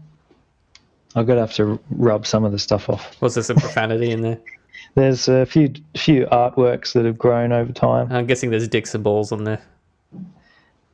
I'm 1.15 1.27
gonna 1.27 1.41
have 1.41 1.55
to 1.55 1.79
rub 1.91 2.27
some 2.27 2.45
of 2.45 2.53
the 2.53 2.59
stuff 2.59 2.89
off. 2.89 3.21
Was 3.21 3.35
there 3.35 3.45
some 3.45 3.57
profanity 3.57 4.11
in 4.11 4.23
there? 4.23 4.41
There's 4.95 5.29
a 5.29 5.47
few 5.47 5.73
few 5.97 6.27
artworks 6.27 6.93
that 6.93 7.05
have 7.05 7.17
grown 7.17 7.53
over 7.53 7.73
time. 7.73 8.13
I'm 8.13 8.27
guessing 8.27 8.51
there's 8.51 8.69
dicks 8.69 8.95
and 8.95 9.03
balls 9.03 9.33
on 9.33 9.45
there. 9.45 9.63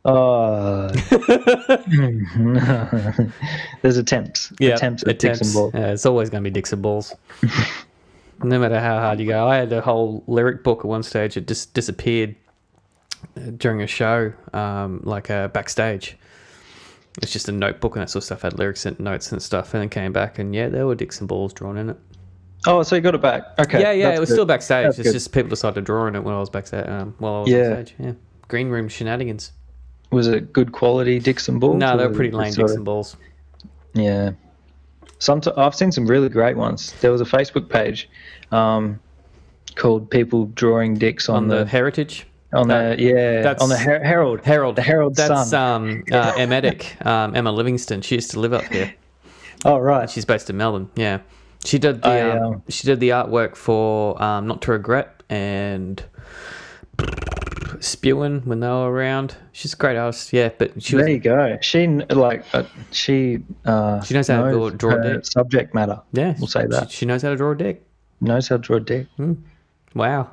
Oh, 0.05 0.89
there's 3.83 3.97
attempts. 3.97 4.53
attempts 4.61 5.05
at 5.07 5.19
dicks 5.19 5.41
and 5.41 5.53
balls. 5.53 5.75
Yeah, 5.75 5.93
it's 5.93 6.07
always 6.07 6.31
going 6.31 6.43
to 6.43 6.51
be 6.51 6.55
dicks 6.55 6.73
and 6.73 6.83
balls. 6.83 7.15
no 8.43 8.59
matter 8.59 8.81
how 8.81 8.99
hard 8.99 9.21
you 9.21 9.27
go. 9.27 9.47
I 9.47 9.57
had 9.57 9.73
a 9.73 9.81
whole 9.81 10.23
lyric 10.27 10.63
book 10.65 10.81
at 10.81 10.85
one 10.85 11.03
stage. 11.03 11.37
It 11.37 11.47
just 11.49 11.75
disappeared 11.75 12.37
during 13.57 13.83
a 13.83 13.87
show, 13.87 14.33
um, 14.53 15.01
like 15.05 15.31
uh, 15.31 15.49
backstage. 15.49 16.17
It's 17.21 17.33
just 17.33 17.49
a 17.49 17.53
notebook 17.53 17.97
and 17.97 18.03
that 18.03 18.11
sort 18.11 18.23
of 18.23 18.27
stuff. 18.27 18.43
had 18.43 18.59
lyrics 18.59 18.87
and 18.87 18.99
notes 19.01 19.33
and 19.33 19.43
stuff, 19.43 19.75
and 19.75 19.83
then 19.83 19.89
came 19.89 20.13
back, 20.13 20.39
and 20.39 20.55
yeah, 20.55 20.69
there 20.69 20.87
were 20.87 20.95
dicks 20.95 21.19
and 21.19 21.29
balls 21.29 21.53
drawn 21.53 21.77
in 21.77 21.91
it. 21.91 21.97
Oh, 22.67 22.83
so 22.83 22.95
you 22.97 23.03
got 23.03 23.15
it 23.15 23.21
back? 23.21 23.43
Okay. 23.59 23.81
yeah, 23.81 23.93
yeah, 23.93 24.05
that's 24.07 24.19
it 24.19 24.21
was 24.21 24.29
good. 24.31 24.35
still 24.35 24.47
backstage. 24.47 24.85
That's 24.87 24.99
it's 25.01 25.09
good. 25.09 25.13
just 25.15 25.33
people 25.33 25.51
decided 25.51 25.75
to 25.77 25.81
draw 25.81 26.07
on 26.07 26.15
it 26.17 26.23
when 26.23 26.35
I 26.35 26.39
was 26.39 26.51
backstage. 26.51 26.87
Um, 26.89 27.15
while 27.19 27.37
I 27.37 27.41
was 27.41 27.51
Yeah. 27.51 27.69
backstage. 27.71 27.95
Yeah, 27.99 28.13
green 28.47 28.69
room 28.69 28.89
shenanigans. 28.89 29.53
Was 30.11 30.27
it 30.27 30.53
good 30.53 30.73
quality 30.73 31.19
Dixon 31.19 31.59
balls? 31.59 31.77
No, 31.79 31.97
they 31.97 32.07
were 32.07 32.15
pretty 32.15 32.31
lame 32.31 32.53
Dixon 32.53 32.79
of- 32.79 32.85
balls. 32.85 33.17
Yeah. 33.95 34.31
Some 35.19 35.43
I've 35.57 35.75
seen 35.75 35.91
some 35.93 36.07
really 36.07 36.29
great 36.29 36.57
ones. 36.57 36.93
There 37.01 37.11
was 37.11 37.21
a 37.21 37.25
Facebook 37.25 37.69
page 37.69 38.09
um, 38.53 39.01
called 39.75 40.11
"People 40.11 40.47
Drawing 40.55 40.95
Dicks 40.95 41.29
on, 41.29 41.37
On 41.37 41.49
the 41.49 41.57
the, 41.59 41.67
heritage. 41.67 42.27
on 42.53 42.69
that- 42.69 42.99
the 42.99 43.03
yeah 43.05 43.43
that's- 43.43 43.61
on 43.61 43.69
the 43.69 43.77
Her- 43.77 44.03
Herald 44.05 44.41
Herald. 44.45 44.77
the 44.77 44.83
Herald 44.83 45.17
That's 45.17 45.51
Sun." 45.51 45.83
um, 45.83 46.05
uh, 46.13 46.33
Emetic, 46.35 47.05
um, 47.05 47.35
Emma 47.35 47.51
Livingston. 47.53 48.01
She 48.01 48.15
used 48.15 48.31
to 48.31 48.41
live 48.41 48.53
up 48.53 48.65
here. 48.73 48.95
oh 49.65 49.79
right. 49.79 50.09
She's 50.09 50.25
based 50.25 50.49
in 50.49 50.57
Melbourne. 50.57 50.89
Yeah, 50.95 51.19
she 51.65 51.79
did 51.81 52.01
the 52.03 52.09
I, 52.09 52.21
um, 52.31 52.43
um, 52.55 52.63
she 52.69 52.87
did 52.87 53.01
the 53.01 53.09
artwork 53.11 53.57
for 53.57 54.23
um, 54.23 54.47
Not 54.47 54.63
to 54.63 54.71
Regret 54.73 55.23
and 55.29 56.01
Spewing 57.81 58.41
when 58.43 58.61
they 58.61 58.67
were 58.69 58.91
around. 58.91 59.37
She's 59.53 59.73
a 59.75 59.77
great 59.77 59.97
artist. 59.97 60.33
Yeah, 60.33 60.51
but 60.57 60.83
she 60.83 60.97
was 60.97 61.05
There 61.05 61.15
you 61.15 61.21
go. 61.21 61.59
She 61.61 61.87
like 61.87 62.45
uh, 62.53 62.65
she 62.91 63.41
uh, 63.65 64.03
She 64.03 64.15
knows 64.15 64.29
how 64.29 64.51
to 64.51 64.71
draw- 64.71 64.97
a 65.01 65.15
dick. 65.15 65.27
subject 65.27 65.75
matter. 65.75 66.01
yeah. 66.13 66.35
we'll 66.39 66.47
say 66.47 66.67
that. 66.67 66.91
she, 66.91 67.07
knows 67.07 67.23
how 67.23 67.31
to 67.31 67.37
draw 67.37 67.53
a 67.53 67.57
dick. 67.57 67.85
Knows 68.21 68.49
how 68.49 68.57
to 68.57 68.63
draw 68.63 68.77
a 68.77 68.81
dick. 68.81 69.07
Wow, 69.95 70.31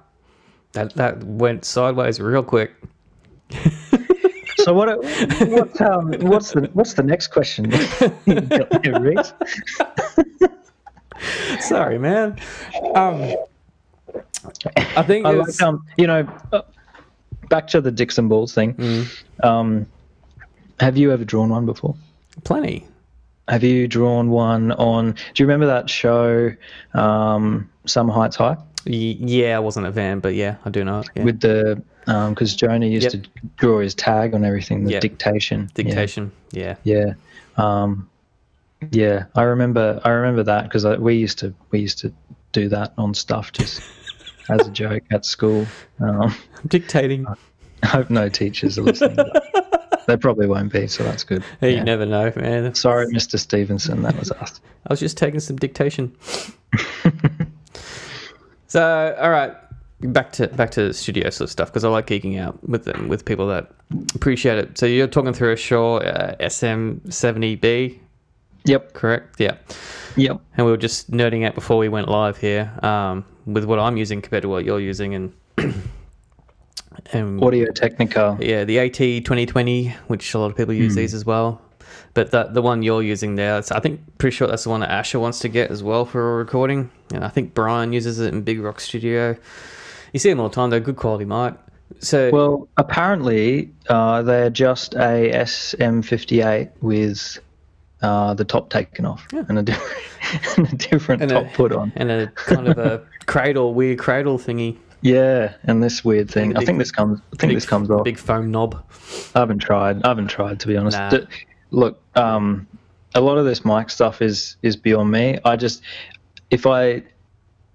that 0.74 0.94
that 0.96 1.24
went 1.24 1.66
sideways 1.66 2.20
real 2.20 2.44
quick. 2.44 2.74
So 4.60 4.74
what? 4.74 4.98
What's 4.98 5.82
um, 5.82 6.12
what's 6.22 6.52
the 6.54 6.70
what's 6.74 6.94
the 6.94 7.04
next 7.04 7.28
question? 7.28 7.72
You 8.26 8.42
got 8.42 8.82
there, 8.82 9.00
Reese? 9.00 9.32
Sorry, 11.60 12.00
man. 12.00 12.40
Um, 12.96 13.36
I 14.76 15.04
think 15.04 15.26
I 15.26 15.32
like 15.32 15.62
um, 15.62 15.86
you 15.98 16.08
know, 16.08 16.28
back 17.50 17.68
to 17.68 17.82
the 17.82 17.92
dicks 17.92 18.18
and 18.18 18.30
balls 18.30 18.54
thing. 18.54 18.74
Mm. 18.76 19.44
Um, 19.44 19.86
have 20.80 20.98
you 20.98 21.12
ever 21.12 21.26
drawn 21.26 21.50
one 21.50 21.66
before? 21.66 21.96
plenty. 22.44 22.86
Have 23.48 23.64
you 23.64 23.88
drawn 23.88 24.30
one 24.30 24.72
on? 24.74 25.12
Do 25.12 25.44
you 25.44 25.46
remember 25.46 25.68
that 25.68 25.90
show, 25.90 26.52
um, 26.96 27.70
Summer 27.86 28.12
Heights 28.12 28.36
High, 28.36 28.58
yeah, 28.86 29.56
I 29.56 29.60
wasn't 29.60 29.86
a 29.88 29.94
fan, 29.94 30.20
but 30.20 30.34
yeah, 30.36 30.56
I 30.66 30.70
do 30.70 30.84
know 30.84 31.00
it. 31.00 31.10
Yeah. 31.16 31.24
with 31.24 31.40
the 31.40 31.82
because 32.06 32.56
Jonah 32.56 32.86
used 32.86 33.14
Yep. 33.14 33.24
to 33.24 33.30
draw 33.58 33.80
his 33.80 33.96
tag 33.96 34.34
on 34.36 34.44
everything, 34.46 34.84
the 34.84 34.92
Yep. 34.92 35.02
dictation. 35.02 35.70
Yeah. 35.76 35.86
Yeah. 36.52 36.76
Yeah. 36.84 37.14
Um, 37.58 38.10
yeah, 38.92 39.26
I 39.36 39.44
remember. 39.44 40.00
I 40.04 40.10
remember 40.10 40.44
that 40.44 40.64
because 40.66 40.86
we 41.00 41.16
used 41.16 41.40
to 41.40 41.54
we 41.72 41.80
used 41.80 42.00
to 42.00 42.12
do 42.52 42.70
that 42.70 42.94
on 42.98 43.14
stuff 43.14 43.52
just 43.52 43.82
as 44.50 44.68
a 44.68 44.72
joke 44.84 45.04
at 45.12 45.26
school. 45.26 45.66
Um, 46.00 46.36
Dictating. 46.68 47.26
I 47.84 47.88
hope 47.88 48.10
no 48.10 48.30
teachers 48.30 48.78
are 48.78 48.84
listening. 48.84 49.18
they 50.08 50.18
probably 50.18 50.48
won't 50.48 50.72
be, 50.72 50.88
so 50.88 51.04
that's 51.04 51.24
good. 51.24 51.44
Hey, 51.62 51.74
Yeah. 51.74 51.80
You 51.80 51.84
never 51.84 52.06
know, 52.06 52.32
man. 52.36 52.74
Sorry, 52.76 53.08
Mr. 53.08 53.40
Stevenson, 53.40 54.02
that 54.04 54.18
was 54.18 54.32
us. 54.32 54.62
I 54.88 54.94
was 54.94 55.00
just 55.00 55.18
taking 55.18 55.40
some 55.40 55.56
dictation. 55.58 56.16
so, 58.68 59.16
all 59.20 59.30
right, 59.30 59.54
back 60.02 60.32
to 60.34 60.48
back 60.48 60.72
to 60.72 60.94
studio 60.94 61.30
sort 61.30 61.48
of 61.48 61.52
stuff 61.52 61.70
because 61.70 61.84
I 61.84 61.90
like 61.90 62.08
geeking 62.08 62.40
out 62.40 62.68
with 62.68 62.86
them 62.86 63.08
with 63.08 63.26
people 63.26 63.48
that 63.48 63.72
appreciate 64.16 64.58
it. 64.58 64.78
So 64.78 64.86
you're 64.86 65.08
talking 65.08 65.34
through 65.34 65.54
a 65.54 65.58
Shure 65.58 66.06
uh, 66.06 66.36
SM7B, 66.40 68.00
Yep, 68.66 68.94
correct? 68.94 69.40
Yeah. 69.40 69.58
yep. 70.16 70.42
And 70.58 70.66
we 70.66 70.72
were 70.72 70.78
just 70.78 71.12
nerding 71.12 71.46
out 71.46 71.54
before 71.54 71.78
we 71.78 71.88
went 71.88 72.10
live 72.10 72.38
here 72.38 72.72
um, 72.84 73.24
with 73.46 73.66
what 73.66 73.78
I'm 73.80 73.96
using 73.96 74.22
compared 74.22 74.42
to 74.42 74.50
what 74.50 74.66
you're 74.66 74.80
using, 74.80 75.14
and 75.14 75.34
and 77.14 77.44
Audio 77.44 77.72
Technica. 77.72 78.38
yeah, 78.42 78.64
the 78.64 78.80
AT 78.80 78.94
2020, 78.94 79.90
which 80.08 80.34
a 80.34 80.40
lot 80.40 80.52
of 80.52 80.58
people 80.58 80.74
use 80.74 80.94
Hmm. 80.94 81.00
these 81.00 81.14
as 81.14 81.26
well. 81.26 81.62
But 82.14 82.32
the 82.32 82.46
the 82.46 82.62
one 82.62 82.82
you're 82.82 83.04
using 83.04 83.36
there, 83.36 83.58
it's, 83.60 83.72
I 83.72 83.80
think 83.80 84.00
pretty 84.18 84.36
sure 84.36 84.48
that's 84.48 84.64
the 84.64 84.70
one 84.70 84.80
that 84.80 84.90
Asher 84.92 85.20
wants 85.20 85.40
to 85.40 85.50
get 85.50 85.70
as 85.70 85.84
well 85.84 86.06
for 86.06 86.34
a 86.34 86.38
recording. 86.38 86.90
And 87.14 87.24
I 87.24 87.28
think 87.30 87.54
Brian 87.54 87.92
uses 87.94 88.20
it 88.20 88.34
in 88.34 88.42
Big 88.42 88.60
Rock 88.62 88.80
Studio. 88.80 89.36
You 90.14 90.20
see 90.20 90.30
them 90.30 90.40
all 90.40 90.50
the 90.50 90.56
time; 90.56 90.70
they're 90.70 90.80
good 90.80 90.96
quality 90.96 91.26
mic. 91.26 91.56
So 92.00 92.30
Well, 92.32 92.68
apparently 92.78 93.70
uh, 93.90 94.22
they're 94.24 94.50
just 94.50 94.96
a 94.96 95.30
SM58 95.34 96.70
with 96.82 97.38
uh, 98.02 98.34
the 98.34 98.46
top 98.46 98.70
taken 98.70 99.06
off 99.06 99.26
and 99.34 99.60
a 99.60 99.64
different, 99.64 99.94
and 100.58 100.68
a 100.74 100.76
different 100.76 101.22
And 101.22 101.32
top 101.32 101.46
a- 101.46 101.50
put 101.56 101.72
on. 101.72 101.92
and 101.96 102.10
a 102.12 102.28
kind 102.32 102.68
of 102.68 102.78
a 102.78 103.04
cradle, 103.26 103.74
weird 103.74 104.00
cradle 104.00 104.38
thingy. 104.40 104.78
Yeah, 105.06 105.54
and 105.66 105.84
this 105.84 106.04
weird 106.04 106.32
thing. 106.32 106.54
the 106.54 106.62
I 106.62 106.66
think 106.66 106.80
this 106.80 106.92
comes. 106.92 107.20
I 107.20 107.36
think 107.38 107.52
Big- 107.52 107.58
this 107.58 107.66
comes 107.68 107.92
off. 107.92 108.04
Big 108.04 108.18
foam 108.18 108.50
knob. 108.50 108.84
I 109.36 109.40
haven't 109.40 109.60
tried. 109.60 110.04
I 110.04 110.08
haven't 110.08 110.30
tried 110.30 110.60
to 110.62 110.68
be 110.68 110.76
honest. 110.78 110.98
Nah. 110.98 111.20
Look, 111.70 112.02
um, 112.16 112.66
a 113.14 113.22
lot 113.22 113.38
of 113.38 113.46
this 113.46 113.64
mic 113.64 113.92
stuff 113.92 114.22
is 114.24 114.58
is 114.64 114.76
beyond 114.76 115.12
me. 115.12 115.38
I 115.46 115.58
just 115.58 115.84
if 116.50 116.66
I 116.66 117.04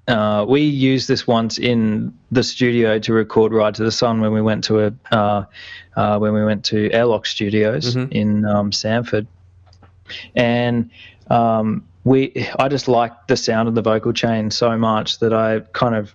uh, 0.09 0.45
we 0.49 0.63
used 0.63 1.07
this 1.07 1.25
once 1.29 1.57
in 1.57 2.13
the 2.33 2.43
studio 2.43 2.99
to 2.99 3.13
record 3.13 3.53
Ride 3.53 3.77
to 3.77 3.85
the 3.85 3.93
Sun 3.93 4.21
when 4.21 4.33
we 4.33 4.43
went 4.43 4.65
to 4.65 4.87
a 4.87 4.93
uh, 5.13 5.45
uh, 5.95 6.19
when 6.19 6.33
we 6.35 6.45
went 6.45 6.65
to 6.65 6.91
Airlock 6.91 7.27
Studios 7.27 7.95
Mhm. 7.95 8.11
in 8.11 8.45
um, 8.45 8.73
Samford, 8.73 9.29
and 10.35 10.91
um, 11.29 11.87
we 12.03 12.49
I 12.59 12.67
just 12.69 12.89
liked 12.89 13.29
the 13.29 13.37
sound 13.37 13.69
of 13.69 13.77
the 13.77 13.83
vocal 13.83 14.13
chain 14.13 14.51
so 14.51 14.77
much 14.77 15.21
that 15.21 15.33
I 15.33 15.61
kind 15.73 15.95
of 15.95 16.13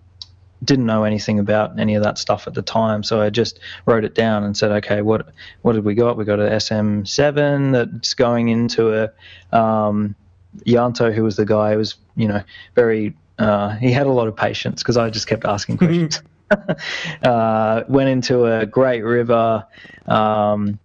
didn't 0.64 0.86
know 0.86 1.04
anything 1.04 1.40
about 1.40 1.80
any 1.80 1.96
of 1.96 2.04
that 2.04 2.18
stuff 2.18 2.48
at 2.48 2.54
the 2.54 2.62
time, 2.62 3.04
so 3.04 3.22
I 3.22 3.30
just 3.30 3.60
wrote 3.86 4.04
it 4.04 4.16
down 4.16 4.44
and 4.44 4.56
said, 4.56 4.72
okay, 4.72 5.02
what 5.02 5.28
what 5.62 5.74
did 5.74 5.84
we 5.86 5.96
got? 5.96 6.18
We 6.18 6.26
got 6.26 6.40
a 6.40 6.44
SM7 6.44 7.72
that's 7.72 8.14
going 8.14 8.50
into 8.50 8.94
a 8.94 9.58
um, 9.58 10.16
Yanto, 10.66 11.14
who 11.14 11.24
was 11.24 11.36
the 11.36 11.46
guy 11.46 11.74
who 11.74 11.78
was, 11.80 11.96
you 12.16 12.28
know, 12.28 12.44
very. 12.76 13.16
Uh, 13.38 13.76
he 13.76 13.92
had 13.92 14.08
a 14.08 14.12
lot 14.12 14.30
of 14.30 14.36
patience 14.36 14.82
because 14.82 14.96
I 14.96 15.10
just 15.10 15.28
kept 15.28 15.44
asking 15.44 15.78
questions. 15.78 16.22
uh, 17.24 17.84
went 17.90 18.10
into 18.10 18.46
a 18.46 18.66
Great 18.66 19.02
River 19.02 19.66
um, 20.06 20.80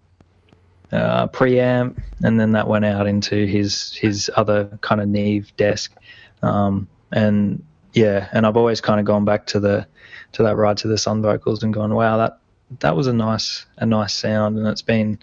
uh, 0.90 1.28
preamp, 1.28 2.02
and 2.24 2.40
then 2.40 2.52
that 2.52 2.66
went 2.66 2.84
out 2.84 3.06
into 3.06 3.46
his 3.46 3.94
his 3.94 4.30
other 4.36 4.78
kind 4.80 5.00
of 5.00 5.08
Neve 5.08 5.52
desk, 5.56 5.94
um, 6.42 6.88
and 7.12 7.62
yeah, 7.92 8.28
and 8.32 8.46
I've 8.46 8.56
always 8.56 8.80
kind 8.80 9.00
of 9.00 9.06
gone 9.06 9.24
back 9.24 9.46
to 9.48 9.60
the 9.60 9.86
to 10.32 10.42
that 10.44 10.56
ride 10.56 10.76
to 10.78 10.88
the 10.88 10.98
sun 10.98 11.22
vocals 11.22 11.62
and 11.62 11.74
gone, 11.74 11.94
wow, 11.94 12.16
that 12.18 12.38
that 12.80 12.96
was 12.96 13.06
a 13.06 13.12
nice 13.12 13.66
a 13.78 13.86
nice 13.86 14.14
sound, 14.14 14.58
and 14.58 14.66
it's 14.66 14.82
been 14.82 15.18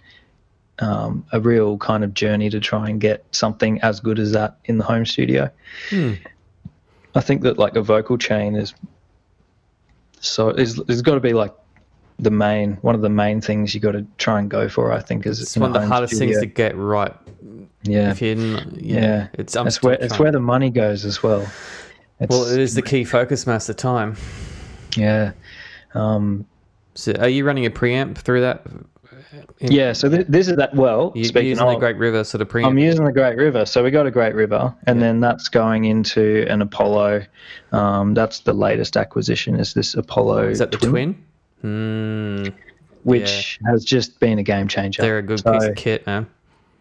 um, 0.79 1.25
a 1.31 1.39
real 1.39 1.77
kind 1.77 2.03
of 2.03 2.13
journey 2.13 2.49
to 2.49 2.59
try 2.59 2.89
and 2.89 2.99
get 2.99 3.25
something 3.31 3.81
as 3.81 3.99
good 3.99 4.19
as 4.19 4.33
that 4.33 4.57
in 4.65 4.77
the 4.77 4.83
home 4.83 5.05
studio. 5.05 5.49
Hmm. 5.89 6.13
I 7.15 7.21
think 7.21 7.41
that 7.41 7.57
like 7.57 7.75
a 7.75 7.81
vocal 7.81 8.17
chain 8.17 8.55
is 8.55 8.73
so 10.19 10.49
is 10.49 10.79
it's 10.87 11.01
got 11.01 11.15
to 11.15 11.19
be 11.19 11.33
like 11.33 11.53
the 12.19 12.31
main 12.31 12.73
one 12.81 12.95
of 12.95 13.01
the 13.01 13.09
main 13.09 13.41
things 13.41 13.73
you 13.73 13.81
got 13.81 13.91
to 13.93 14.05
try 14.17 14.39
and 14.39 14.49
go 14.49 14.69
for. 14.69 14.91
I 14.91 14.99
think 14.99 15.25
is 15.25 15.41
It's 15.41 15.57
one 15.57 15.75
of 15.75 15.81
the 15.81 15.87
hardest 15.87 16.17
things 16.17 16.39
to 16.39 16.45
get 16.45 16.75
right. 16.75 17.13
yeah 17.83 18.11
If 18.11 18.21
you, 18.21 18.35
yeah, 18.73 19.01
yeah 19.01 19.27
it's 19.33 19.55
I'm 19.55 19.67
it's 19.67 19.81
where 19.81 19.93
it's 19.95 20.19
where 20.19 20.31
the 20.31 20.39
money 20.39 20.69
goes 20.69 21.05
as 21.05 21.23
well. 21.23 21.47
It's, 22.19 22.29
well, 22.31 22.45
it 22.47 22.59
is 22.59 22.73
the 22.73 22.81
key 22.81 23.03
focus 23.03 23.45
most 23.45 23.69
of 23.69 23.75
the 23.75 23.81
time. 23.81 24.15
yeah. 24.95 25.31
Um, 25.93 26.45
So, 26.95 27.13
are 27.19 27.29
you 27.29 27.45
running 27.45 27.65
a 27.65 27.69
preamp 27.69 28.17
through 28.17 28.41
that? 28.41 28.65
In- 29.59 29.71
yeah, 29.71 29.93
so 29.93 30.09
th- 30.09 30.25
this 30.27 30.47
is 30.47 30.55
that. 30.57 30.73
Well, 30.75 31.11
you, 31.15 31.25
speaking 31.25 31.49
using 31.49 31.65
of, 31.67 31.73
the 31.73 31.79
Great 31.79 31.97
River 31.97 32.23
sort 32.23 32.41
of 32.41 32.47
preamp. 32.49 32.65
I'm 32.67 32.77
using 32.79 33.05
the 33.05 33.11
Great 33.11 33.37
River. 33.37 33.65
So 33.65 33.83
we 33.83 33.91
got 33.91 34.07
a 34.07 34.11
Great 34.11 34.33
River, 34.33 34.73
and 34.87 34.99
Yeah. 34.99 35.05
then 35.07 35.19
that's 35.19 35.47
going 35.47 35.85
into 35.85 36.45
an 36.49 36.61
Apollo. 36.61 37.23
Um, 37.71 38.13
that's 38.15 38.39
the 38.39 38.53
latest 38.53 38.97
acquisition. 38.97 39.59
Is 39.59 39.73
this 39.75 39.93
Apollo? 39.93 40.47
is 40.49 40.59
that 40.59 40.71
the 40.71 40.77
twin? 40.77 41.15
Hmm. 41.61 42.45
which 43.03 43.57
has 43.65 43.85
just 43.85 44.19
been 44.19 44.37
a 44.37 44.43
game 44.43 44.67
changer. 44.67 45.01
They're 45.01 45.17
a 45.19 45.21
good 45.23 45.39
So, 45.39 45.51
piece 45.53 45.63
of 45.63 45.75
kit, 45.75 46.05
man. 46.05 46.27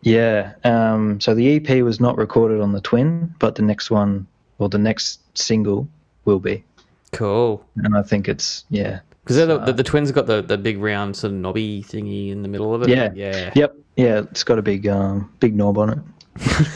Yeah. 0.02 0.52
Um, 0.64 1.20
so 1.20 1.34
the 1.34 1.56
EP 1.56 1.82
was 1.82 2.00
not 2.00 2.16
recorded 2.18 2.60
on 2.60 2.72
the 2.72 2.80
twin, 2.80 3.32
but 3.38 3.54
the 3.54 3.62
next 3.62 3.90
one, 3.90 4.26
or 4.58 4.68
the 4.68 4.78
next 4.78 5.20
single, 5.38 5.88
will 6.24 6.40
be. 6.40 6.64
Cool. 7.12 7.64
And 7.76 7.96
I 7.96 8.02
think 8.02 8.28
it's 8.28 8.64
yeah. 8.70 9.00
Because 9.22 9.36
the, 9.36 9.58
the, 9.58 9.72
the 9.72 9.82
twins 9.82 10.12
got 10.12 10.26
the, 10.26 10.40
the 10.42 10.56
big 10.58 10.78
round 10.78 11.16
sort 11.16 11.32
of 11.32 11.38
knobby 11.38 11.82
thingy 11.82 12.30
in 12.30 12.42
the 12.42 12.48
middle 12.48 12.72
of 12.74 12.82
it. 12.82 12.88
Yeah. 12.88 13.10
Yeah. 13.14 13.52
Yep. 13.54 13.76
Yeah. 13.96 14.18
It's 14.30 14.44
got 14.44 14.58
a 14.58 14.62
big 14.62 14.86
um, 14.86 15.32
big 15.40 15.56
knob 15.56 15.78
on 15.78 15.90
it. 15.90 15.98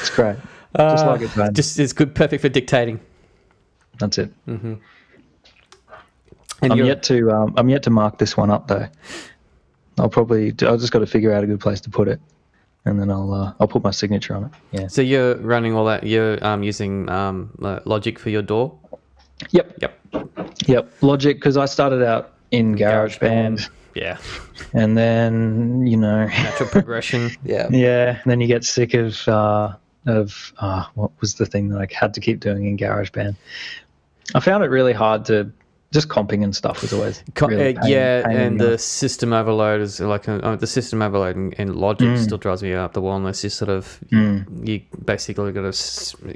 it's 0.00 0.10
great. 0.10 0.36
Just 0.76 1.04
Uh, 1.04 1.06
like 1.10 1.20
it's. 1.22 1.34
Just 1.54 1.78
it's 1.78 1.92
good, 1.92 2.14
perfect 2.14 2.42
for 2.42 2.48
dictating. 2.48 3.00
That's 3.98 4.18
it. 4.18 4.32
And 4.46 4.80
I'm 6.62 6.76
you're- 6.76 6.88
yet 6.88 7.02
to 7.04 7.30
um, 7.30 7.54
I'm 7.56 7.68
yet 7.68 7.82
to 7.84 7.90
mark 7.90 8.18
this 8.18 8.36
one 8.36 8.50
up 8.50 8.68
though. 8.68 8.88
I'll 9.98 10.08
probably 10.08 10.54
I'll 10.62 10.76
just 10.78 10.92
got 10.92 11.00
to 11.00 11.06
figure 11.06 11.32
out 11.32 11.42
a 11.44 11.46
good 11.46 11.60
place 11.60 11.80
to 11.82 11.90
put 11.90 12.08
it, 12.08 12.20
and 12.88 12.98
then 13.00 13.10
I'll 13.10 13.32
uh, 13.32 13.52
I'll 13.60 13.68
put 13.68 13.82
my 13.84 13.90
signature 13.90 14.34
on 14.34 14.44
it. 14.44 14.50
Yeah. 14.72 14.86
So 14.88 15.02
you're 15.02 15.36
running 15.36 15.74
all 15.74 15.84
that. 15.86 16.04
You're 16.04 16.42
um, 16.44 16.62
using 16.62 17.08
um, 17.08 17.50
Logic 17.58 18.18
for 18.18 18.30
your 18.30 18.42
DAW. 18.42 18.70
Yep. 19.50 19.78
Yep. 19.82 20.00
Yep. 20.66 20.92
Logic 21.02 21.36
because 21.36 21.56
I 21.56 21.66
started 21.66 22.02
out 22.02 22.32
in 22.50 22.74
GarageBand, 22.76 23.68
Yeah. 23.94 24.16
and 24.72 24.96
then 24.96 25.86
you 25.86 25.96
know, 25.96 26.26
Natural 26.26 26.68
progression. 26.68 27.30
Yeah. 27.44 27.68
yeah, 27.70 28.20
then 28.26 28.40
you 28.40 28.46
get 28.46 28.64
sick 28.64 28.94
of 28.94 29.28
uh, 29.28 29.74
of 30.06 30.52
uh, 30.58 30.84
what 30.94 31.10
was 31.20 31.34
the 31.34 31.46
thing 31.46 31.68
that 31.68 31.80
I 31.80 31.86
had 31.94 32.14
to 32.14 32.20
keep 32.20 32.40
doing 32.40 32.66
in 32.66 32.76
GarageBand. 32.76 33.36
I 34.34 34.40
found 34.40 34.64
it 34.64 34.68
really 34.68 34.92
hard 34.92 35.24
to 35.26 35.50
just 35.90 36.08
comping 36.08 36.44
and 36.44 36.54
stuff 36.54 36.82
was 36.82 36.92
always 36.92 37.22
Co- 37.34 37.46
really 37.48 37.76
uh, 37.76 37.80
pain- 37.80 37.90
yeah, 37.90 38.22
pain 38.26 38.36
and 38.36 38.60
the 38.60 38.76
system 38.78 39.32
overload 39.32 39.80
is 39.80 40.00
like 40.00 40.28
uh, 40.28 40.34
uh, 40.42 40.56
the 40.56 40.66
system 40.66 41.00
overload 41.00 41.36
in, 41.36 41.52
in 41.52 41.74
Logic 41.74 42.08
Mm. 42.08 42.18
still 42.22 42.36
drives 42.38 42.62
me 42.62 42.74
up 42.74 42.92
the 42.92 43.00
wall 43.00 43.16
unless 43.16 43.42
you 43.42 43.50
sort 43.50 43.70
of 43.70 43.98
Mm. 44.10 44.68
you 44.68 44.82
basically 45.04 45.50
got 45.52 45.62
to 45.62 45.72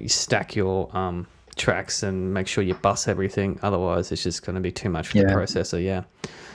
stack 0.09 0.57
your 0.57 0.89
um, 0.97 1.27
tracks 1.57 2.03
and 2.03 2.33
make 2.33 2.47
sure 2.49 2.65
you 2.65 2.75
bus 2.75 3.07
everything. 3.09 3.59
Otherwise, 3.63 4.11
it's 4.11 4.23
just 4.23 4.45
going 4.45 4.55
to 4.55 4.61
be 4.63 4.73
too 4.73 4.89
much 4.89 5.09
for 5.09 5.19
the 5.19 5.25
processor. 5.25 5.83
Yeah, 5.85 6.05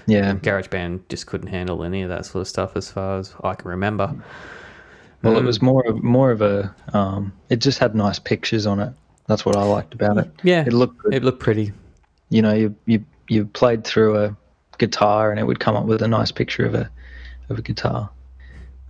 yeah. 0.07 0.33
GarageBand 0.33 1.01
just 1.09 1.27
couldn't 1.27 1.49
handle 1.49 1.83
any 1.83 2.01
of 2.01 2.09
that 2.09 2.25
sort 2.25 2.41
of 2.41 2.47
stuff 2.47 2.75
as 2.75 2.89
far 2.89 3.19
as 3.19 3.33
I 3.43 3.53
can 3.53 3.69
remember. 3.69 4.15
Well, 5.21 5.33
it 5.35 5.39
Um, 5.39 5.45
was 5.45 5.61
more 5.61 5.85
of 5.85 6.01
more 6.03 6.31
of 6.31 6.41
a. 6.41 6.73
Um, 6.93 7.31
it 7.49 7.57
just 7.57 7.77
had 7.77 7.93
nice 7.95 8.17
pictures 8.17 8.65
on 8.65 8.79
it. 8.79 8.91
That's 9.27 9.45
what 9.45 9.55
I 9.55 9.63
liked 9.63 9.93
about 9.93 10.17
it. 10.17 10.29
Yeah, 10.43 10.61
It 10.65 10.73
looked 10.73 10.97
good. 10.99 11.13
it 11.13 11.23
looked 11.23 11.39
pretty. 11.41 11.73
You 12.29 12.41
know, 12.41 12.53
you 12.53 12.75
you 12.85 13.05
you 13.29 13.45
played 13.45 13.83
through 13.83 14.17
a 14.17 14.37
guitar 14.77 15.31
and 15.31 15.39
it 15.39 15.43
would 15.43 15.59
come 15.59 15.75
up 15.75 15.85
with 15.85 16.01
a 16.01 16.07
nice 16.07 16.31
picture 16.31 16.65
of 16.65 16.75
a 16.75 16.89
of 17.49 17.59
a 17.59 17.61
guitar. 17.61 18.09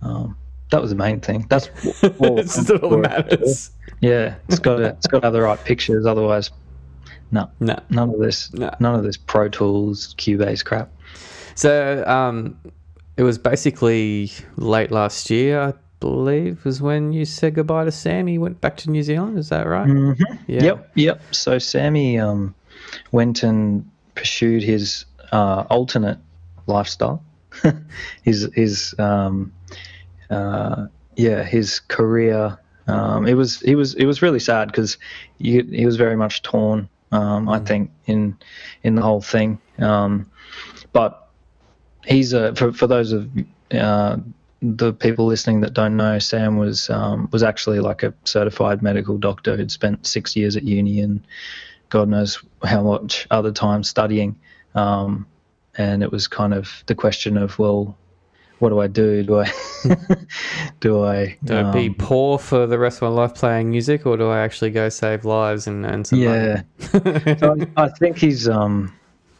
Um, 0.02 0.36
that 0.70 0.80
was 0.80 0.90
the 0.90 0.96
main 0.96 1.20
thing. 1.20 1.46
That's 1.48 1.68
all 2.18 2.38
It's 2.40 2.56
just 2.56 2.70
all 2.70 2.90
that 3.02 3.30
matters. 3.30 3.70
Yeah, 4.00 4.34
it's 4.48 4.58
got 4.60 4.76
to, 4.76 4.84
it's 4.88 5.06
got 5.06 5.20
to 5.20 5.26
have 5.26 5.32
the 5.32 5.42
right 5.42 5.62
pictures. 5.64 6.06
Otherwise, 6.06 6.50
no, 7.32 7.50
No. 7.58 7.78
none 7.90 8.10
of 8.10 8.18
this, 8.20 8.52
No. 8.54 8.70
none 8.78 8.94
of 8.94 9.02
this 9.02 9.16
Pro 9.16 9.48
Tools 9.48 10.14
Cubase 10.18 10.64
crap. 10.64 10.90
So 11.54 12.04
um, 12.06 12.56
it 13.16 13.22
was 13.24 13.38
basically 13.38 14.30
late 14.56 14.90
last 14.92 15.30
year, 15.30 15.60
I 15.60 15.72
believe, 16.00 16.64
was 16.64 16.80
when 16.80 17.12
you 17.12 17.24
said 17.24 17.54
goodbye 17.54 17.84
to 17.84 17.90
Sam. 17.92 18.26
He 18.28 18.38
went 18.38 18.60
back 18.60 18.76
to 18.78 18.90
New 18.90 19.02
Zealand. 19.02 19.36
Is 19.38 19.48
that 19.48 19.66
right? 19.66 19.86
hmm 19.88 20.12
Yeah. 20.46 20.62
Yep, 20.64 20.90
yep. 20.94 21.22
So 21.32 21.58
Sammy 21.58 22.18
um, 22.20 22.54
went 23.12 23.42
and 23.42 23.88
pursued 24.14 24.62
his 24.62 25.04
uh, 25.32 25.64
alternate 25.70 26.18
lifestyle. 26.66 27.22
his 28.22 28.48
his 28.54 28.94
um, 28.98 29.52
uh, 30.30 30.86
yeah 31.16 31.42
his 31.42 31.80
career. 31.80 32.58
Um, 32.86 33.26
it 33.26 33.34
was 33.34 33.60
he 33.60 33.74
was 33.74 33.94
it 33.94 34.06
was 34.06 34.22
really 34.22 34.40
sad 34.40 34.68
because 34.68 34.96
he, 35.38 35.62
he 35.62 35.86
was 35.86 35.96
very 35.96 36.16
much 36.16 36.42
torn. 36.42 36.88
Um, 37.10 37.48
I 37.48 37.58
think 37.58 37.90
in 38.06 38.36
in 38.82 38.94
the 38.94 39.02
whole 39.02 39.22
thing. 39.22 39.58
Um, 39.78 40.30
but 40.92 41.28
he's 42.06 42.32
a 42.32 42.54
for 42.54 42.72
for 42.72 42.86
those 42.86 43.12
of 43.12 43.28
uh, 43.72 44.18
the 44.60 44.92
people 44.92 45.26
listening 45.26 45.60
that 45.60 45.74
don't 45.74 45.96
know, 45.96 46.18
Sam 46.18 46.56
was 46.56 46.90
um, 46.90 47.28
was 47.32 47.42
actually 47.42 47.80
like 47.80 48.02
a 48.02 48.12
certified 48.24 48.82
medical 48.82 49.18
doctor 49.18 49.56
who'd 49.56 49.70
spent 49.70 50.06
six 50.06 50.34
years 50.34 50.56
at 50.56 50.64
uni 50.64 51.00
and 51.00 51.20
God 51.88 52.08
knows 52.08 52.42
how 52.62 52.82
much 52.82 53.26
other 53.30 53.52
time 53.52 53.82
studying. 53.82 54.38
Um, 54.74 55.26
and 55.76 56.02
it 56.02 56.10
was 56.10 56.28
kind 56.28 56.54
of 56.54 56.82
the 56.86 56.94
question 56.94 57.36
of, 57.36 57.58
well, 57.58 57.96
what 58.58 58.70
do 58.70 58.80
I 58.80 58.88
do? 58.88 59.22
Do 59.22 59.40
I 59.40 59.52
do 60.80 61.04
I 61.04 61.38
Do 61.44 61.56
I 61.56 61.70
be 61.70 61.86
um, 61.88 61.94
poor 61.94 62.38
for 62.38 62.66
the 62.66 62.78
rest 62.78 62.98
of 62.98 63.02
my 63.02 63.08
life 63.08 63.34
playing 63.34 63.70
music, 63.70 64.04
or 64.04 64.16
do 64.16 64.28
I 64.28 64.40
actually 64.40 64.70
go 64.70 64.88
save 64.88 65.24
lives 65.24 65.68
and, 65.68 65.86
and 65.86 66.06
some 66.06 66.18
yeah? 66.18 66.62
so 66.80 67.56
I, 67.76 67.84
I 67.84 67.88
think 67.88 68.18
he's 68.18 68.48
um, 68.48 68.92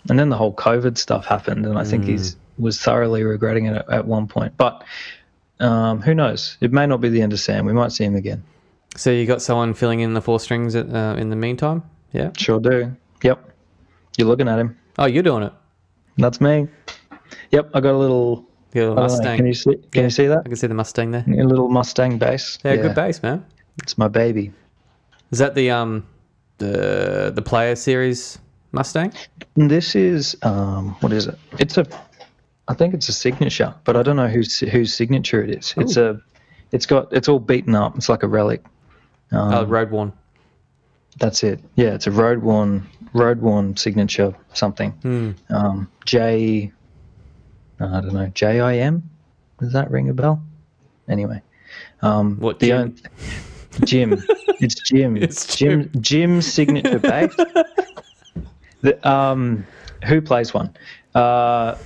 and 0.08 0.18
then 0.18 0.28
the 0.28 0.36
whole 0.36 0.54
COVID 0.54 0.96
stuff 0.96 1.26
happened, 1.26 1.66
and 1.66 1.76
I 1.78 1.84
think 1.84 2.04
he's 2.04 2.36
was 2.58 2.80
thoroughly 2.80 3.22
regretting 3.24 3.66
it 3.66 3.76
at, 3.76 3.90
at 3.90 4.06
one 4.06 4.28
point. 4.28 4.56
But 4.56 4.84
um, 5.60 6.00
who 6.00 6.14
knows? 6.14 6.56
It 6.60 6.72
may 6.72 6.86
not 6.86 7.00
be 7.00 7.08
the 7.08 7.22
end 7.22 7.32
of 7.32 7.40
Sam. 7.40 7.66
We 7.66 7.72
might 7.72 7.92
see 7.92 8.04
him 8.04 8.14
again. 8.14 8.44
so 8.96 9.10
you 9.10 9.26
got 9.26 9.42
someone 9.42 9.74
filling 9.74 10.00
in 10.00 10.14
the 10.14 10.22
four 10.22 10.40
strings 10.40 10.74
at, 10.74 10.92
uh, 10.92 11.16
in 11.18 11.30
the 11.30 11.36
meantime? 11.36 11.82
Yeah. 12.12 12.30
Sure 12.36 12.60
do. 12.60 12.94
Yep. 13.22 13.52
You're 14.16 14.28
looking 14.28 14.48
at 14.48 14.58
him. 14.58 14.78
Oh, 14.98 15.06
you're 15.06 15.22
doing 15.22 15.42
it. 15.42 15.52
That's 16.16 16.40
me. 16.40 16.68
Yep. 17.50 17.70
I 17.74 17.80
got 17.80 17.94
a 17.94 17.98
little 17.98 18.46
little 18.74 18.94
know, 18.94 19.02
Mustang. 19.02 19.36
Can 19.36 19.46
you 19.46 19.54
see? 19.54 19.74
Can 19.74 19.82
Yeah. 19.94 20.02
you 20.02 20.10
see 20.10 20.26
that? 20.26 20.38
I 20.44 20.48
can 20.48 20.56
see 20.56 20.66
the 20.66 20.74
Mustang 20.74 21.10
there. 21.10 21.24
A 21.26 21.44
little 21.44 21.68
Mustang 21.68 22.18
bass. 22.18 22.58
Yeah, 22.64 22.76
good 22.76 22.94
bass, 22.94 23.22
man. 23.22 23.44
It's 23.82 23.96
my 23.98 24.08
baby. 24.08 24.52
Is 25.30 25.38
that 25.38 25.54
the 25.54 25.70
um 25.70 26.06
the 26.58 27.32
the 27.34 27.42
player 27.42 27.76
series 27.76 28.38
Mustang? 28.72 29.12
This 29.54 29.94
is 29.94 30.36
um, 30.42 30.96
what 31.00 31.12
is 31.12 31.26
it? 31.26 31.38
It's 31.58 31.78
a, 31.78 31.86
I 32.68 32.74
think 32.74 32.94
it's 32.94 33.08
a 33.08 33.12
signature, 33.12 33.74
but 33.84 33.96
I 33.96 34.02
don't 34.02 34.16
know 34.16 34.28
whose 34.28 34.58
whose 34.58 34.94
signature 34.94 35.42
it 35.42 35.50
is. 35.50 35.74
It's 35.76 35.96
a, 35.96 36.20
it's 36.72 36.86
got 36.86 37.12
it's 37.12 37.28
all 37.28 37.38
beaten 37.38 37.74
up. 37.74 37.96
It's 37.96 38.08
like 38.08 38.22
a 38.22 38.28
relic. 38.28 38.64
Um, 39.30 39.52
oh, 39.54 39.64
road 39.64 39.90
worn. 39.90 40.12
That's 41.18 41.42
it. 41.42 41.60
Yeah, 41.76 41.94
it's 41.94 42.06
a 42.06 42.10
road 42.10 42.42
worn 42.42 42.86
road 43.12 43.40
worn 43.40 43.76
signature 43.76 44.34
something. 44.54 44.90
Hmm. 45.02 45.30
Um, 45.50 45.90
J, 46.04 46.72
I 47.80 47.84
don't 48.00 48.12
know 48.14 48.26
J 48.34 48.60
I 48.60 48.76
M. 48.78 49.08
Does 49.60 49.72
that 49.72 49.90
ring 49.90 50.08
a 50.08 50.14
bell? 50.14 50.40
Anyway, 51.08 51.40
um, 52.02 52.36
What, 52.38 52.60
the 52.60 52.66
Jim? 52.68 52.96
Jim. 53.84 54.22
it's 54.60 54.74
Jim. 54.88 55.16
It's 55.22 55.56
Jim. 55.56 55.90
Jim's 56.00 56.46
signature 56.52 56.98
bass. 56.98 57.34
the, 58.82 59.08
um, 59.08 59.66
who 60.06 60.20
plays 60.20 60.52
one? 60.54 60.72
Uh, 61.14 61.76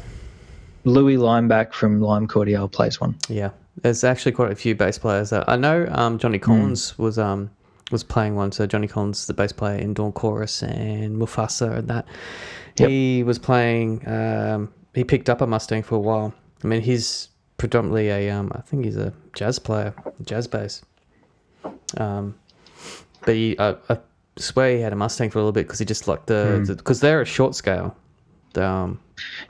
Louis 0.84 1.16
Leimbach 1.16 1.72
from 1.72 2.00
Lime 2.00 2.26
Cordiale 2.26 2.68
plays 2.68 3.00
one. 3.00 3.16
Yeah, 3.28 3.50
there's 3.82 4.04
actually 4.04 4.32
quite 4.32 4.50
a 4.52 4.56
few 4.56 4.74
bass 4.74 4.98
players. 4.98 5.30
That, 5.30 5.48
I 5.48 5.56
know 5.56 5.86
um, 5.92 6.18
Johnny 6.18 6.38
Hmm. 6.38 6.44
Collins 6.44 6.98
was 6.98 7.18
um 7.18 7.50
was 7.92 8.02
playing 8.02 8.34
one. 8.34 8.52
So 8.52 8.66
Johnny 8.66 8.88
Collins, 8.88 9.26
the 9.26 9.34
bass 9.34 9.52
player 9.52 9.78
in 9.78 9.94
Dawn 9.94 10.12
Chorus 10.12 10.62
and 10.62 11.20
Mufasa 11.20 11.78
and 11.78 11.88
that. 11.88 12.06
Yep. 12.78 12.88
He 12.88 13.22
was 13.22 13.38
playing. 13.38 14.06
Um, 14.08 14.72
he 14.94 15.04
picked 15.04 15.28
up 15.28 15.40
a 15.40 15.46
Mustang 15.46 15.82
for 15.82 15.94
a 15.96 16.00
while. 16.00 16.34
I 16.64 16.66
mean, 16.66 16.80
he's 16.80 17.28
predominantly 17.58 18.08
a 18.08 18.30
um, 18.30 18.50
I 18.54 18.60
think 18.62 18.84
he's 18.84 18.96
a 18.96 19.12
jazz 19.34 19.58
player, 19.58 19.94
jazz 20.24 20.48
bass. 20.48 20.82
Um, 21.96 22.34
but 23.24 23.34
he, 23.34 23.58
I, 23.58 23.76
I 23.88 23.98
swear 24.36 24.76
he 24.76 24.80
had 24.80 24.92
a 24.92 24.96
Mustang 24.96 25.30
for 25.30 25.38
a 25.38 25.42
little 25.42 25.52
bit 25.52 25.66
because 25.66 25.78
he 25.78 25.84
just 25.84 26.08
liked 26.08 26.26
the 26.26 26.74
because 26.76 27.00
they're 27.00 27.20
a 27.20 27.26
short 27.26 27.54
scale. 27.54 27.96
The, 28.54 28.66
um, 28.66 29.00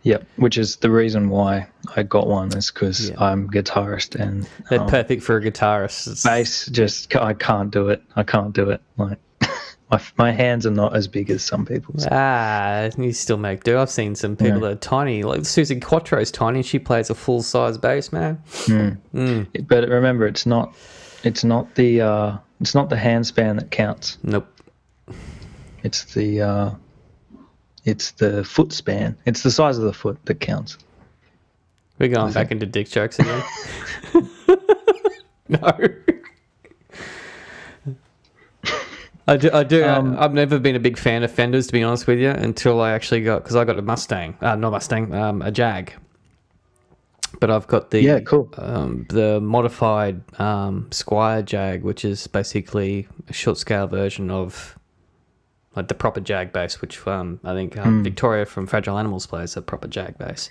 Yep, 0.03 0.27
which 0.37 0.59
is 0.59 0.77
the 0.77 0.91
reason 0.91 1.29
why 1.29 1.69
I 1.97 2.03
got 2.03 2.27
one 2.27 2.57
is 2.57 2.71
because 2.71 3.11
Yeah. 3.11 3.17
I'm 3.23 3.49
guitarist 3.51 4.15
and 4.15 4.49
they're 4.71 4.81
um, 4.81 4.89
perfect 4.89 5.23
for 5.23 5.37
a 5.37 5.41
guitarist. 5.43 6.07
It's- 6.07 6.23
bass 6.25 6.67
just 6.67 7.15
I 7.17 7.35
can't 7.35 7.71
do 7.71 7.89
it. 7.89 8.03
I 8.17 8.23
can't 8.23 8.53
do 8.53 8.71
it. 8.71 8.81
Like 8.97 9.19
my 9.91 10.01
my 10.17 10.33
hands 10.33 10.67
are 10.67 10.71
not 10.71 10.97
as 10.97 11.07
big 11.09 11.31
as 11.31 11.43
some 11.45 11.65
people's. 11.67 12.07
Ah, 12.11 12.89
you 12.99 13.13
still 13.13 13.37
make 13.39 13.63
do. 13.65 13.79
I've 13.79 13.91
seen 13.91 14.15
some 14.15 14.37
people 14.37 14.55
Yeah. 14.55 14.69
that 14.69 14.73
are 14.73 14.75
tiny. 14.77 15.23
Like 15.23 15.41
Suzi 15.43 15.81
Quatro's 15.81 16.31
tiny. 16.31 16.59
and 16.61 16.67
She 16.67 16.79
plays 16.79 17.11
a 17.11 17.15
full 17.15 17.43
size 17.43 17.79
bass, 17.79 18.13
man. 18.13 18.43
But 19.69 19.89
remember, 19.89 20.27
it's 20.27 20.47
not 20.47 20.75
it's 21.25 21.45
not 21.45 21.75
the 21.77 22.01
uh, 22.01 22.37
it's 22.61 22.75
not 22.75 22.89
the 22.91 22.97
hand 22.97 23.27
span 23.27 23.57
that 23.57 23.71
counts. 23.71 24.19
Nope. 24.23 24.49
It's 25.85 26.05
the 26.15 26.41
uh, 26.43 26.71
it's 27.85 28.12
the 28.12 28.45
foot 28.45 28.73
span. 28.73 29.16
It's 29.27 29.42
the 29.42 29.51
size 29.51 29.79
of 29.79 29.85
the 29.85 29.92
foot 29.92 30.18
that 30.27 30.40
counts. 30.40 30.79
We're 31.99 32.09
going 32.09 32.33
back 32.33 32.51
into 32.51 32.66
dick 32.66 32.88
jokes 32.88 33.18
again. 33.18 33.42
no. 35.49 35.79
I 39.29 39.37
do. 39.37 39.51
I 39.53 39.62
do. 39.62 39.85
Um, 39.85 40.16
I've 40.18 40.35
never 40.35 40.59
been 40.59 40.75
a 40.75 40.81
big 40.81 40.99
fan 40.99 41.23
of 41.23 41.31
fenders, 41.31 41.68
to 41.68 41.73
be 41.73 41.83
honest 41.83 42.07
with 42.07 42.18
you, 42.18 42.31
until 42.31 42.81
I 42.81 42.90
actually 42.90 43.23
got 43.23 43.42
because 43.45 43.55
I 43.55 43.64
got 43.64 43.79
a 43.79 43.83
Mustang, 43.83 44.37
uh, 44.40 44.57
not 44.57 44.71
Mustang, 44.73 45.14
um, 45.14 45.42
a 45.42 45.51
Jag. 45.53 45.92
But 47.40 47.51
I've 47.51 47.66
got 47.66 47.90
the 47.90 48.03
Yeah, 48.03 48.21
cool. 48.21 48.49
um, 48.59 49.07
the 49.09 49.40
modified 49.40 50.23
um, 50.40 50.88
Squier 50.90 51.45
Jag, 51.45 51.83
which 51.83 52.05
is 52.05 52.27
basically 52.27 53.09
a 53.29 53.33
short 53.33 53.59
scale 53.59 53.87
version 53.87 54.31
of 54.31 54.79
like 55.77 55.89
the 55.89 55.95
proper 55.95 56.21
Jag 56.21 56.53
bass, 56.53 56.81
which 56.81 57.07
um, 57.07 57.41
I 57.45 57.55
think 57.55 57.77
um, 57.77 57.85
Hmm. 57.99 58.03
Victoria 58.03 58.45
from 58.47 58.67
Fragile 58.67 58.99
Animals 58.99 59.27
plays 59.27 59.57
a 59.57 59.63
proper 59.63 59.89
Jag 59.89 60.19
bass. 60.19 60.51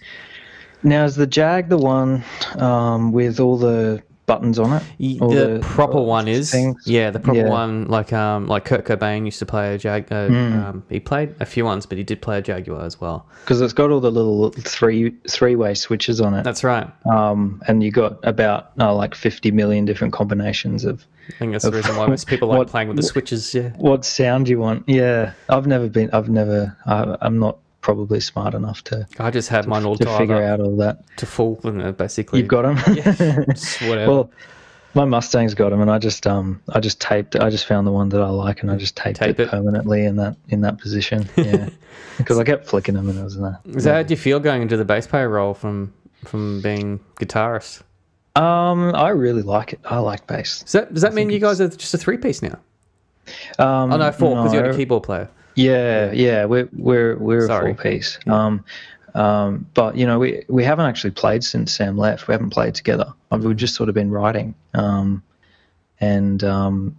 Now 0.83 1.05
is 1.05 1.15
the 1.15 1.27
Jag 1.27 1.69
the 1.69 1.77
one 1.77 2.23
um, 2.55 3.11
with 3.11 3.39
all 3.39 3.57
the 3.57 4.01
buttons 4.27 4.57
on 4.59 4.71
it? 4.73 5.21
All 5.21 5.29
the, 5.29 5.59
proper 5.61 5.99
one 6.01 6.27
is 6.27 6.51
things? 6.51 6.81
yeah 6.85 7.09
the 7.09 7.19
proper 7.19 7.39
Yeah. 7.39 7.49
one 7.49 7.85
like 7.87 8.13
um 8.13 8.47
like 8.47 8.63
Kurt 8.65 8.85
Cobain 8.85 9.25
used 9.25 9.39
to 9.39 9.45
play 9.45 9.75
a 9.75 9.77
Jag 9.77 10.11
uh, 10.11 10.27
Hmm. 10.27 10.53
um, 10.53 10.83
he 10.89 10.99
played 10.99 11.35
a 11.39 11.45
few 11.45 11.65
ones 11.65 11.85
but 11.85 11.97
he 11.97 12.03
did 12.03 12.21
play 12.21 12.37
a 12.37 12.41
Jaguar 12.41 12.85
as 12.85 13.01
well 13.01 13.25
Because 13.43 13.59
it's 13.61 13.73
got 13.73 13.89
all 13.91 13.99
the 13.99 14.11
little 14.11 14.51
three 14.51 15.13
three 15.27 15.55
way 15.55 15.73
switches 15.73 16.21
on 16.21 16.33
it. 16.33 16.43
that's 16.43 16.63
right 16.63 16.87
um, 17.05 17.61
and 17.67 17.83
you 17.83 17.91
got 17.91 18.19
about 18.23 18.71
uh, 18.79 18.93
like 18.93 19.15
50 19.15 19.51
million 19.51 19.85
different 19.85 20.13
combinations 20.13 20.85
of 20.85 21.05
I 21.29 21.33
think 21.39 21.51
that's 21.51 21.65
the 21.65 21.71
reason 21.71 21.95
why 21.97 22.07
most 22.07 22.27
people 22.27 22.47
like 22.49 22.57
What- 22.59 22.67
playing 22.69 22.87
with 22.89 22.97
the 22.97 23.03
switches 23.03 23.53
yeah 23.53 23.69
what 23.77 24.05
sound 24.05 24.47
you 24.49 24.59
want. 24.59 24.83
Yeah, 24.87 25.33
I've 25.49 25.67
never 25.67 25.87
been. 25.89 26.09
I've 26.13 26.29
never. 26.29 26.75
I, 26.85 27.17
I'm 27.21 27.39
not 27.39 27.57
probably 27.81 28.19
smart 28.19 28.53
enough 28.53 28.83
to 28.85 29.07
I 29.19 29.31
just 29.31 29.49
had 29.49 29.67
mine 29.67 29.85
all 29.85 29.95
to 29.97 30.17
figure 30.17 30.41
out 30.41 30.59
all 30.59 30.75
that. 30.77 31.03
to 31.17 31.25
full 31.25 31.59
and 31.63 31.81
uh, 31.81 31.91
basically 31.91 32.39
You've 32.39 32.47
got 32.47 32.61
them. 32.63 32.77
yeah 32.95 33.11
whatever 33.89 34.07
well, 34.11 34.31
my 34.93 35.05
Mustang's 35.05 35.53
got 35.53 35.69
them, 35.69 35.79
and 35.81 35.89
I 35.89 35.99
just 35.99 36.27
um 36.27 36.61
I 36.69 36.81
just 36.81 36.99
taped. 36.99 37.37
I 37.37 37.49
just 37.49 37.65
found 37.65 37.87
the 37.87 37.93
one 37.93 38.09
that 38.09 38.21
I 38.21 38.27
like, 38.27 38.61
and 38.61 38.69
I 38.69 38.75
just 38.75 38.97
taped 38.97 39.19
Tape 39.19 39.39
it, 39.39 39.43
it. 39.43 39.49
permanently 39.49 40.03
in 40.05 40.17
that 40.17 40.35
in 40.49 40.61
that 40.61 40.79
position. 40.79 41.29
Yeah, 41.37 41.69
because 42.17 42.37
I 42.37 42.43
kept 42.43 42.67
flicking 42.67 42.95
them, 42.95 43.07
and 43.09 43.17
it 43.17 43.23
was 43.23 43.37
in 43.37 43.43
that. 43.43 43.81
so 43.81 43.93
how 43.93 44.03
do 44.03 44.13
you 44.13 44.17
feel 44.17 44.39
going 44.41 44.61
into 44.61 44.75
the 44.75 44.83
bass 44.83 45.07
player 45.07 45.29
role 45.29 45.53
from 45.53 45.93
from 46.25 46.61
being 46.61 46.99
guitarist 47.15 47.83
Um, 48.35 48.93
I 48.93 49.09
really 49.09 49.41
like 49.43 49.71
it. 49.73 49.79
I 49.85 49.99
like 49.99 50.27
bass. 50.27 50.59
does 50.63 50.71
that 50.73 50.93
does 50.93 51.03
that 51.03 51.13
mean 51.13 51.29
you 51.29 51.39
guys 51.39 51.61
are 51.61 51.69
just 51.69 51.93
a 51.93 51.97
three 51.97 52.17
piece 52.17 52.41
now 52.41 52.59
Um, 53.59 53.93
oh 53.93 53.97
no 53.97 54.11
four 54.11 54.35
because 54.35 54.53
you're 54.53 54.69
a 54.69 54.75
keyboard 54.75 55.03
player 55.03 55.29
Yeah, 55.55 56.11
yeah, 56.11 56.45
we're 56.45 56.69
we're 56.73 57.17
we're 57.17 57.47
Sorry. 57.47 57.71
a 57.71 57.75
full 57.75 57.83
piece. 57.83 58.19
Um, 58.27 58.63
um, 59.13 59.67
but 59.73 59.97
you 59.97 60.05
know, 60.05 60.19
we 60.19 60.43
we 60.47 60.63
haven't 60.63 60.85
actually 60.85 61.11
played 61.11 61.43
since 61.43 61.73
Sam 61.73 61.97
left. 61.97 62.27
We 62.27 62.33
haven't 62.33 62.51
played 62.51 62.75
together. 62.75 63.13
We've 63.31 63.55
just 63.55 63.75
sort 63.75 63.89
of 63.89 63.95
been 63.95 64.11
writing. 64.11 64.55
Um, 64.73 65.23
and 65.99 66.43
um, 66.43 66.95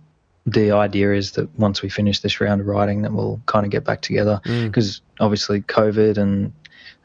the 0.47 0.73
idea 0.73 1.15
is 1.15 1.33
that 1.33 1.57
once 1.59 1.83
we 1.83 1.89
finish 1.89 2.21
this 2.21 2.41
round 2.41 2.61
of 2.61 2.67
writing, 2.67 3.03
that 3.03 3.13
we'll 3.13 3.41
kind 3.47 3.65
of 3.65 3.73
get 3.73 3.85
back 3.85 4.01
together 4.01 4.41
because 4.45 5.01
obviously 5.21 5.63
COVID 5.63 6.19
and 6.19 6.53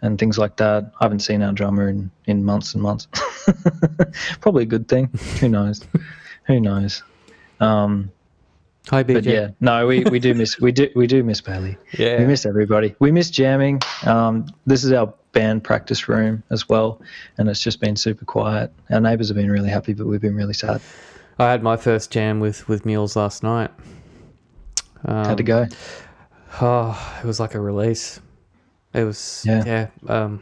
and 0.01 0.19
things 0.19 0.37
like 0.37 0.57
that. 0.57 0.91
I 0.99 1.05
haven't 1.05 1.19
seen 1.19 1.41
our 1.41 1.53
drummer 1.53 1.89
in 1.89 2.11
in 2.25 2.43
months 2.43 2.73
and 2.73 2.83
months. 2.83 3.07
Probably 4.41 4.63
a 4.63 4.67
good 4.67 4.87
thing. 4.87 5.05
Who 5.39 5.49
knows? 5.49 5.85
Who 6.45 6.59
knows? 6.59 7.03
Um, 7.59 8.11
hi 8.89 9.03
BJ 9.03 9.13
but 9.13 9.23
yeah, 9.25 9.49
no, 9.59 9.85
we, 9.87 10.03
we 10.05 10.19
do 10.19 10.33
miss 10.33 10.59
we 10.59 10.71
do 10.71 10.89
we 10.95 11.07
do 11.07 11.23
miss 11.23 11.41
Bailey. 11.41 11.77
Yeah. 11.97 12.19
we 12.19 12.25
miss 12.25 12.45
everybody. 12.45 12.95
We 12.99 13.11
miss 13.11 13.29
jamming. 13.29 13.81
Um, 14.05 14.47
this 14.65 14.83
is 14.83 14.91
our 14.91 15.13
band 15.33 15.63
practice 15.63 16.07
room 16.07 16.43
as 16.49 16.67
well, 16.69 17.01
and 17.37 17.49
it's 17.49 17.59
just 17.61 17.79
been 17.79 17.95
super 17.95 18.25
quiet. 18.25 18.71
Our 18.89 18.99
neighbours 18.99 19.27
have 19.29 19.37
been 19.37 19.51
really 19.51 19.69
happy, 19.69 19.93
but 19.93 20.07
we've 20.07 20.21
been 20.21 20.35
really 20.35 20.53
sad. 20.53 20.81
I 21.39 21.51
had 21.51 21.61
my 21.63 21.77
first 21.77 22.11
jam 22.11 22.39
with 22.39 22.67
with 22.67 22.85
Mules 22.85 23.15
last 23.15 23.43
night. 23.43 23.71
Um, 25.05 25.25
Had 25.25 25.37
to 25.37 25.43
go. 25.43 25.67
Oh, 26.59 27.19
it 27.23 27.27
was 27.27 27.39
like 27.39 27.53
a 27.53 27.59
release. 27.59 28.19
It 28.93 29.03
was 29.03 29.43
Yeah. 29.45 29.63
yeah. 29.65 29.87
um, 30.07 30.41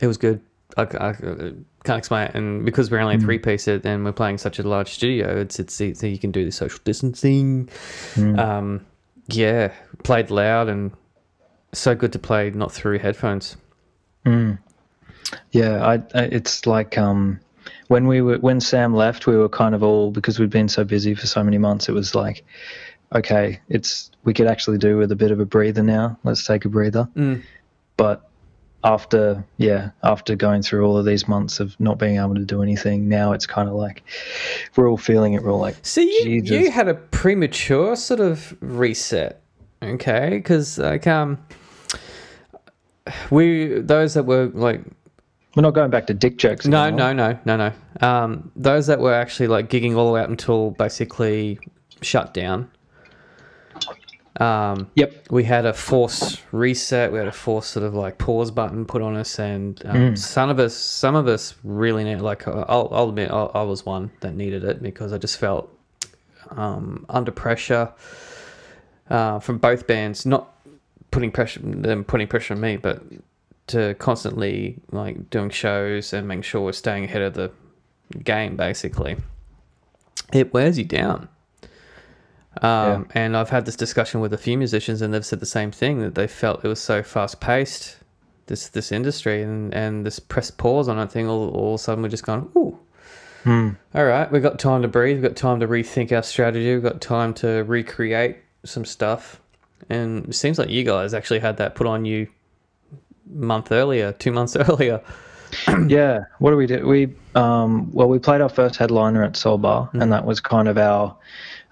it 0.00 0.06
was 0.06 0.16
good. 0.16 0.40
I, 0.76 0.82
I, 0.82 1.08
I 1.10 1.52
can't 1.84 1.98
explain 1.98 2.28
it, 2.28 2.34
and 2.34 2.64
because 2.64 2.90
we're 2.90 2.98
Hmm. 2.98 3.04
only 3.04 3.18
three 3.18 3.38
piece 3.38 3.66
and 3.68 4.04
we're 4.04 4.12
playing 4.12 4.38
such 4.38 4.58
a 4.58 4.62
large 4.62 4.90
studio, 4.90 5.40
it's 5.40 5.58
it's 5.58 5.74
so 5.74 6.06
you 6.06 6.18
can 6.18 6.30
do 6.30 6.44
the 6.44 6.52
social 6.52 6.78
distancing. 6.84 7.68
Hmm. 8.14 8.38
Um, 8.38 8.86
yeah, 9.28 9.72
played 10.02 10.30
loud 10.30 10.68
and 10.68 10.92
so 11.72 11.94
good 11.94 12.12
to 12.12 12.18
play 12.18 12.50
not 12.50 12.70
through 12.72 12.98
headphones. 12.98 13.56
Yeah, 15.52 15.84
I, 15.84 15.94
I 16.14 16.24
it's 16.24 16.66
like 16.66 16.98
um, 16.98 17.40
when 17.88 18.06
we 18.06 18.20
were 18.20 18.38
when 18.38 18.60
Sam 18.60 18.94
left, 18.94 19.26
we 19.26 19.36
were 19.36 19.48
kind 19.48 19.74
of 19.74 19.82
all 19.82 20.10
because 20.10 20.38
we'd 20.38 20.50
been 20.50 20.68
so 20.68 20.84
busy 20.84 21.14
for 21.14 21.26
so 21.26 21.42
many 21.42 21.58
months. 21.58 21.88
It 21.88 21.92
was 21.92 22.14
like, 22.14 22.44
okay, 23.14 23.60
it's 23.68 24.10
we 24.24 24.34
could 24.34 24.46
actually 24.46 24.78
do 24.78 24.96
with 24.98 25.10
a 25.10 25.16
bit 25.16 25.30
of 25.30 25.40
a 25.40 25.46
breather 25.46 25.82
now. 25.82 26.18
Let's 26.24 26.44
take 26.46 26.64
a 26.64 26.68
breather. 26.68 27.08
But 27.96 28.28
after 28.84 29.44
yeah, 29.58 29.90
after 30.02 30.34
going 30.34 30.62
through 30.62 30.84
all 30.86 30.96
of 30.96 31.04
these 31.04 31.28
months 31.28 31.60
of 31.60 31.78
not 31.78 31.98
being 31.98 32.16
able 32.16 32.34
to 32.34 32.44
do 32.44 32.62
anything, 32.62 33.08
now 33.08 33.32
it's 33.32 33.46
kind 33.46 33.68
of 33.68 33.74
like 33.74 34.02
we're 34.76 34.88
all 34.90 34.96
feeling 34.96 35.34
it. 35.34 35.42
We're 35.42 35.52
all 35.52 35.60
like, 35.60 35.76
See, 35.82 36.04
you, 36.24 36.30
you 36.30 36.42
Jesus. 36.42 36.74
had 36.74 36.88
a 36.88 36.94
premature 36.94 37.96
sort 37.96 38.20
of 38.20 38.56
reset, 38.60 39.40
okay? 39.82 40.30
Because 40.30 40.78
like 40.78 41.06
um, 41.06 41.38
we 43.30 43.80
those 43.80 44.14
that 44.14 44.24
were 44.24 44.46
like 44.46 44.80
we're 45.54 45.62
not 45.62 45.74
going 45.74 45.90
back 45.90 46.06
to 46.06 46.14
dick 46.14 46.38
jokes. 46.38 46.66
no, 46.66 46.84
anymore. 46.84 47.14
no, 47.14 47.32
no, 47.32 47.56
no, 47.56 47.72
no. 48.00 48.06
Um, 48.06 48.50
those 48.56 48.86
that 48.86 49.00
were 49.00 49.14
actually 49.14 49.48
like 49.48 49.68
gigging 49.68 49.96
all 49.96 50.06
the 50.06 50.12
way 50.12 50.22
up 50.22 50.30
until 50.30 50.70
basically 50.72 51.58
shut 52.00 52.34
down. 52.34 52.70
Um, 54.40 54.90
Yep. 54.94 55.26
we 55.30 55.44
had 55.44 55.66
a 55.66 55.72
force 55.74 56.40
reset. 56.52 57.12
We 57.12 57.18
had 57.18 57.28
a 57.28 57.32
force 57.32 57.66
sort 57.66 57.84
of 57.84 57.94
like 57.94 58.16
pause 58.18 58.50
button 58.50 58.86
put 58.86 59.02
on 59.02 59.14
us, 59.16 59.38
and 59.38 59.80
um, 59.84 60.16
some 60.16 60.48
of 60.48 60.58
us, 60.58 60.74
some 60.74 61.14
of 61.14 61.28
us 61.28 61.54
really 61.64 62.02
need. 62.04 62.20
Like, 62.20 62.48
I'll, 62.48 62.88
I'll 62.90 63.08
admit, 63.10 63.30
I, 63.30 63.44
I 63.44 63.62
was 63.62 63.84
one 63.84 64.10
that 64.20 64.34
needed 64.34 64.64
it 64.64 64.82
because 64.82 65.12
I 65.12 65.18
just 65.18 65.38
felt 65.38 65.70
um, 66.50 67.04
under 67.08 67.30
pressure 67.30 67.92
uh, 69.10 69.38
from 69.38 69.58
both 69.58 69.86
bands. 69.86 70.24
Not 70.24 70.48
putting 71.10 71.30
pressure, 71.30 71.60
them 71.60 72.02
putting 72.04 72.26
pressure 72.26 72.54
on 72.54 72.60
me, 72.60 72.78
but 72.78 73.02
to 73.68 73.94
constantly 73.98 74.76
like 74.90 75.28
doing 75.30 75.50
shows 75.50 76.12
and 76.14 76.26
making 76.26 76.42
sure 76.42 76.62
we're 76.62 76.72
staying 76.72 77.04
ahead 77.04 77.22
of 77.22 77.34
the 77.34 77.52
game. 78.24 78.56
Basically, 78.56 79.16
it 80.32 80.54
wears 80.54 80.78
you 80.78 80.84
down. 80.84 81.28
Um, 82.60 83.08
And 83.14 83.36
I've 83.36 83.50
had 83.50 83.64
this 83.64 83.76
discussion 83.76 84.20
with 84.20 84.32
a 84.32 84.38
few 84.38 84.58
musicians, 84.58 85.00
and 85.02 85.12
they've 85.14 85.24
said 85.24 85.40
the 85.40 85.46
same 85.46 85.70
thing 85.70 86.00
that 86.00 86.14
they 86.14 86.26
felt 86.26 86.64
it 86.64 86.68
was 86.68 86.80
so 86.80 87.02
fast 87.02 87.40
paced, 87.40 87.96
this 88.46 88.68
this 88.68 88.92
industry, 88.92 89.42
and, 89.42 89.72
and 89.74 90.04
this 90.04 90.18
press 90.18 90.50
pause 90.50 90.88
on 90.88 90.98
it 90.98 91.10
thing. 91.10 91.28
All, 91.28 91.48
all 91.50 91.74
of 91.74 91.80
a 91.80 91.82
sudden, 91.82 92.02
we're 92.02 92.10
just 92.10 92.24
going, 92.26 92.50
ooh, 92.56 92.78
all 93.94 94.04
right, 94.04 94.30
we've 94.30 94.42
got 94.42 94.58
time 94.58 94.82
to 94.82 94.88
breathe. 94.88 95.16
We've 95.16 95.22
got 95.30 95.36
time 95.36 95.60
to 95.60 95.66
rethink 95.68 96.12
our 96.12 96.22
strategy. 96.22 96.72
We've 96.74 96.82
got 96.82 97.00
time 97.00 97.34
to 97.34 97.64
recreate 97.64 98.36
some 98.64 98.84
stuff. 98.84 99.40
And 99.88 100.26
it 100.28 100.34
seems 100.34 100.58
like 100.58 100.68
you 100.70 100.84
guys 100.84 101.12
actually 101.14 101.40
had 101.40 101.56
that 101.56 101.74
put 101.74 101.86
on 101.86 102.04
you 102.04 102.28
a 102.92 103.34
month 103.34 103.72
earlier, 103.72 104.12
two 104.12 104.30
months 104.30 104.54
earlier. 104.68 105.00
yeah. 105.88 106.24
What 106.38 106.50
do 106.52 106.56
we 106.56 106.66
do? 106.66 106.86
We 106.86 107.14
um, 107.34 107.90
well, 107.92 108.08
we 108.08 108.18
played 108.18 108.40
our 108.42 108.48
first 108.48 108.76
headliner 108.76 109.24
at 109.24 109.36
Solbar, 109.36 109.90
and 109.94 110.12
that 110.12 110.24
was 110.24 110.40
kind 110.40 110.68
of 110.68 110.78
our 110.78 111.16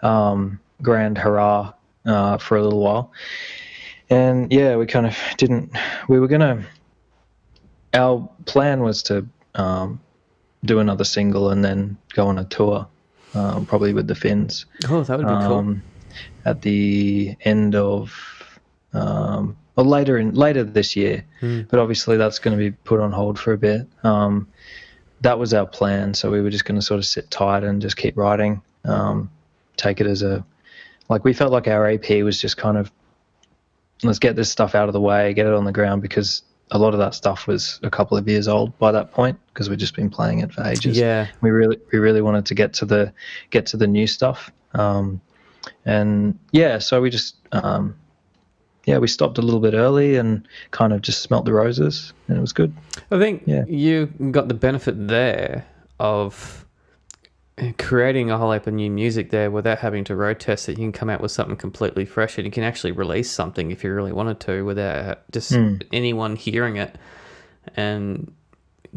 um, 0.02 0.58
grand 0.82 1.18
hurrah 1.18 1.72
uh, 2.06 2.38
for 2.38 2.56
a 2.56 2.62
little 2.62 2.80
while. 2.80 3.12
And 4.08 4.52
yeah, 4.52 4.76
we 4.76 4.86
kind 4.86 5.06
of 5.06 5.16
didn't. 5.36 5.72
We 6.08 6.18
were 6.18 6.28
gonna. 6.28 6.64
Our 7.94 8.28
plan 8.46 8.82
was 8.82 9.02
to 9.04 9.26
um, 9.54 10.00
do 10.64 10.78
another 10.78 11.04
single 11.04 11.50
and 11.50 11.64
then 11.64 11.96
go 12.14 12.26
on 12.28 12.38
a 12.38 12.44
tour, 12.44 12.86
um, 13.34 13.66
probably 13.66 13.92
with 13.92 14.06
the 14.06 14.14
Finns 14.14 14.66
Oh, 14.88 15.02
that 15.02 15.18
would 15.18 15.26
be 15.26 15.32
cool. 15.46 15.58
um, 15.58 15.82
at 16.44 16.62
the 16.62 17.36
end 17.42 17.74
of 17.74 18.58
um, 18.92 19.56
or 19.76 19.84
later 19.84 20.18
in 20.18 20.34
later 20.34 20.62
this 20.64 20.94
year. 20.96 21.24
But 21.68 21.78
obviously 21.78 22.16
that's 22.16 22.38
going 22.38 22.56
to 22.56 22.70
be 22.70 22.70
put 22.84 23.00
on 23.00 23.12
hold 23.12 23.38
for 23.38 23.52
a 23.52 23.58
bit. 23.58 23.86
Um, 24.04 24.48
that 25.22 25.38
was 25.38 25.52
our 25.52 25.66
plan, 25.66 26.14
so 26.14 26.30
we 26.30 26.40
were 26.40 26.50
just 26.50 26.64
going 26.64 26.78
to 26.80 26.84
sort 26.86 26.98
of 26.98 27.04
sit 27.06 27.30
tight 27.30 27.62
and 27.62 27.82
just 27.82 27.96
keep 27.96 28.16
writing. 28.16 28.62
Um, 28.84 29.30
take 29.76 30.00
it 30.00 30.06
as 30.06 30.22
a 30.22 30.44
like 31.10 31.24
we 31.24 31.34
felt 31.34 31.52
like 31.52 31.68
our 31.68 31.86
EP 31.86 32.22
was 32.24 32.40
just 32.40 32.56
kind 32.56 32.78
of 32.78 32.90
let's 34.02 34.18
get 34.18 34.34
this 34.36 34.50
stuff 34.50 34.74
out 34.74 34.88
of 34.88 34.94
the 34.94 35.00
way, 35.00 35.34
get 35.34 35.46
it 35.46 35.52
on 35.52 35.64
the 35.64 35.72
ground 35.72 36.00
because 36.00 36.42
a 36.70 36.78
lot 36.78 36.94
of 36.94 37.00
that 37.00 37.14
stuff 37.14 37.46
was 37.46 37.78
a 37.82 37.90
couple 37.90 38.16
of 38.16 38.26
years 38.28 38.46
old 38.48 38.78
by 38.78 38.92
that 38.92 39.12
point 39.12 39.38
because 39.52 39.68
we'd 39.68 39.78
just 39.80 39.94
been 39.96 40.08
playing 40.08 40.38
it 40.38 40.52
for 40.54 40.62
ages 40.64 40.96
Yeah. 40.96 41.26
we 41.42 41.50
really 41.50 41.78
we 41.92 41.98
really 41.98 42.22
wanted 42.22 42.46
to 42.46 42.54
get 42.54 42.72
to 42.74 42.86
the 42.86 43.12
get 43.50 43.66
to 43.66 43.76
the 43.76 43.88
new 43.88 44.06
stuff 44.06 44.50
um, 44.74 45.20
and 45.84 46.38
yeah 46.52 46.78
so 46.78 47.00
we 47.00 47.10
just 47.10 47.34
um, 47.50 47.96
yeah 48.86 48.98
we 48.98 49.08
stopped 49.08 49.36
a 49.36 49.42
little 49.42 49.58
bit 49.58 49.74
early 49.74 50.14
and 50.16 50.46
kind 50.70 50.92
of 50.92 51.02
just 51.02 51.22
smelt 51.22 51.44
the 51.44 51.52
roses 51.52 52.12
and 52.28 52.38
it 52.38 52.40
was 52.40 52.52
good 52.52 52.72
I 53.10 53.18
think 53.18 53.42
Yeah. 53.46 53.64
you 53.66 54.06
got 54.30 54.46
the 54.46 54.54
benefit 54.54 55.08
there 55.08 55.66
of 55.98 56.64
creating 57.78 58.30
a 58.30 58.38
whole 58.38 58.52
heap 58.52 58.66
of 58.66 58.74
new 58.74 58.90
music 58.90 59.30
there 59.30 59.50
without 59.50 59.78
having 59.78 60.04
to 60.04 60.16
road 60.16 60.40
test 60.40 60.68
it. 60.68 60.72
You 60.72 60.84
can 60.84 60.92
come 60.92 61.10
out 61.10 61.20
with 61.20 61.30
something 61.30 61.56
completely 61.56 62.04
fresh 62.04 62.38
and 62.38 62.44
you 62.46 62.50
can 62.50 62.64
actually 62.64 62.92
release 62.92 63.30
something 63.30 63.70
if 63.70 63.84
you 63.84 63.92
really 63.92 64.12
wanted 64.12 64.40
to 64.40 64.62
without 64.64 65.30
just 65.30 65.52
anyone 65.92 66.36
hearing 66.36 66.76
it 66.76 66.96
and 67.76 68.32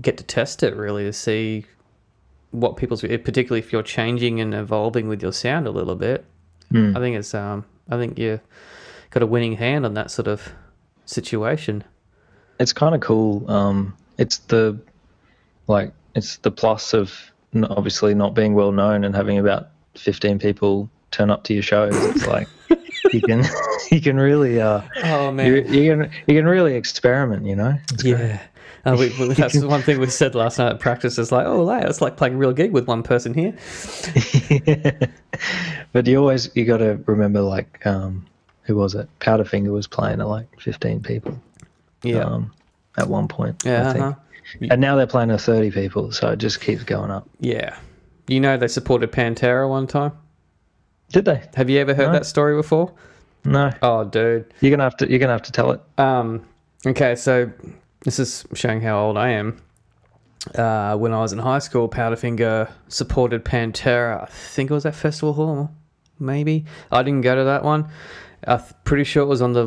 get 0.02 0.18
to 0.18 0.24
test 0.24 0.64
it 0.64 0.76
really 0.76 1.04
to 1.04 1.14
see 1.14 1.66
what 2.52 2.78
people's 2.78 3.02
particularly 3.02 3.60
if 3.60 3.72
you're 3.74 3.84
changing 3.84 4.40
and 4.40 4.54
evolving 4.54 5.08
with 5.08 5.22
your 5.22 5.34
sound 5.34 5.68
a 5.68 5.72
little 5.72 5.96
bit. 5.96 6.24
I 6.96 7.00
think 7.00 7.16
it's 7.18 7.34
um 7.34 7.66
I 7.90 7.98
think 7.98 8.18
you've 8.18 8.40
got 9.10 9.24
a 9.24 9.28
winning 9.28 9.54
hand 9.54 9.86
on 9.86 9.94
that 9.96 10.10
sort 10.10 10.28
of 10.28 10.42
situation. 11.06 11.84
it's 12.60 12.74
kind 12.74 12.96
of 12.96 13.02
cool 13.02 13.50
um, 13.52 13.96
it's 14.18 14.38
the 14.38 14.80
like 15.68 15.92
it's 16.16 16.38
the 16.38 16.52
plus 16.52 16.94
of 16.94 17.32
obviously 17.70 18.14
not 18.16 18.34
being 18.34 18.54
well 18.54 18.72
known 18.72 19.04
and 19.04 19.16
having 19.16 19.38
about 19.38 19.70
15 19.96 20.40
people 20.40 20.90
turn 21.12 21.30
up 21.30 21.44
to 21.44 21.54
your 21.54 21.62
shows 21.64 21.94
it's 21.96 22.26
like 22.26 22.48
you 23.12 23.22
can 23.22 23.44
you 23.92 24.02
can 24.02 24.18
really 24.18 24.60
uh 24.60 24.82
Oh 25.04 25.32
you, 25.38 25.56
you 25.56 25.92
can 25.92 26.12
you 26.28 26.36
can 26.36 26.46
really 26.46 26.76
experiment 26.76 27.46
you 27.46 27.56
know 27.56 27.78
it's. 27.92 28.04
Yeah. 28.04 28.40
Uh, 28.86 28.98
we, 29.00 29.10
we, 29.18 29.34
that's 29.34 29.62
one 29.62 29.82
thing 29.82 30.00
we 30.00 30.08
said 30.08 30.36
last 30.36 30.60
night 30.60 30.74
at 30.74 30.80
practice. 30.82 31.18
Is 31.18 31.32
like, 31.32 31.46
oh, 31.48 31.70
hey, 31.70 31.88
it's 31.88 32.02
like 32.02 32.18
playing 32.18 32.34
a 32.34 32.38
real 32.38 32.52
gig 32.52 32.74
with 32.74 32.86
one 32.86 33.02
person 33.02 33.34
here. 33.34 33.56
but 35.94 36.06
you 36.06 36.18
always 36.18 36.54
you 36.56 36.66
got 36.66 36.78
to 36.78 37.02
remember 37.06 37.42
like 37.42 37.86
um 37.86 38.26
who 38.64 38.76
was 38.76 38.96
it 38.96 39.08
powderfinger 39.20 39.72
was 39.72 39.88
playing 39.88 40.20
at 40.20 40.28
like 40.28 40.48
15 40.60 41.02
people 41.02 41.40
Yeah, 42.04 42.24
um 42.24 42.52
at 42.98 43.08
one 43.08 43.28
point 43.28 43.64
yeah, 43.66 43.90
I 43.90 43.94
think. 43.94 44.06
uh-huh. 44.06 44.20
And 44.70 44.80
now 44.82 44.96
they're 44.96 45.08
playing 45.08 45.30
to 45.30 45.38
30 45.38 45.72
people 45.72 46.12
so 46.12 46.30
it 46.30 46.38
just 46.40 46.62
keeps 46.62 46.84
going 46.84 47.12
up 47.12 47.28
yeah. 47.40 47.78
You 48.28 48.40
know, 48.40 48.56
they 48.56 48.70
supported 48.70 49.12
Pantera 49.12 49.68
one 49.68 49.86
time. 49.88 50.14
did 51.10 51.26
they 51.26 51.44
Have 51.56 51.70
you 51.70 51.80
ever 51.80 51.94
heard 51.94 52.08
No. 52.08 52.14
that 52.14 52.26
story 52.26 52.56
before? 52.56 52.94
no 53.46 53.72
Oh, 53.82 54.04
dude. 54.06 54.46
you're 54.62 54.72
gonna 54.72 54.84
have 54.84 54.96
to 54.98 55.10
you're 55.10 55.20
gonna 55.20 55.34
have 55.34 55.42
to 55.44 55.52
tell 55.52 55.72
it 55.72 55.82
Um, 55.98 56.46
okay, 56.86 57.16
so 57.16 57.52
this 58.06 58.20
is 58.20 58.46
showing 58.54 58.82
how 58.82 59.00
old 59.06 59.18
I 59.18 59.30
am. 59.30 59.58
Uh, 60.56 60.96
when 60.98 61.14
I 61.14 61.20
was 61.22 61.32
in 61.32 61.40
high 61.40 61.60
school, 61.60 61.88
Powderfinger 61.88 62.70
supported 62.90 63.46
Pantera. 63.46 64.24
I 64.24 64.26
think 64.26 64.70
it 64.72 64.74
was 64.74 64.86
at 64.86 64.94
Festival 64.94 65.32
Hall, 65.34 65.72
maybe. 66.20 66.66
I 66.92 67.02
didn't 67.02 67.22
go 67.22 67.34
to 67.36 67.46
that 67.46 67.64
one. 67.64 67.88
I'm 68.46 68.62
pretty 68.84 69.06
sure 69.06 69.24
it 69.24 69.28
was 69.28 69.42
on 69.42 69.54
the 69.54 69.66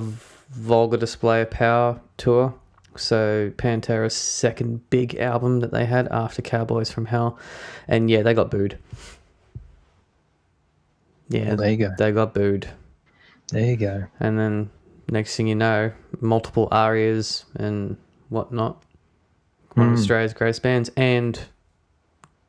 Vulgar 0.50 0.98
Display 0.98 1.40
of 1.42 1.50
Power 1.50 1.98
tour. 2.18 2.54
So 2.98 3.52
Pantera's 3.56 4.14
second 4.14 4.88
big 4.90 5.16
album 5.16 5.60
that 5.60 5.72
they 5.72 5.84
had 5.86 6.08
after 6.08 6.42
Cowboys 6.42 6.90
from 6.90 7.06
Hell, 7.06 7.38
and 7.88 8.10
yeah, 8.10 8.22
they 8.22 8.34
got 8.34 8.50
booed. 8.50 8.78
Yeah, 11.28 11.48
Well, 11.48 11.56
there 11.56 11.70
you 11.70 11.76
go. 11.76 11.94
they 11.98 12.12
got 12.12 12.34
booed. 12.34 12.68
there 13.50 13.64
you 13.64 13.76
go 13.76 14.04
And 14.20 14.38
then 14.38 14.70
next 15.10 15.36
thing 15.36 15.48
you 15.48 15.54
know, 15.56 15.92
multiple 16.20 16.68
ARIAs 16.70 17.44
and 17.56 17.96
whatnot. 18.28 18.82
One 19.74 19.88
of 19.92 19.98
Australia's 19.98 20.32
greatest 20.32 20.62
bands. 20.62 20.90
And 20.96 21.38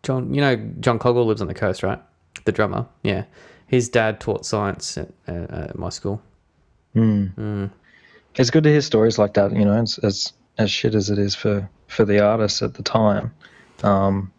John, 0.04 0.34
you 0.34 0.42
know, 0.42 0.56
Jon 0.80 0.98
Coghill 1.00 1.26
lives 1.26 1.42
on 1.42 1.48
the 1.48 1.54
coast, 1.54 1.84
right? 1.84 2.02
The 2.46 2.52
drummer. 2.52 2.86
Yeah. 3.04 3.26
His 3.68 3.90
dad 3.90 4.22
taught 4.22 4.46
science 4.46 4.98
at, 4.98 5.10
at, 5.28 5.50
at 5.52 5.78
my 5.78 5.90
school. 5.90 6.22
Hmm. 6.94 7.66
It's 8.36 8.50
good 8.50 8.64
to 8.64 8.70
hear 8.70 8.82
stories 8.82 9.18
like 9.20 9.34
that 9.34 9.52
you 9.52 9.66
know 9.66 9.74
as 9.74 9.98
as, 10.04 10.32
as 10.58 10.72
shit 10.72 10.96
as 10.96 11.10
it 11.10 11.20
is 11.20 11.36
for 11.36 11.70
for 11.88 12.06
the 12.06 12.20
artists 12.20 12.62
at 12.62 12.74
the 12.74 12.84
time 12.84 13.34
um 13.84 14.32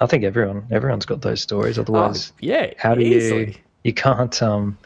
i 0.00 0.06
think 0.06 0.24
everyone 0.24 0.66
everyone's 0.70 1.06
got 1.06 1.22
those 1.22 1.40
stories 1.40 1.78
otherwise 1.78 2.32
Oh, 2.32 2.38
yeah. 2.40 2.72
how 2.78 2.94
do 2.94 3.00
easily. 3.02 3.46
you 3.48 3.54
you 3.84 3.92
can't 3.94 4.42
um 4.42 4.76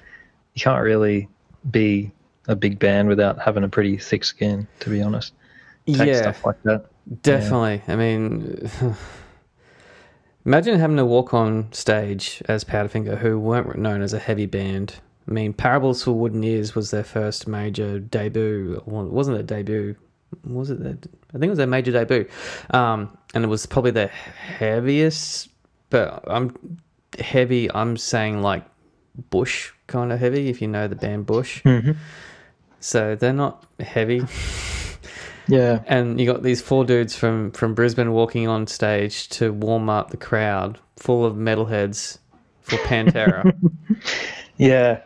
you 0.54 0.60
can't 0.62 0.82
really 0.82 1.28
be 1.70 2.12
a 2.48 2.54
big 2.54 2.78
band 2.78 3.08
without 3.08 3.40
having 3.40 3.64
a 3.64 3.68
pretty 3.68 3.96
thick 3.96 4.24
skin 4.24 4.66
to 4.80 4.90
be 4.90 5.00
honest 5.02 5.32
take 5.86 6.08
Yeah. 6.08 6.22
stuff 6.22 6.44
like 6.46 6.62
that 6.64 6.86
Definitely. 7.22 7.82
I 7.86 7.96
mean, 7.96 8.70
imagine 10.46 10.78
having 10.78 10.96
to 10.96 11.04
walk 11.04 11.34
on 11.34 11.70
stage 11.72 12.42
as 12.48 12.64
Powderfinger, 12.64 13.18
who 13.18 13.38
weren't 13.38 13.76
known 13.78 14.00
as 14.02 14.12
a 14.14 14.18
heavy 14.18 14.46
band. 14.46 14.96
I 15.28 15.32
mean, 15.32 15.52
Parables 15.52 16.02
for 16.02 16.12
Wooden 16.12 16.42
Ears 16.44 16.74
was 16.74 16.90
their 16.90 17.04
first 17.04 17.46
major 17.46 17.98
debut. 17.98 18.82
Well, 18.86 19.04
it 19.06 19.12
wasn't 19.12 19.36
their 19.36 19.58
debut. 19.58 19.96
Was 20.44 20.70
it? 20.70 20.82
Their, 20.82 20.92
I 20.92 21.32
think 21.32 21.44
it 21.44 21.50
was 21.50 21.58
their 21.58 21.66
major 21.66 21.92
debut, 21.92 22.28
um, 22.70 23.16
and 23.34 23.44
it 23.44 23.48
was 23.48 23.66
probably 23.66 23.90
their 23.90 24.08
heaviest. 24.08 25.48
But 25.90 26.24
I'm 26.26 26.78
heavy. 27.18 27.70
I'm 27.72 27.96
saying 27.96 28.42
like 28.42 28.64
Bush 29.30 29.72
kind 29.86 30.12
of 30.12 30.18
heavy. 30.18 30.48
If 30.48 30.60
you 30.62 30.68
know 30.68 30.88
the 30.88 30.96
band 30.96 31.26
Bush, 31.26 31.62
so 32.80 33.14
they're 33.14 33.32
not 33.32 33.66
heavy 33.80 34.22
yeah 35.46 35.82
and 35.86 36.20
you 36.20 36.26
got 36.26 36.42
these 36.42 36.60
four 36.60 36.84
dudes 36.84 37.14
from 37.14 37.50
from 37.52 37.74
Brisbane 37.74 38.12
walking 38.12 38.48
on 38.48 38.66
stage 38.66 39.28
to 39.28 39.52
warm 39.52 39.90
up 39.90 40.10
the 40.10 40.16
crowd 40.16 40.78
full 40.96 41.24
of 41.24 41.34
metalheads 41.34 42.18
for 42.62 42.76
Pantera. 42.78 43.54
yeah 44.56 45.00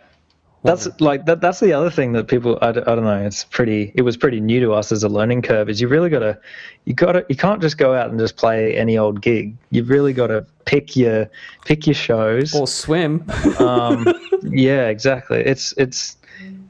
that's 0.68 1.00
like 1.00 1.24
that 1.26 1.40
that's 1.40 1.60
the 1.60 1.72
other 1.72 1.90
thing 1.90 2.12
that 2.12 2.28
people 2.28 2.58
I 2.60 2.72
don't 2.72 3.04
know 3.04 3.24
it's 3.24 3.44
pretty 3.44 3.92
it 3.94 4.02
was 4.02 4.16
pretty 4.16 4.40
new 4.40 4.60
to 4.60 4.72
us 4.72 4.92
as 4.92 5.02
a 5.02 5.08
learning 5.08 5.42
curve 5.42 5.68
is 5.68 5.80
you 5.80 5.88
really 5.88 6.10
got 6.10 6.20
to 6.20 6.38
you 6.84 6.94
got 6.94 7.12
to 7.12 7.24
you 7.28 7.36
can't 7.36 7.62
just 7.62 7.78
go 7.78 7.94
out 7.94 8.10
and 8.10 8.18
just 8.18 8.36
play 8.36 8.76
any 8.76 8.98
old 8.98 9.20
gig. 9.22 9.56
You've 9.70 9.88
really 9.88 10.12
got 10.12 10.28
to 10.28 10.46
pick 10.66 10.94
your 10.96 11.30
pick 11.64 11.86
your 11.86 11.94
shows. 11.94 12.54
Or 12.54 12.66
swim. 12.66 13.24
um, 13.58 14.06
yeah 14.42 14.88
exactly. 14.88 15.40
It's 15.40 15.72
it's 15.76 16.16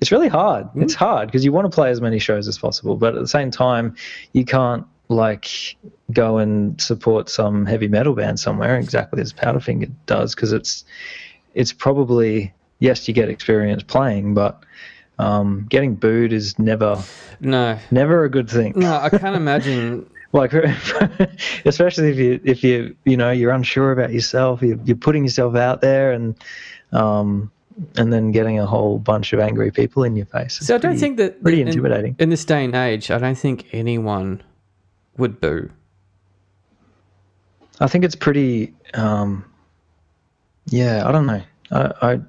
it's 0.01 0.13
really 0.13 0.29
hard. 0.29 0.69
It's 0.77 0.95
hard 0.95 1.29
because 1.29 1.45
you 1.45 1.53
want 1.53 1.71
to 1.71 1.75
play 1.75 1.91
as 1.91 2.01
many 2.01 2.19
shows 2.19 2.47
as 2.49 2.57
possible, 2.57 2.97
but 2.97 3.15
at 3.15 3.21
the 3.21 3.29
same 3.29 3.51
time, 3.51 3.97
you 4.33 4.45
can't 4.45 4.87
like 5.09 5.77
go 6.13 6.39
and 6.39 6.81
support 6.81 7.29
some 7.29 7.67
heavy 7.67 7.89
metal 7.89 8.15
band 8.15 8.39
somewhere 8.39 8.79
exactly 8.79 9.21
as 9.21 9.33
Powderfinger 9.33 9.91
does 10.07 10.35
because 10.35 10.53
it's 10.53 10.85
it's 11.55 11.73
probably 11.73 12.53
yes, 12.79 13.07
you 13.09 13.15
get 13.15 13.29
experience 13.29 13.83
playing, 13.83 14.35
but 14.35 14.63
um, 15.19 15.67
getting 15.69 15.95
booed 15.95 16.33
is 16.33 16.59
never 16.59 17.03
No, 17.41 17.79
never 17.91 18.25
a 18.25 18.31
good 18.31 18.49
thing. 18.49 18.73
no, 18.77 18.97
I 18.97 19.09
can't 19.11 19.37
imagine. 19.45 20.09
Like, 20.33 20.53
especially 21.65 22.11
if 22.11 22.19
you 22.19 22.41
if 22.45 22.63
you 22.63 22.95
you 23.05 23.17
know 23.17 23.31
you're 23.31 23.51
unsure 23.53 23.93
about 23.93 24.13
yourself, 24.13 24.61
you're, 24.63 24.79
you're 24.85 24.97
putting 24.97 25.25
yourself 25.25 25.57
out 25.57 25.81
there, 25.81 26.13
and 26.13 26.35
um, 26.93 27.51
and 27.97 28.13
then 28.13 28.31
getting 28.31 28.59
a 28.59 28.67
whole 28.67 28.99
bunch 28.99 29.33
of 29.33 29.41
angry 29.41 29.71
people 29.71 30.05
in 30.05 30.17
your 30.17 30.27
face. 30.27 30.59
So 30.59 30.75
I 30.75 30.79
don't 30.79 30.91
pretty- 30.91 31.01
think 31.01 31.17
that 31.17 31.43
pretty 31.43 31.63
in- 31.63 31.69
intimidating. 31.69 32.15
in 32.19 32.29
this 32.29 32.45
day 32.45 32.63
and 32.65 32.75
age. 32.75 33.11
I 33.11 33.17
don't 33.19 33.37
think 33.39 33.69
anyone 33.73 34.43
would 35.17 35.41
boo. 35.41 35.71
I 37.81 37.87
think 37.87 38.05
it's 38.05 38.17
pretty. 38.17 38.75
Um, 38.95 39.45
yeah, 40.67 41.09
I 41.09 41.13
don't 41.13 41.27
know. 41.27 41.43
I, 41.71 41.93
I 42.03 42.21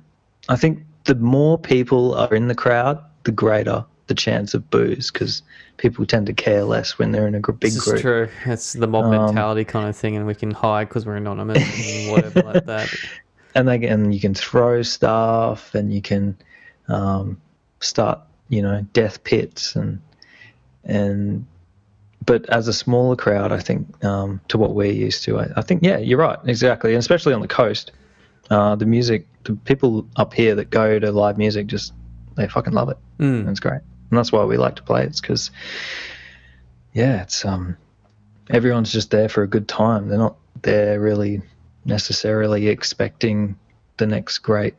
I 0.50 0.56
think 0.56 0.84
the 1.06 1.16
more 1.16 1.58
people 1.58 2.14
are 2.16 2.34
in 2.34 2.48
the 2.48 2.56
crowd, 2.56 3.02
the 3.24 3.32
greater 3.32 3.86
the 4.08 4.16
chance 4.16 4.54
of 4.54 4.70
booze 4.72 5.12
because 5.12 5.42
people 5.78 6.06
tend 6.06 6.26
to 6.26 6.34
care 6.34 6.64
less 6.64 6.98
when 6.98 7.12
they're 7.12 7.28
in 7.28 7.36
a 7.36 7.40
big 7.40 7.72
This 7.72 7.84
group. 7.84 7.96
is 7.96 8.02
true. 8.02 8.30
It's 8.46 8.74
the 8.74 8.88
mob 8.88 9.06
Um, 9.06 9.12
mentality 9.12 9.64
kind 9.64 9.88
of 9.88 9.96
thing, 9.96 10.18
and 10.18 10.26
we 10.26 10.36
can 10.36 10.52
hide 10.52 10.90
because 10.90 11.06
we're 11.06 11.16
anonymous 11.16 11.64
and 11.64 12.12
whatever 12.12 12.42
like 12.42 12.66
that. 12.66 12.90
and 13.56 13.68
they 13.68 13.88
and 13.88 14.14
you 14.14 14.20
can 14.20 14.34
throw 14.34 14.82
stuff 14.82 15.74
and 15.76 15.94
you 15.94 16.02
can 16.02 16.36
um, 16.88 17.40
start 17.80 18.20
you 18.50 18.62
know 18.62 18.86
death 18.94 19.24
pits 19.24 19.76
and 19.76 20.00
and 20.84 21.46
but 22.26 22.48
as 22.50 22.68
a 22.68 22.74
smaller 22.74 23.16
crowd 23.16 23.52
i 23.52 23.60
think 23.60 24.04
um, 24.04 24.42
to 24.48 24.58
what 24.58 24.74
we're 24.74 24.92
used 24.92 25.24
to 25.24 25.40
I, 25.40 25.50
I 25.56 25.62
think 25.62 25.84
yeah 25.84 25.98
you're 25.98 26.18
right 26.18 26.40
exactly 26.46 26.92
and 26.92 27.00
especially 27.00 27.34
on 27.34 27.42
the 27.42 27.48
coast 27.48 27.92
uh, 28.50 28.76
the 28.76 28.86
music 28.86 29.28
the 29.44 29.54
people 29.66 30.06
up 30.16 30.34
here 30.34 30.56
that 30.56 30.70
go 30.70 31.00
to 31.00 31.12
live 31.12 31.38
music 31.38 31.68
just 31.68 31.94
they 32.36 32.48
fucking 32.48 32.74
love 32.74 32.90
it 32.90 32.98
Mm. 33.20 33.42
and 33.42 33.50
it's 33.50 33.60
great 33.60 33.82
and 34.10 34.18
that's 34.18 34.32
why 34.32 34.44
we 34.46 34.56
like 34.58 34.76
to 34.78 34.84
play 34.84 35.04
it. 35.04 35.08
it's 35.08 35.20
because 35.22 35.52
yeah 36.94 37.22
it's 37.22 37.44
um 37.46 37.76
everyone's 38.50 38.92
just 38.92 39.12
there 39.12 39.30
for 39.30 39.44
a 39.44 39.48
good 39.48 39.68
time 39.68 40.08
they're 40.08 40.18
not 40.18 40.36
there 40.62 41.00
really 41.00 41.42
necessarily 41.86 42.68
expecting 42.68 43.58
the 43.98 44.06
next 44.08 44.40
great 44.40 44.74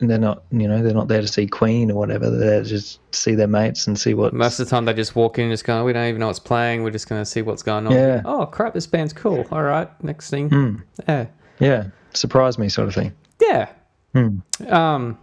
and 0.00 0.10
they're 0.10 0.18
not 0.18 0.42
you 0.50 0.66
know 0.66 0.82
they're 0.82 0.92
not 0.94 1.08
there 1.08 1.20
to 1.20 1.28
see 1.28 1.46
queen 1.46 1.90
or 1.90 1.94
whatever 1.94 2.28
they're 2.30 2.50
there 2.50 2.62
to 2.62 2.68
just 2.68 2.98
see 3.14 3.34
their 3.34 3.46
mates 3.46 3.86
and 3.86 3.98
see 3.98 4.12
what 4.12 4.32
Most 4.34 4.58
of 4.58 4.66
the 4.66 4.70
time, 4.70 4.84
they 4.86 4.92
just 4.92 5.14
walk 5.14 5.38
in 5.38 5.44
and 5.44 5.52
just 5.52 5.64
go, 5.64 5.84
"We 5.84 5.92
don't 5.92 6.08
even 6.08 6.18
know 6.18 6.26
what's 6.26 6.40
playing. 6.40 6.82
We're 6.82 6.90
just 6.90 7.08
going 7.08 7.20
to 7.20 7.26
see 7.26 7.42
what's 7.42 7.62
going 7.62 7.86
on." 7.86 7.92
Yeah. 7.92 8.20
Oh 8.24 8.44
crap! 8.46 8.74
This 8.74 8.88
band's 8.88 9.12
cool. 9.12 9.46
All 9.52 9.62
right, 9.62 9.88
next 10.02 10.30
thing. 10.30 10.48
Hmm. 10.50 10.76
Yeah. 11.08 11.26
Yeah 11.60 11.84
surprise 12.12 12.58
me 12.58 12.68
sort 12.68 12.88
of 12.88 12.94
thing 12.94 13.12
Yeah. 13.40 13.68
Hmm. 14.12 14.38
Um, 14.68 15.18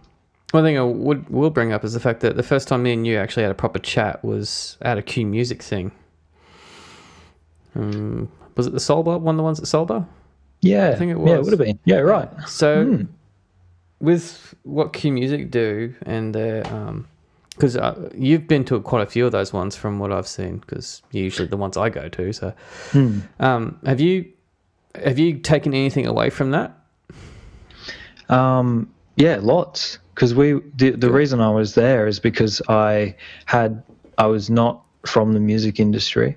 one 0.52 0.64
thing 0.64 0.76
I 0.76 0.82
would 0.82 1.28
will 1.30 1.48
bring 1.50 1.72
up 1.72 1.82
is 1.84 1.94
the 1.94 2.00
fact 2.00 2.20
that 2.20 2.36
the 2.36 2.42
first 2.42 2.68
time 2.68 2.82
me 2.82 2.92
and 2.92 3.06
you 3.06 3.16
actually 3.16 3.42
had 3.44 3.52
a 3.52 3.54
proper 3.54 3.78
chat 3.78 4.22
was 4.22 4.76
at 4.82 4.98
a 4.98 5.02
Q 5.02 5.24
Music 5.24 5.62
thing. 5.62 5.92
Um, 7.74 8.30
was 8.56 8.66
it 8.66 8.72
the 8.74 8.80
Solbar? 8.80 9.18
One 9.18 9.34
of 9.34 9.38
the 9.38 9.42
ones 9.42 9.60
at 9.60 9.66
Solbar? 9.66 10.06
yeah 10.60 10.90
I 10.90 10.94
think 10.94 11.10
it 11.10 11.16
was. 11.18 11.28
yeah 11.30 11.36
it 11.38 11.42
would 11.42 11.52
have 11.52 11.58
been 11.58 11.78
yeah 11.86 11.96
right 11.98 12.28
So, 12.46 12.84
Hmm. 12.84 13.02
with 14.00 14.54
what 14.62 14.92
Q 14.92 15.12
Music 15.12 15.50
do 15.50 15.94
and 16.02 16.34
their, 16.34 16.66
um, 16.72 17.08
because 17.50 17.76
uh, 17.76 18.10
you've 18.14 18.46
been 18.46 18.64
to 18.66 18.78
quite 18.80 19.02
a 19.02 19.10
few 19.10 19.24
of 19.26 19.32
those 19.32 19.52
ones 19.52 19.74
from 19.76 19.98
what 19.98 20.12
I've 20.12 20.28
seen, 20.28 20.58
because 20.58 21.02
usually 21.12 21.48
the 21.48 21.56
ones 21.56 21.76
I 21.76 21.88
go 21.88 22.08
to. 22.10 22.32
So, 22.32 22.52
Hmm. 22.90 23.20
um, 23.40 23.78
have 23.86 24.00
you 24.00 24.30
have 24.94 25.18
you 25.18 25.38
taken 25.38 25.74
anything 25.74 26.06
away 26.06 26.30
from 26.30 26.50
that? 26.52 26.76
Um, 28.28 28.92
yeah, 29.16 29.38
lots. 29.40 29.98
Because 30.14 30.34
we 30.34 30.60
the, 30.76 30.90
the 30.90 31.10
reason 31.10 31.40
I 31.40 31.50
was 31.50 31.74
there 31.74 32.06
is 32.06 32.20
because 32.20 32.60
I 32.68 33.14
had 33.46 33.82
I 34.18 34.26
was 34.26 34.50
not 34.50 34.82
from 35.06 35.32
the 35.32 35.40
music 35.40 35.80
industry. 35.80 36.36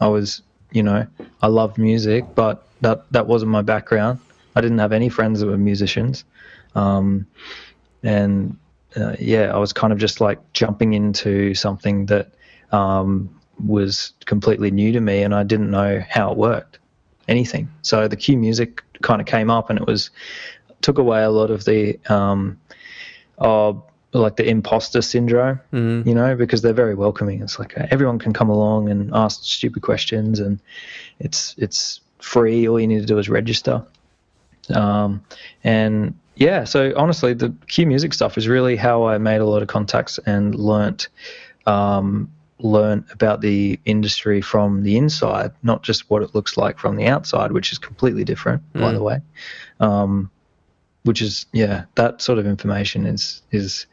I 0.00 0.08
was 0.08 0.42
you 0.72 0.82
know 0.82 1.06
I 1.42 1.46
loved 1.46 1.78
music, 1.78 2.24
but 2.34 2.66
that 2.82 3.10
that 3.12 3.26
wasn't 3.26 3.50
my 3.50 3.62
background. 3.62 4.20
I 4.56 4.60
didn't 4.60 4.78
have 4.78 4.92
any 4.92 5.08
friends 5.08 5.40
that 5.40 5.46
were 5.46 5.56
musicians, 5.58 6.24
um, 6.74 7.26
and 8.02 8.56
uh, 8.96 9.16
yeah, 9.18 9.52
I 9.54 9.58
was 9.58 9.72
kind 9.72 9.92
of 9.92 9.98
just 9.98 10.20
like 10.20 10.38
jumping 10.52 10.92
into 10.92 11.54
something 11.54 12.06
that 12.06 12.32
um, 12.72 13.34
was 13.64 14.12
completely 14.26 14.70
new 14.70 14.92
to 14.92 15.00
me, 15.00 15.22
and 15.22 15.34
I 15.34 15.42
didn't 15.42 15.70
know 15.70 16.02
how 16.08 16.30
it 16.30 16.36
worked, 16.36 16.78
anything. 17.28 17.68
So 17.82 18.08
the 18.08 18.16
Q 18.16 18.36
music 18.36 18.82
kind 19.02 19.20
of 19.20 19.26
came 19.26 19.50
up, 19.50 19.70
and 19.70 19.78
it 19.78 19.86
was 19.86 20.10
took 20.80 20.98
away 20.98 21.22
a 21.22 21.30
lot 21.30 21.50
of 21.50 21.64
the 21.64 21.98
um, 22.08 22.58
of 23.38 23.82
like 24.12 24.36
the 24.36 24.48
imposter 24.48 25.02
syndrome, 25.02 25.58
Mm. 25.72 26.06
you 26.06 26.14
know, 26.14 26.36
because 26.36 26.62
they're 26.62 26.72
very 26.72 26.94
welcoming. 26.94 27.42
It's 27.42 27.58
like 27.58 27.76
uh, 27.76 27.86
everyone 27.90 28.18
can 28.18 28.32
come 28.32 28.48
along 28.48 28.88
and 28.88 29.10
ask 29.12 29.42
stupid 29.42 29.82
questions, 29.82 30.38
and 30.40 30.60
it's 31.18 31.54
it's 31.58 32.00
free. 32.20 32.68
All 32.68 32.78
you 32.78 32.86
need 32.86 33.00
to 33.00 33.06
do 33.06 33.18
is 33.18 33.28
register. 33.28 33.84
Um, 34.72 35.22
and 35.64 36.14
yeah, 36.36 36.64
so 36.64 36.92
honestly, 36.96 37.34
the 37.34 37.52
Q 37.68 37.86
music 37.86 38.14
stuff 38.14 38.38
is 38.38 38.48
really 38.48 38.76
how 38.76 39.04
I 39.04 39.18
made 39.18 39.40
a 39.40 39.46
lot 39.46 39.62
of 39.62 39.68
contacts 39.68 40.18
and 40.26 40.54
learnt 40.54 41.08
um, 41.66 42.30
learn 42.64 43.04
about 43.12 43.42
the 43.42 43.78
industry 43.84 44.40
from 44.40 44.82
the 44.84 44.96
inside, 44.96 45.52
not 45.62 45.82
just 45.82 46.08
what 46.08 46.22
it 46.22 46.34
looks 46.34 46.56
like 46.56 46.78
from 46.78 46.96
the 46.96 47.06
outside, 47.06 47.52
which 47.52 47.70
is 47.70 47.78
completely 47.78 48.24
different, 48.24 48.62
by 48.72 48.90
Mm. 48.90 48.94
the 48.94 49.02
way. 49.02 49.18
Um, 49.80 50.30
which 51.02 51.20
is 51.20 51.44
yeah, 51.52 51.84
that 51.96 52.22
sort 52.22 52.38
of 52.38 52.46
information 52.46 53.04
is 53.06 53.42
is 53.52 53.86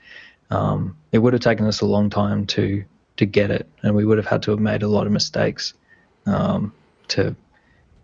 um, 0.52 0.96
it 1.12 1.18
would 1.20 1.34
have 1.34 1.42
taken 1.42 1.66
us 1.66 1.82
a 1.82 1.86
long 1.86 2.10
time 2.10 2.46
to 2.48 2.84
to 3.18 3.26
get 3.26 3.52
it, 3.52 3.68
and 3.84 3.94
we 3.94 4.06
would 4.06 4.18
have 4.18 4.26
had 4.28 4.42
to 4.44 4.52
have 4.52 4.60
made 4.62 4.84
a 4.84 4.88
lot 4.88 5.06
of 5.06 5.12
mistakes 5.12 5.74
um, 6.26 6.72
to 7.10 7.36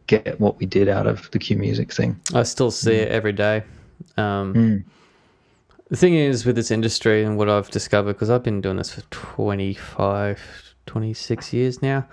get 0.08 0.38
what 0.40 0.58
we 0.60 0.66
did 0.66 0.90
out 0.90 1.08
of 1.08 1.32
the 1.32 1.40
Q 1.40 1.58
music 1.58 1.94
thing. 1.94 2.20
I 2.34 2.44
still 2.44 2.72
see 2.72 2.96
it 2.96 3.08
every 3.10 3.34
day. 3.34 3.64
Um, 4.18 4.54
Mm. 4.54 4.84
The 5.90 5.96
thing 5.96 6.16
is 6.16 6.46
with 6.46 6.58
this 6.58 6.70
industry 6.70 7.24
and 7.24 7.38
what 7.38 7.50
I've 7.50 7.70
discovered, 7.70 8.14
because 8.14 8.30
I've 8.30 8.44
been 8.44 8.60
doing 8.60 8.76
this 8.76 8.94
for 8.94 9.02
25, 9.10 10.76
26 10.86 11.54
years 11.54 11.82
now, 11.82 12.06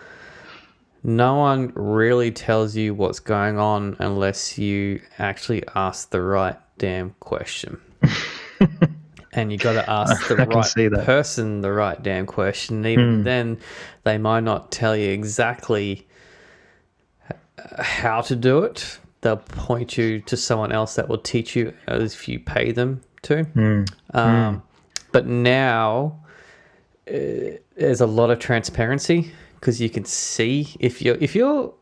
no 1.02 1.34
one 1.36 1.72
really 1.74 2.30
tells 2.30 2.76
you 2.76 2.94
what's 2.94 3.18
going 3.18 3.58
on 3.58 3.96
unless 3.98 4.58
you 4.58 5.00
actually 5.18 5.64
ask 5.74 6.10
the 6.10 6.22
right 6.22 6.56
damn 6.78 7.10
question. 7.18 7.80
and 9.32 9.50
you 9.50 9.58
got 9.58 9.72
to 9.72 9.90
ask 9.90 10.28
the 10.28 10.36
right 10.46 11.04
person 11.04 11.60
the 11.60 11.72
right 11.72 12.00
damn 12.00 12.26
question. 12.26 12.76
And 12.76 12.86
even 12.86 13.20
Mm. 13.20 13.24
then, 13.24 13.58
they 14.04 14.18
might 14.18 14.44
not 14.44 14.70
tell 14.70 14.96
you 14.96 15.10
exactly 15.10 16.06
how 17.78 18.20
to 18.20 18.36
do 18.36 18.62
it. 18.62 18.98
They'll 19.22 19.36
point 19.38 19.98
you 19.98 20.20
to 20.20 20.36
someone 20.36 20.70
else 20.70 20.94
that 20.94 21.08
will 21.08 21.18
teach 21.18 21.56
you 21.56 21.74
if 21.88 22.28
you 22.28 22.38
pay 22.38 22.70
them 22.70 23.00
to. 23.24 23.44
Mm. 23.44 23.88
Um, 24.12 24.62
But 25.12 25.26
now 25.26 26.18
uh, 27.08 27.58
there's 27.76 28.00
a 28.00 28.06
lot 28.06 28.30
of 28.30 28.38
transparency 28.38 29.32
because 29.60 29.80
you 29.80 29.90
can 29.90 30.04
see 30.04 30.74
if 30.80 31.00
you're 31.02 31.16
if 31.20 31.34
you're 31.34 31.72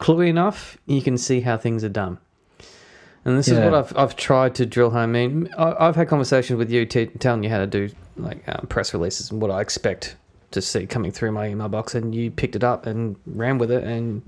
cluey 0.00 0.28
enough, 0.28 0.76
you 0.86 1.00
can 1.02 1.16
see 1.16 1.40
how 1.40 1.56
things 1.56 1.84
are 1.84 1.88
done. 1.88 2.18
And 3.24 3.38
this 3.38 3.46
is 3.48 3.58
what 3.70 3.74
I've 3.74 3.96
I've 3.96 4.16
tried 4.16 4.54
to 4.56 4.66
drill 4.66 4.90
home. 4.90 5.00
I 5.02 5.06
mean, 5.06 5.48
I- 5.56 5.76
I've 5.88 5.96
had 5.96 6.08
conversations 6.08 6.58
with 6.58 6.70
you 6.70 6.84
t- 6.86 7.06
telling 7.06 7.44
you 7.44 7.50
how 7.50 7.58
to 7.58 7.66
do 7.66 7.88
like 8.16 8.42
um, 8.48 8.66
press 8.68 8.92
releases 8.92 9.30
and 9.30 9.40
what 9.40 9.50
I 9.50 9.60
expect 9.60 10.16
to 10.50 10.60
see 10.60 10.86
coming 10.86 11.12
through 11.12 11.32
my 11.32 11.48
email 11.48 11.68
box, 11.68 11.94
and 11.94 12.14
you 12.14 12.30
picked 12.30 12.56
it 12.56 12.64
up 12.64 12.84
and 12.86 13.16
ran 13.26 13.58
with 13.58 13.70
it, 13.70 13.84
and 13.84 14.22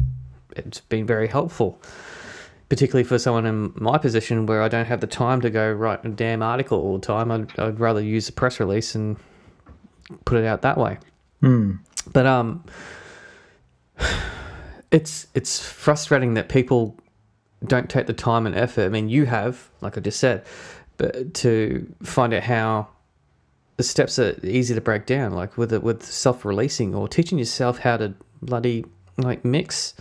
it's 0.56 0.80
been 0.80 1.06
very 1.06 1.26
helpful 1.28 1.78
particularly 2.68 3.04
for 3.04 3.18
someone 3.18 3.46
in 3.46 3.72
my 3.76 3.98
position 3.98 4.46
where 4.46 4.62
I 4.62 4.68
don't 4.68 4.86
have 4.86 5.00
the 5.00 5.06
time 5.06 5.40
to 5.42 5.50
go 5.50 5.70
write 5.72 6.04
a 6.04 6.08
damn 6.08 6.42
article 6.42 6.80
all 6.80 6.98
the 6.98 7.06
time. 7.06 7.30
I'd, 7.30 7.58
I'd 7.58 7.80
rather 7.80 8.00
use 8.00 8.28
a 8.28 8.32
press 8.32 8.58
release 8.60 8.94
and 8.94 9.16
put 10.24 10.38
it 10.38 10.46
out 10.46 10.62
that 10.62 10.78
way. 10.78 10.98
Mm. 11.42 11.78
But 12.12 12.26
um, 12.26 12.64
it's 14.90 15.26
it's 15.34 15.64
frustrating 15.64 16.34
that 16.34 16.48
people 16.48 16.96
don't 17.66 17.88
take 17.88 18.06
the 18.06 18.12
time 18.12 18.46
and 18.46 18.54
effort. 18.54 18.84
I 18.84 18.88
mean, 18.88 19.08
you 19.08 19.26
have, 19.26 19.68
like 19.80 19.96
I 19.96 20.00
just 20.00 20.20
said, 20.20 20.44
but 20.96 21.34
to 21.34 21.92
find 22.02 22.32
out 22.34 22.42
how 22.42 22.88
the 23.76 23.82
steps 23.82 24.18
are 24.18 24.38
easy 24.44 24.74
to 24.74 24.80
break 24.80 25.06
down, 25.06 25.32
like 25.32 25.56
with 25.56 25.72
it 25.72 25.82
with 25.82 26.02
self 26.02 26.44
releasing 26.44 26.94
or 26.94 27.08
teaching 27.08 27.38
yourself 27.38 27.78
how 27.78 27.96
to 27.96 28.14
bloody 28.42 28.84
like 29.16 29.44
mix. 29.44 29.94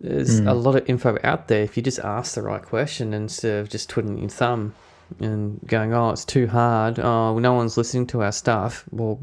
There's 0.00 0.40
a 0.40 0.52
lot 0.52 0.76
of 0.76 0.88
info 0.88 1.16
out 1.24 1.48
there. 1.48 1.62
If 1.62 1.76
you 1.76 1.82
just 1.82 2.00
ask 2.00 2.34
the 2.34 2.42
right 2.42 2.62
question 2.62 3.14
instead 3.14 3.60
of 3.60 3.70
just 3.70 3.88
twiddling 3.88 4.18
your 4.18 4.28
thumb, 4.28 4.74
and 5.20 5.60
going, 5.66 5.94
oh, 5.94 6.10
it's 6.10 6.24
too 6.24 6.46
hard. 6.46 6.98
Oh, 6.98 7.38
no 7.38 7.52
one's 7.52 7.76
listening 7.76 8.06
to 8.08 8.22
our 8.22 8.32
stuff. 8.32 8.84
Well, 8.90 9.20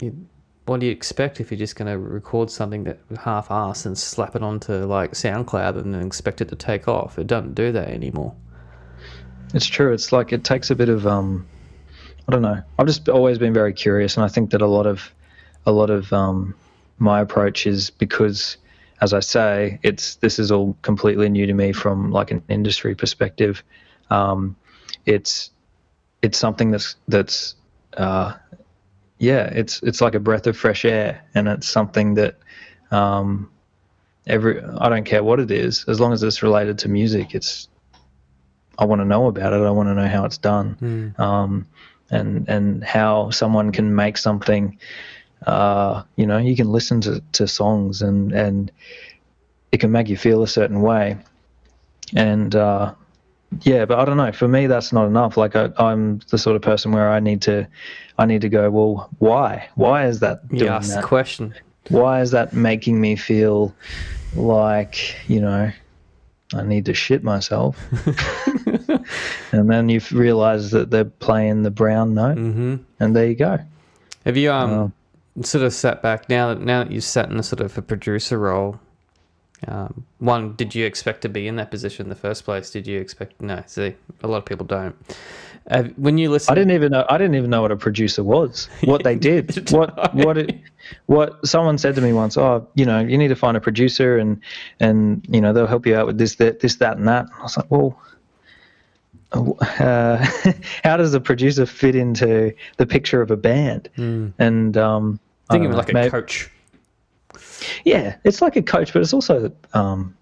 you, 0.00 0.26
what 0.66 0.80
do 0.80 0.86
you 0.86 0.92
expect 0.92 1.40
if 1.40 1.50
you're 1.50 1.58
just 1.58 1.76
going 1.76 1.90
to 1.90 1.98
record 1.98 2.50
something 2.50 2.84
that 2.84 2.98
half-ass 3.18 3.86
and 3.86 3.96
slap 3.96 4.36
it 4.36 4.42
onto 4.42 4.72
like 4.84 5.12
SoundCloud 5.12 5.78
and 5.78 5.94
then 5.94 6.06
expect 6.06 6.40
it 6.40 6.48
to 6.48 6.56
take 6.56 6.88
off? 6.88 7.18
It 7.18 7.26
doesn't 7.26 7.54
do 7.54 7.72
that 7.72 7.88
anymore. 7.88 8.34
It's 9.54 9.66
true. 9.66 9.92
It's 9.92 10.12
like 10.12 10.32
it 10.32 10.44
takes 10.44 10.70
a 10.70 10.76
bit 10.76 10.88
of 10.88 11.06
um, 11.06 11.46
I 12.28 12.32
don't 12.32 12.42
know. 12.42 12.62
I've 12.78 12.86
just 12.86 13.08
always 13.08 13.38
been 13.38 13.52
very 13.52 13.72
curious, 13.72 14.16
and 14.16 14.24
I 14.24 14.28
think 14.28 14.50
that 14.50 14.62
a 14.62 14.66
lot 14.66 14.86
of 14.86 15.12
a 15.66 15.72
lot 15.72 15.90
of 15.90 16.12
um, 16.12 16.54
my 16.98 17.20
approach 17.20 17.66
is 17.66 17.90
because, 17.90 18.56
as 19.00 19.12
I 19.14 19.20
say, 19.20 19.78
it's 19.82 20.16
this 20.16 20.38
is 20.38 20.50
all 20.52 20.76
completely 20.82 21.28
new 21.28 21.46
to 21.46 21.54
me 21.54 21.72
from 21.72 22.10
like 22.10 22.30
an 22.30 22.42
industry 22.48 22.94
perspective. 22.94 23.62
Um, 24.10 24.56
it's 25.06 25.50
it's 26.22 26.38
something 26.38 26.70
that's 26.70 26.96
that's 27.08 27.54
uh, 27.96 28.34
yeah, 29.18 29.44
it's 29.46 29.82
it's 29.82 30.00
like 30.00 30.14
a 30.14 30.20
breath 30.20 30.46
of 30.46 30.56
fresh 30.56 30.84
air, 30.84 31.22
and 31.34 31.48
it's 31.48 31.68
something 31.68 32.14
that 32.14 32.36
um, 32.90 33.50
every 34.26 34.62
I 34.62 34.88
don't 34.88 35.04
care 35.04 35.24
what 35.24 35.40
it 35.40 35.50
is, 35.50 35.84
as 35.88 36.00
long 36.00 36.12
as 36.12 36.22
it's 36.22 36.42
related 36.42 36.78
to 36.80 36.88
music, 36.88 37.34
it's 37.34 37.68
I 38.78 38.84
want 38.84 39.00
to 39.00 39.04
know 39.06 39.26
about 39.26 39.52
it. 39.52 39.60
I 39.62 39.70
want 39.70 39.88
to 39.88 39.94
know 39.94 40.08
how 40.08 40.24
it's 40.24 40.38
done, 40.38 40.76
Mm. 40.80 41.18
um, 41.20 41.66
and 42.10 42.48
and 42.48 42.84
how 42.84 43.30
someone 43.30 43.72
can 43.72 43.94
make 43.94 44.18
something. 44.18 44.78
Uh, 45.46 46.02
you 46.16 46.26
know, 46.26 46.38
you 46.38 46.54
can 46.56 46.70
listen 46.70 47.00
to, 47.02 47.22
to 47.32 47.46
songs 47.48 48.02
and 48.02 48.32
and 48.32 48.70
it 49.72 49.78
can 49.80 49.90
make 49.92 50.08
you 50.08 50.16
feel 50.16 50.42
a 50.42 50.48
certain 50.48 50.82
way, 50.82 51.16
and 52.14 52.54
uh, 52.54 52.92
yeah, 53.62 53.84
but 53.84 53.98
I 53.98 54.04
don't 54.04 54.16
know. 54.16 54.32
For 54.32 54.48
me, 54.48 54.66
that's 54.66 54.92
not 54.92 55.06
enough. 55.06 55.36
Like 55.36 55.56
I, 55.56 55.70
I'm 55.78 56.20
the 56.30 56.38
sort 56.38 56.56
of 56.56 56.62
person 56.62 56.92
where 56.92 57.10
I 57.10 57.20
need 57.20 57.40
to, 57.42 57.66
I 58.18 58.26
need 58.26 58.40
to 58.42 58.48
go. 58.48 58.68
Well, 58.70 59.08
why? 59.18 59.68
Why 59.76 60.06
is 60.06 60.20
that 60.20 60.46
doing 60.48 60.60
You 60.60 60.68
ask 60.68 60.94
the 60.96 61.02
question. 61.06 61.54
why 61.88 62.20
is 62.20 62.30
that 62.32 62.52
making 62.52 63.00
me 63.00 63.16
feel 63.16 63.74
like 64.34 65.16
you 65.28 65.40
know 65.40 65.72
I 66.54 66.62
need 66.62 66.84
to 66.86 66.94
shit 66.94 67.24
myself? 67.24 67.76
and 69.52 69.70
then 69.70 69.88
you 69.88 70.00
realize 70.12 70.70
that 70.72 70.90
they're 70.90 71.04
playing 71.04 71.62
the 71.62 71.70
brown 71.70 72.14
note, 72.14 72.38
hmm 72.38 72.76
and 72.98 73.16
there 73.16 73.26
you 73.26 73.34
go. 73.36 73.58
Have 74.24 74.36
you 74.36 74.52
um 74.52 74.70
Oh. 74.70 74.92
Sort 75.42 75.64
of 75.64 75.72
sat 75.72 76.02
back 76.02 76.28
now 76.28 76.48
that 76.48 76.60
now 76.60 76.84
that 76.84 76.92
you've 76.92 77.04
sat 77.04 77.30
in 77.30 77.38
a 77.38 77.42
sort 77.42 77.60
of 77.60 77.76
a 77.76 77.82
producer 77.82 78.38
role? 78.38 78.80
Um, 79.68 80.06
one, 80.18 80.54
did 80.54 80.74
you 80.74 80.86
expect 80.86 81.22
to 81.22 81.28
be 81.28 81.46
in 81.46 81.56
that 81.56 81.70
position 81.70 82.06
in 82.06 82.08
the 82.08 82.16
first 82.16 82.44
place? 82.44 82.70
Did 82.70 82.86
you 82.86 82.98
expect? 82.98 83.40
No, 83.40 83.62
see, 83.66 83.94
a 84.22 84.26
lot 84.26 84.38
of 84.38 84.46
people 84.46 84.64
don't. 84.64 84.96
Uh, 85.70 85.84
when 85.96 86.16
you 86.16 86.30
listen, 86.30 86.50
I 86.50 86.54
didn't 86.54 86.72
even 86.72 86.92
know. 86.92 87.04
I 87.08 87.18
didn't 87.18 87.34
even 87.34 87.50
know 87.50 87.60
what 87.62 87.70
a 87.70 87.76
producer 87.76 88.24
was. 88.24 88.68
What 88.84 89.04
they 89.04 89.16
did. 89.16 89.70
what 89.72 90.14
what 90.14 90.38
it, 90.38 90.58
what 91.06 91.46
someone 91.46 91.76
said 91.76 91.94
to 91.96 92.00
me 92.00 92.12
once. 92.12 92.38
Oh, 92.38 92.66
you 92.74 92.86
know, 92.86 93.00
you 93.00 93.18
need 93.18 93.28
to 93.28 93.36
find 93.36 93.56
a 93.56 93.60
producer, 93.60 94.16
and 94.16 94.40
and 94.80 95.24
you 95.28 95.40
know 95.40 95.52
they'll 95.52 95.66
help 95.66 95.86
you 95.86 95.94
out 95.94 96.06
with 96.06 96.16
this, 96.16 96.36
that, 96.36 96.60
this, 96.60 96.76
that, 96.76 96.96
and 96.96 97.06
that. 97.08 97.26
I 97.38 97.42
was 97.42 97.56
like, 97.56 97.70
well. 97.70 98.00
Uh, 99.32 100.16
how 100.82 100.96
does 100.96 101.14
a 101.14 101.20
producer 101.20 101.64
fit 101.64 101.94
into 101.94 102.52
the 102.78 102.86
picture 102.86 103.22
of 103.22 103.30
a 103.30 103.36
band? 103.36 103.88
And 103.96 104.76
um, 104.76 105.20
Think 105.50 105.64
of 105.64 105.64
don't 105.64 105.64
it 105.64 105.68
know, 105.72 105.76
like 105.78 105.90
a 105.90 105.94
maybe- 105.94 106.10
coach. 106.10 106.50
yeah, 107.84 108.16
it's 108.24 108.42
like 108.42 108.56
a 108.56 108.62
coach, 108.62 108.92
but 108.92 109.02
it's 109.02 109.12
also 109.12 109.52
um, 109.74 110.16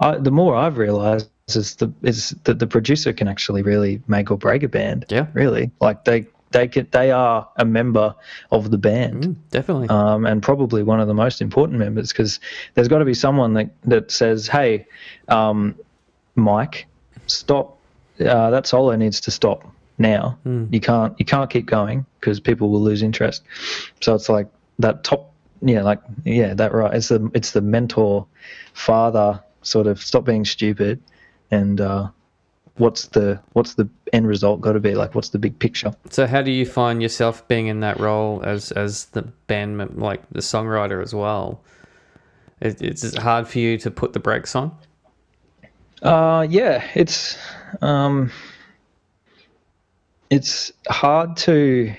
I, 0.00 0.16
the 0.18 0.30
more 0.30 0.54
I've 0.56 0.78
realised 0.78 1.28
is 1.48 1.76
the 1.76 1.92
is 2.02 2.30
that 2.44 2.58
the 2.58 2.66
producer 2.66 3.12
can 3.12 3.26
actually 3.28 3.62
really 3.62 4.02
make 4.06 4.30
or 4.30 4.36
break 4.38 4.62
a 4.62 4.68
band. 4.68 5.06
Yeah. 5.08 5.26
really. 5.32 5.70
Like 5.80 6.04
they 6.04 6.26
they 6.50 6.66
can, 6.68 6.86
they 6.92 7.10
are 7.10 7.46
a 7.56 7.64
member 7.64 8.14
of 8.50 8.70
the 8.70 8.78
band. 8.78 9.24
Mm, 9.24 9.36
definitely. 9.50 9.88
Um, 9.88 10.24
and 10.26 10.42
probably 10.42 10.82
one 10.82 11.00
of 11.00 11.06
the 11.08 11.14
most 11.14 11.40
important 11.42 11.78
members 11.78 12.10
because 12.12 12.40
there's 12.74 12.88
got 12.88 12.98
to 12.98 13.04
be 13.04 13.14
someone 13.14 13.54
that, 13.54 13.70
that 13.84 14.10
says, 14.10 14.46
"Hey, 14.48 14.86
um, 15.28 15.74
Mike, 16.36 16.86
stop. 17.26 17.76
Uh, 18.20 18.50
that 18.50 18.66
solo 18.66 18.96
needs 18.96 19.20
to 19.20 19.30
stop 19.30 19.62
now. 19.98 20.38
You 20.70 20.80
can't 20.80 21.14
you 21.18 21.24
can't 21.24 21.50
keep 21.50 21.66
going 21.66 22.06
because 22.20 22.40
people 22.40 22.70
will 22.70 22.82
lose 22.82 23.02
interest." 23.02 23.42
So 24.00 24.14
it's 24.14 24.28
like 24.28 24.48
that 24.78 25.04
top, 25.04 25.32
yeah, 25.62 25.82
like 25.82 26.00
yeah, 26.24 26.54
that 26.54 26.72
right. 26.72 26.94
It's 26.94 27.08
the 27.08 27.30
it's 27.34 27.52
the 27.52 27.60
mentor, 27.60 28.26
father 28.74 29.42
sort 29.62 29.86
of 29.86 30.00
stop 30.00 30.24
being 30.24 30.44
stupid, 30.44 31.02
and 31.50 31.80
uh, 31.80 32.08
what's 32.76 33.06
the 33.08 33.40
what's 33.52 33.74
the 33.74 33.88
end 34.12 34.26
result 34.26 34.60
got 34.60 34.72
to 34.72 34.80
be 34.80 34.94
like? 34.94 35.14
What's 35.14 35.30
the 35.30 35.38
big 35.38 35.58
picture? 35.58 35.92
so, 36.10 36.26
how 36.26 36.42
do 36.42 36.50
you 36.50 36.66
find 36.66 37.02
yourself 37.02 37.46
being 37.48 37.66
in 37.66 37.80
that 37.80 38.00
role 38.00 38.42
as 38.44 38.72
as 38.72 39.06
the 39.06 39.22
band, 39.22 39.96
like 39.96 40.22
the 40.30 40.40
songwriter 40.40 41.02
as 41.02 41.14
well? 41.14 41.60
It, 42.60 42.82
it's 42.82 43.16
hard 43.16 43.46
for 43.46 43.58
you 43.60 43.78
to 43.78 43.90
put 43.90 44.12
the 44.12 44.20
brakes 44.20 44.56
on. 44.56 44.76
Uh, 46.02 46.46
yeah, 46.48 46.84
it's 46.94 47.36
um, 47.82 48.30
it's 50.30 50.72
hard 50.88 51.36
to. 51.38 51.94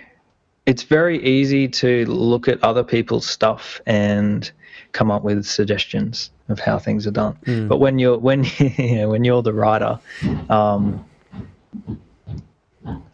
It's 0.65 0.84
very 0.84 1.23
easy 1.23 1.67
to 1.67 2.05
look 2.05 2.47
at 2.47 2.63
other 2.63 2.84
people's 2.84 3.25
stuff 3.25 3.82
and 3.88 4.51
come 4.91 5.09
up 5.11 5.23
with 5.23 5.45
suggestions 5.45 6.32
of 6.47 6.59
how 6.59 6.77
things 6.77 7.07
are 7.07 7.11
done. 7.11 7.38
But 7.67 7.77
when 7.77 7.99
you're 7.99 8.17
when 8.17 8.43
yeah, 8.59 9.05
when 9.05 9.23
you're 9.23 9.41
the 9.41 9.53
writer, 9.53 9.99
um, 10.49 11.05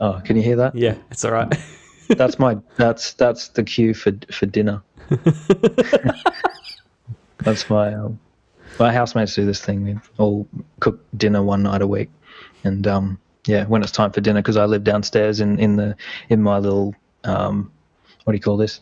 oh, 0.01 0.22
can 0.24 0.36
you 0.36 0.41
hear 0.41 0.57
that? 0.57 0.76
Yeah, 0.76 0.95
it's 1.11 1.24
all 1.24 1.32
right. 1.32 1.53
That's 2.09 2.38
my 2.38 2.57
that's 2.78 3.13
that's 3.13 3.47
the 3.49 3.63
cue 3.63 3.95
for 3.95 4.11
for 4.32 4.45
dinner. 4.45 4.84
that's 7.39 7.68
my 7.68 7.95
um, 7.95 8.20
my 8.78 8.93
housemates 8.93 9.34
do 9.34 9.43
this 9.43 9.59
thing. 9.59 9.84
We 9.84 9.97
all 10.20 10.47
cook 10.82 11.03
dinner 11.18 11.41
one 11.41 11.63
night 11.63 11.82
a 11.82 11.88
week, 11.88 12.11
and 12.63 12.86
um, 12.86 13.18
yeah, 13.46 13.66
when 13.66 13.84
it's 13.84 13.91
time 13.91 14.12
for 14.12 14.22
dinner, 14.22 14.41
because 14.41 14.58
I 14.58 14.66
live 14.66 14.84
downstairs 14.84 15.39
in 15.39 15.60
in 15.60 15.76
the 15.76 15.96
in 16.30 16.41
my 16.41 16.58
little 16.60 16.96
um, 17.24 17.72
what 18.24 18.32
do 18.34 18.38
you 18.38 18.41
call 18.41 18.58
this? 18.58 18.82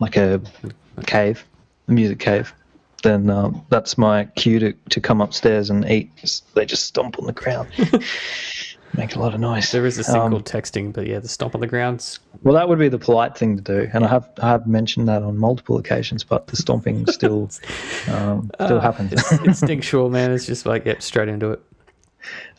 Like 0.00 0.16
a 0.16 0.40
cave, 1.06 1.44
a 1.88 1.92
music 1.92 2.18
cave. 2.18 2.52
Then 3.02 3.28
um, 3.30 3.64
that's 3.68 3.98
my 3.98 4.24
cue 4.36 4.58
to, 4.60 4.72
to 4.90 5.00
come 5.00 5.20
upstairs 5.20 5.68
and 5.70 5.88
eat. 5.90 6.10
They 6.54 6.64
just 6.64 6.86
stomp 6.86 7.18
on 7.18 7.26
the 7.26 7.32
ground, 7.32 7.68
make 8.96 9.14
a 9.14 9.18
lot 9.18 9.34
of 9.34 9.40
noise. 9.40 9.70
there 9.72 9.84
is 9.84 9.98
a 9.98 10.04
thing 10.04 10.16
Um, 10.16 10.30
called 10.30 10.46
texting, 10.46 10.92
but 10.92 11.06
yeah, 11.06 11.18
the 11.18 11.28
stomp 11.28 11.54
on 11.54 11.60
the 11.60 11.66
ground's 11.66 12.20
well, 12.42 12.54
that 12.54 12.68
would 12.68 12.78
be 12.78 12.88
the 12.88 12.98
polite 12.98 13.36
thing 13.38 13.56
to 13.56 13.62
do, 13.62 13.90
and 13.92 14.04
I 14.04 14.08
have 14.08 14.28
I 14.42 14.48
have 14.48 14.66
mentioned 14.66 15.06
that 15.08 15.22
on 15.22 15.36
multiple 15.38 15.76
occasions, 15.78 16.24
but 16.24 16.46
the 16.46 16.56
stomping 16.56 17.06
still 17.06 17.50
um, 18.08 18.50
still 18.64 18.80
happens. 18.80 19.12
it's 19.12 19.32
instinctual, 19.32 20.10
man. 20.10 20.32
It's 20.32 20.46
just 20.46 20.66
like 20.66 20.84
yep, 20.86 21.02
straight 21.02 21.28
into 21.28 21.50
it. 21.52 21.62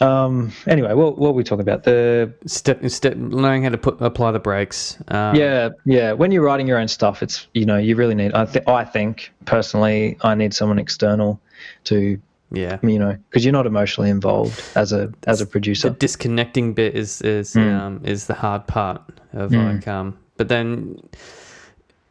Um, 0.01 0.51
anyway, 0.67 0.93
what 0.93 1.17
what 1.17 1.29
were 1.33 1.37
we 1.37 1.43
talking 1.43 1.61
about? 1.61 1.83
The 1.83 2.33
Step, 2.45 2.87
step, 2.89 3.15
learning 3.17 3.63
how 3.63 3.69
to 3.69 3.77
put 3.77 4.01
apply 4.01 4.31
the 4.31 4.39
brakes. 4.39 4.97
Um, 5.07 5.35
yeah 5.35 5.69
yeah 5.85 6.11
when 6.11 6.31
you're 6.31 6.43
writing 6.43 6.67
your 6.67 6.77
own 6.77 6.87
stuff, 6.87 7.23
it's 7.23 7.47
you 7.53 7.65
know 7.65 7.77
you 7.77 7.95
really 7.95 8.15
need. 8.15 8.33
I 8.33 8.45
th- 8.45 8.67
I 8.67 8.83
think 8.83 9.31
personally, 9.45 10.17
I 10.21 10.35
need 10.35 10.53
someone 10.53 10.79
external 10.79 11.39
to 11.85 12.19
yeah. 12.51 12.77
you 12.83 12.99
know 12.99 13.17
because 13.29 13.43
you're 13.43 13.53
not 13.53 13.65
emotionally 13.65 14.09
involved 14.09 14.61
as 14.75 14.91
a 14.93 15.11
as 15.27 15.41
a 15.41 15.45
producer 15.45 15.89
The 15.89 15.95
disconnecting 15.95 16.73
bit 16.73 16.95
is 16.95 17.21
is 17.21 17.53
Hmm. 17.53 17.69
um, 17.69 18.01
is 18.03 18.27
the 18.27 18.33
hard 18.35 18.67
part 18.67 19.01
of 19.33 19.51
like 19.51 19.87
um. 19.87 20.17
But 20.37 20.49
then 20.49 20.99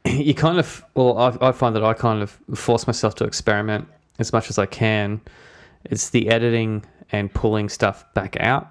you 0.05 0.35
kind 0.35 0.59
of 0.59 0.85
well, 0.95 1.19
I, 1.19 1.49
I 1.49 1.53
find 1.53 1.75
that 1.77 1.85
I 1.85 1.95
kind 1.95 2.23
of 2.23 2.39
force 2.55 2.87
myself 2.87 3.15
to 3.17 3.25
experiment 3.25 3.89
as 4.19 4.33
much 4.33 4.51
as 4.51 4.59
I 4.59 4.67
can. 4.67 5.21
It's 5.85 6.11
the 6.11 6.29
editing 6.31 6.85
and 7.15 7.33
pulling 7.33 7.69
stuff 7.69 8.05
back 8.15 8.37
out. 8.41 8.69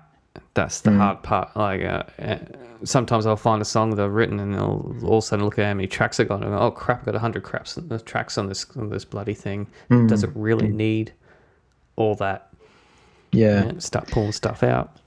That's 0.54 0.82
the 0.82 0.92
hard 0.92 1.24
part. 1.24 1.56
Like 1.56 1.84
uh, 1.84 2.04
uh, 2.20 2.38
sometimes 2.84 3.26
I'll 3.26 3.36
find 3.36 3.62
a 3.62 3.66
song 3.66 3.92
that 3.92 4.04
I've 4.04 4.12
written 4.12 4.40
and 4.40 4.56
I'll 4.56 4.96
all 5.04 5.18
of 5.18 5.24
a 5.24 5.28
sudden 5.28 5.46
look 5.46 5.58
at 5.58 5.66
how 5.66 5.74
many 5.74 5.88
tracks 5.88 6.20
I 6.20 6.26
got 6.26 6.42
and 6.44 6.52
go, 6.52 6.58
oh 6.58 6.72
crap, 6.72 7.08
I 7.08 7.12
got 7.12 7.22
hundred 7.22 7.44
craps 7.44 7.76
the 7.76 8.00
tracks 8.00 8.38
on 8.38 8.48
this 8.48 8.66
on 8.76 8.90
this 8.90 9.06
bloody 9.06 9.34
thing. 9.34 9.68
Hmm. 9.90 10.08
Does 10.08 10.24
it 10.24 10.32
really 10.36 10.68
need 10.68 11.14
all 11.96 12.16
that? 12.16 12.50
yeah. 13.32 13.66
Yeah, 13.66 13.80
start 13.80 14.08
pulling 14.08 14.32
stuff 14.32 14.64
out. 14.64 14.98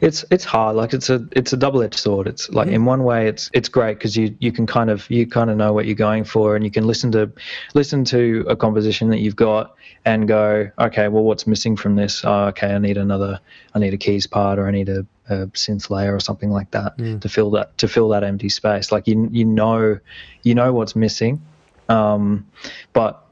It's 0.00 0.24
it's 0.30 0.44
hard. 0.44 0.76
Like 0.76 0.92
it's 0.92 1.10
a 1.10 1.26
it's 1.32 1.52
a 1.52 1.56
double-edged 1.56 1.98
sword. 1.98 2.26
It's 2.26 2.50
like 2.50 2.68
in 2.68 2.84
one 2.84 3.04
way 3.04 3.28
it's 3.28 3.50
it's 3.52 3.68
great 3.68 3.98
because 3.98 4.16
you 4.16 4.36
you 4.40 4.52
can 4.52 4.66
kind 4.66 4.90
of 4.90 5.08
you 5.10 5.26
kind 5.26 5.50
of 5.50 5.56
know 5.56 5.72
what 5.72 5.86
you're 5.86 5.94
going 5.94 6.24
for 6.24 6.56
and 6.56 6.64
you 6.64 6.70
can 6.70 6.86
listen 6.86 7.12
to 7.12 7.30
listen 7.74 8.04
to 8.06 8.44
a 8.48 8.56
composition 8.56 9.10
that 9.10 9.18
you've 9.18 9.36
got 9.36 9.74
and 10.04 10.28
go 10.28 10.70
okay 10.78 11.08
well 11.08 11.24
what's 11.24 11.46
missing 11.46 11.76
from 11.76 11.96
this? 11.96 12.24
Oh, 12.24 12.46
okay 12.46 12.74
i 12.74 12.78
need 12.78 12.96
another 12.96 13.40
i 13.74 13.78
need 13.78 13.94
a 13.94 13.98
keys 13.98 14.26
part 14.26 14.58
or 14.58 14.66
i 14.66 14.70
need 14.70 14.88
a, 14.88 15.06
a 15.28 15.46
synth 15.48 15.90
layer 15.90 16.14
or 16.14 16.20
something 16.20 16.50
like 16.50 16.70
that 16.72 16.98
to 17.20 17.28
fill 17.28 17.50
that 17.52 17.76
to 17.78 17.88
fill 17.88 18.08
that 18.10 18.24
empty 18.24 18.48
space. 18.48 18.92
Like 18.92 19.06
you 19.06 19.28
you 19.32 19.44
know 19.44 19.98
you 20.42 20.54
know 20.54 20.72
what's 20.72 20.96
missing 20.96 21.42
um 21.88 22.46
but 22.92 23.24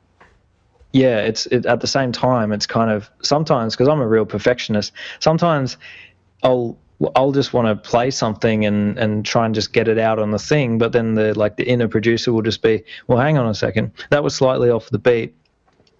yeah, 0.92 1.20
it's 1.20 1.46
it, 1.46 1.64
at 1.66 1.80
the 1.80 1.86
same 1.86 2.12
time, 2.12 2.52
it's 2.52 2.66
kind 2.66 2.90
of 2.90 3.10
sometimes 3.22 3.74
because 3.74 3.88
I'm 3.88 4.00
a 4.00 4.06
real 4.06 4.26
perfectionist. 4.26 4.92
Sometimes 5.20 5.78
I'll 6.42 6.76
I'll 7.16 7.32
just 7.32 7.52
want 7.52 7.66
to 7.66 7.74
play 7.90 8.10
something 8.10 8.64
and 8.64 8.98
and 8.98 9.24
try 9.24 9.46
and 9.46 9.54
just 9.54 9.72
get 9.72 9.88
it 9.88 9.98
out 9.98 10.18
on 10.18 10.30
the 10.30 10.38
thing, 10.38 10.78
but 10.78 10.92
then 10.92 11.14
the 11.14 11.36
like 11.38 11.56
the 11.56 11.64
inner 11.64 11.88
producer 11.88 12.32
will 12.32 12.42
just 12.42 12.62
be, 12.62 12.84
well, 13.06 13.18
hang 13.18 13.38
on 13.38 13.48
a 13.48 13.54
second, 13.54 13.92
that 14.10 14.22
was 14.22 14.34
slightly 14.34 14.70
off 14.70 14.88
the 14.90 14.98
beat. 14.98 15.34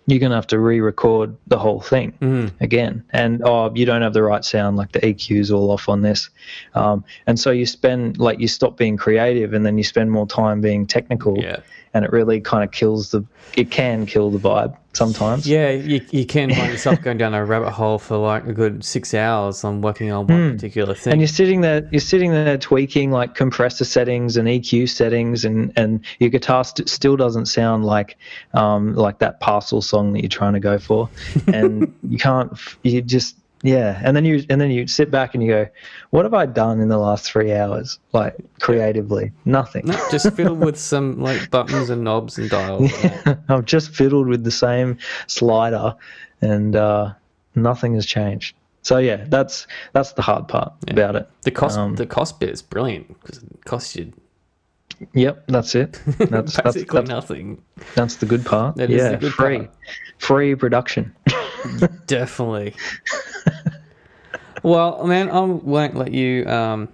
You're 0.07 0.18
gonna 0.18 0.34
have 0.34 0.49
to 0.49 0.59
re-record 0.59 1.36
the 1.47 1.59
whole 1.59 1.80
thing 1.80 2.51
again, 2.61 3.05
and 3.11 3.40
oh, 3.45 3.72
you 3.72 3.86
don't 3.86 4.03
have 4.03 4.14
the 4.14 4.22
right 4.22 4.45
sound, 4.45 4.76
like 4.76 4.90
the 4.93 4.99
EQ's 5.01 5.53
all 5.53 5.70
off 5.70 5.88
on 5.88 6.03
this, 6.03 6.28
um, 6.74 7.05
and 7.28 7.38
so 7.38 7.53
you 7.53 7.66
spend 7.66 8.18
like 8.18 8.40
you 8.40 8.49
stop 8.49 8.76
being 8.76 8.97
creative, 8.97 9.55
and 9.55 9.64
then 9.64 9.78
you 9.78 9.84
spend 9.84 10.11
more 10.11 10.26
time 10.26 10.61
being 10.61 10.86
technical, 10.86 11.38
Yeah. 11.38 11.61
And 11.95 12.05
it 12.05 12.12
really 12.12 12.40
kind 12.40 12.64
of 12.64 12.70
kills 12.70 13.11
the, 13.11 13.24
it 13.57 13.70
can 13.70 14.07
kill 14.07 14.30
the 14.30 14.38
vibe 14.38 14.76
sometimes. 14.95 15.47
Yeah, 15.47 15.70
you, 15.70 16.05
you 16.11 16.26
can 16.26 16.55
find 16.55 16.70
yourself 16.70 17.01
going 17.03 17.18
down 17.18 17.34
a 17.34 17.45
rabbit 17.45 17.70
hole 17.70 17.99
for 17.99 18.16
like 18.16 18.47
a 18.47 18.53
good 18.53 18.84
six 18.84 19.14
hours 19.14 19.64
on 19.64 19.80
working 19.80 20.11
on 20.11 20.26
one 20.26 20.53
particular 20.53 20.95
thing. 20.95 21.12
And 21.12 21.20
you're 21.20 21.28
sitting 21.28 21.61
there, 21.61 21.88
you're 21.90 22.01
sitting 22.01 22.30
there 22.30 22.59
tweaking 22.59 23.11
like 23.11 23.34
compressor 23.34 23.84
settings 23.84 24.36
and 24.36 24.49
EQ 24.49 24.88
settings, 24.88 25.45
and 25.45 25.72
and 25.76 26.05
your 26.18 26.30
guitar 26.30 26.64
st- 26.64 26.88
still 26.88 27.16
doesn't 27.16 27.47
sound 27.47 27.84
like 27.84 28.16
um, 28.55 28.95
like 28.95 29.18
that 29.18 29.40
parcel 29.40 29.82
song 29.82 30.12
that 30.12 30.20
you're 30.20 30.28
trying 30.28 30.55
to 30.55 30.61
go 30.61 30.78
for, 30.78 31.09
and 31.47 31.95
you 32.09 32.18
can't, 32.18 32.53
you 32.82 33.01
just 33.03 33.36
yeah, 33.62 34.00
and 34.04 34.16
then 34.16 34.24
you 34.24 34.44
and 34.50 34.60
then 34.60 34.70
you 34.70 34.86
sit 34.86 35.10
back 35.10 35.34
and 35.34 35.42
you 35.42 35.48
go, 35.48 35.66
what 36.10 36.24
have 36.24 36.34
I 36.34 36.46
done 36.46 36.80
in 36.80 36.88
the 36.88 36.98
last 36.98 37.30
three 37.30 37.52
hours, 37.52 37.98
like 38.12 38.36
creatively? 38.60 39.30
Nothing. 39.44 39.86
No, 39.86 39.94
just 40.10 40.32
fiddle 40.34 40.56
with 40.56 40.76
some 40.76 41.20
like 41.20 41.50
buttons 41.50 41.88
and 41.88 42.02
knobs 42.02 42.38
and 42.38 42.50
dials. 42.50 42.90
I've 43.48 43.64
just 43.64 43.94
fiddled 43.94 44.26
with 44.26 44.42
the 44.42 44.50
same 44.50 44.98
slider, 45.28 45.94
and 46.40 46.74
uh, 46.74 47.12
nothing 47.54 47.94
has 47.94 48.04
changed. 48.04 48.56
So 48.82 48.98
yeah, 48.98 49.24
that's 49.28 49.68
that's 49.92 50.12
the 50.12 50.22
hard 50.22 50.48
part 50.48 50.72
about 50.88 51.14
it. 51.14 51.30
The 51.42 51.52
cost 51.52 51.78
Um, 51.78 51.94
the 51.94 52.06
cost 52.06 52.40
bit 52.40 52.50
is 52.50 52.62
brilliant 52.62 53.08
because 53.20 53.38
it 53.38 53.64
costs 53.64 53.94
you 53.94 54.12
Yep, 55.14 55.44
that's 55.48 55.74
it. 55.74 56.00
That's 56.18 56.28
that's, 56.30 56.60
basically 56.60 57.00
that's, 57.00 57.08
nothing. 57.08 57.62
that's 57.94 58.16
the 58.16 58.26
good 58.26 58.44
part. 58.44 58.76
That 58.76 58.90
is 58.90 58.98
yeah, 59.02 59.10
the 59.10 59.16
good 59.16 59.32
free, 59.32 59.58
part. 59.58 59.70
free 60.18 60.54
production. 60.54 61.14
Definitely. 62.06 62.74
well, 64.62 65.04
man, 65.06 65.30
I 65.30 65.40
won't 65.40 65.96
let 65.96 66.12
you. 66.12 66.46
Um, 66.46 66.88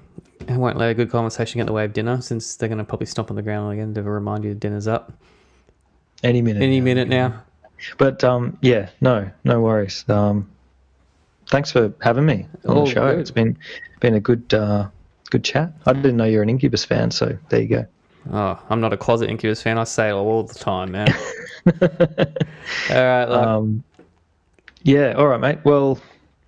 I 0.48 0.56
won't 0.56 0.78
let 0.78 0.90
a 0.90 0.94
good 0.94 1.10
conversation 1.10 1.58
get 1.58 1.62
in 1.62 1.66
the 1.66 1.72
way 1.72 1.84
of 1.84 1.92
dinner 1.92 2.20
since 2.20 2.56
they're 2.56 2.68
going 2.68 2.78
to 2.78 2.84
probably 2.84 3.06
stomp 3.06 3.30
on 3.30 3.36
the 3.36 3.42
ground 3.42 3.72
again 3.72 3.92
to 3.94 4.02
remind 4.02 4.44
you 4.44 4.54
the 4.54 4.58
dinner's 4.60 4.86
up 4.88 5.12
Any 6.22 6.40
minute. 6.40 6.62
any 6.62 6.80
now. 6.80 6.84
minute 6.84 7.08
now. 7.08 7.42
But 7.98 8.24
um, 8.24 8.56
yeah, 8.62 8.88
no, 9.00 9.30
no 9.44 9.60
worries. 9.60 10.04
Um, 10.08 10.48
thanks 11.50 11.70
for 11.70 11.92
having 12.02 12.24
me 12.26 12.46
on 12.66 12.84
the 12.84 12.90
show. 12.90 13.10
good. 13.10 13.20
It's 13.20 13.30
been 13.30 13.58
been 14.00 14.14
a 14.14 14.20
good 14.20 14.52
uh, 14.54 14.88
good 15.30 15.44
chat. 15.44 15.72
I 15.86 15.92
didn't 15.92 16.16
know 16.16 16.24
you're 16.24 16.42
an 16.42 16.48
Incubus 16.48 16.84
fan, 16.84 17.10
so 17.10 17.36
there 17.50 17.60
you 17.60 17.68
go. 17.68 17.86
Oh, 18.32 18.60
I'm 18.70 18.80
not 18.80 18.92
a 18.92 18.96
closet 18.96 19.28
Incubus 19.30 19.62
fan. 19.62 19.78
I 19.78 19.84
say 19.84 20.08
it 20.08 20.12
all 20.12 20.42
the 20.42 20.54
time, 20.54 20.90
man. 20.92 21.08
all 21.66 23.04
right, 23.04 23.24
look, 23.26 23.46
Um, 23.46 23.84
yeah, 24.82 25.12
all 25.12 25.26
right, 25.26 25.40
mate. 25.40 25.58
Well, 25.64 25.98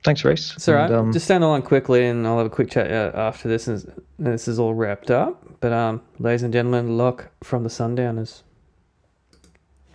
thanks, 0.05 0.25
Reese. 0.25 0.55
it's 0.55 0.69
all 0.69 0.75
right. 0.75 0.87
And, 0.91 0.95
um, 0.95 1.13
Just 1.13 1.25
stand 1.27 1.45
on 1.45 1.63
quickly, 1.63 2.07
and 2.07 2.27
I'll 2.27 2.39
have 2.39 2.47
a 2.47 2.51
quick 2.51 2.71
chat 2.71 2.91
uh, 2.91 3.13
after 3.17 3.49
this, 3.49 3.67
and 3.67 4.03
this 4.19 4.49
is 4.49 4.59
all 4.59 4.75
wrapped 4.75 5.11
up. 5.11 5.45
But 5.61 5.73
um, 5.73 6.03
ladies 6.19 6.43
and 6.43 6.53
gentlemen, 6.53 6.97
Lach 6.97 7.29
from 7.43 7.65
the 7.65 7.71
Sundowners. 7.71 8.43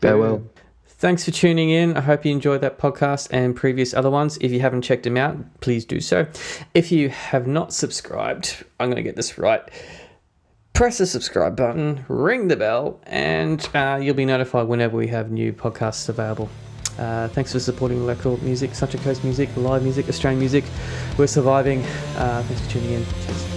farewell. 0.01 0.43
Thanks 0.97 1.25
for 1.25 1.31
tuning 1.31 1.71
in. 1.71 1.97
I 1.97 2.01
hope 2.01 2.23
you 2.25 2.31
enjoyed 2.31 2.61
that 2.61 2.77
podcast 2.79 3.27
and 3.31 3.53
previous 3.55 3.93
other 3.93 4.09
ones. 4.09 4.37
If 4.39 4.51
you 4.51 4.61
haven't 4.61 4.81
checked 4.83 5.03
them 5.03 5.17
out, 5.17 5.37
please 5.59 5.83
do 5.85 5.99
so. 5.99 6.25
If 6.73 6.91
you 6.91 7.09
have 7.09 7.47
not 7.47 7.73
subscribed, 7.73 8.63
I'm 8.79 8.87
going 8.87 8.95
to 8.95 9.03
get 9.03 9.15
this 9.17 9.37
right. 9.37 9.61
Press 10.73 10.97
the 10.97 11.05
subscribe 11.05 11.57
button, 11.57 12.05
ring 12.07 12.47
the 12.47 12.55
bell, 12.55 12.99
and 13.03 13.67
uh, 13.73 13.99
you'll 14.01 14.15
be 14.15 14.25
notified 14.25 14.67
whenever 14.67 14.95
we 14.95 15.07
have 15.07 15.31
new 15.31 15.51
podcasts 15.51 16.07
available. 16.09 16.49
Uh, 16.97 17.27
thanks 17.29 17.51
for 17.51 17.59
supporting 17.59 18.05
local 18.05 18.37
music, 18.43 18.73
Sunshine 18.73 19.01
Coast 19.01 19.23
music, 19.23 19.49
live 19.57 19.83
music, 19.83 20.07
Australian 20.09 20.39
music. 20.39 20.63
We're 21.17 21.27
surviving. 21.27 21.83
Uh, 22.15 22.43
thanks 22.43 22.61
for 22.61 22.71
tuning 22.71 22.91
in. 22.93 23.05
Cheers. 23.25 23.54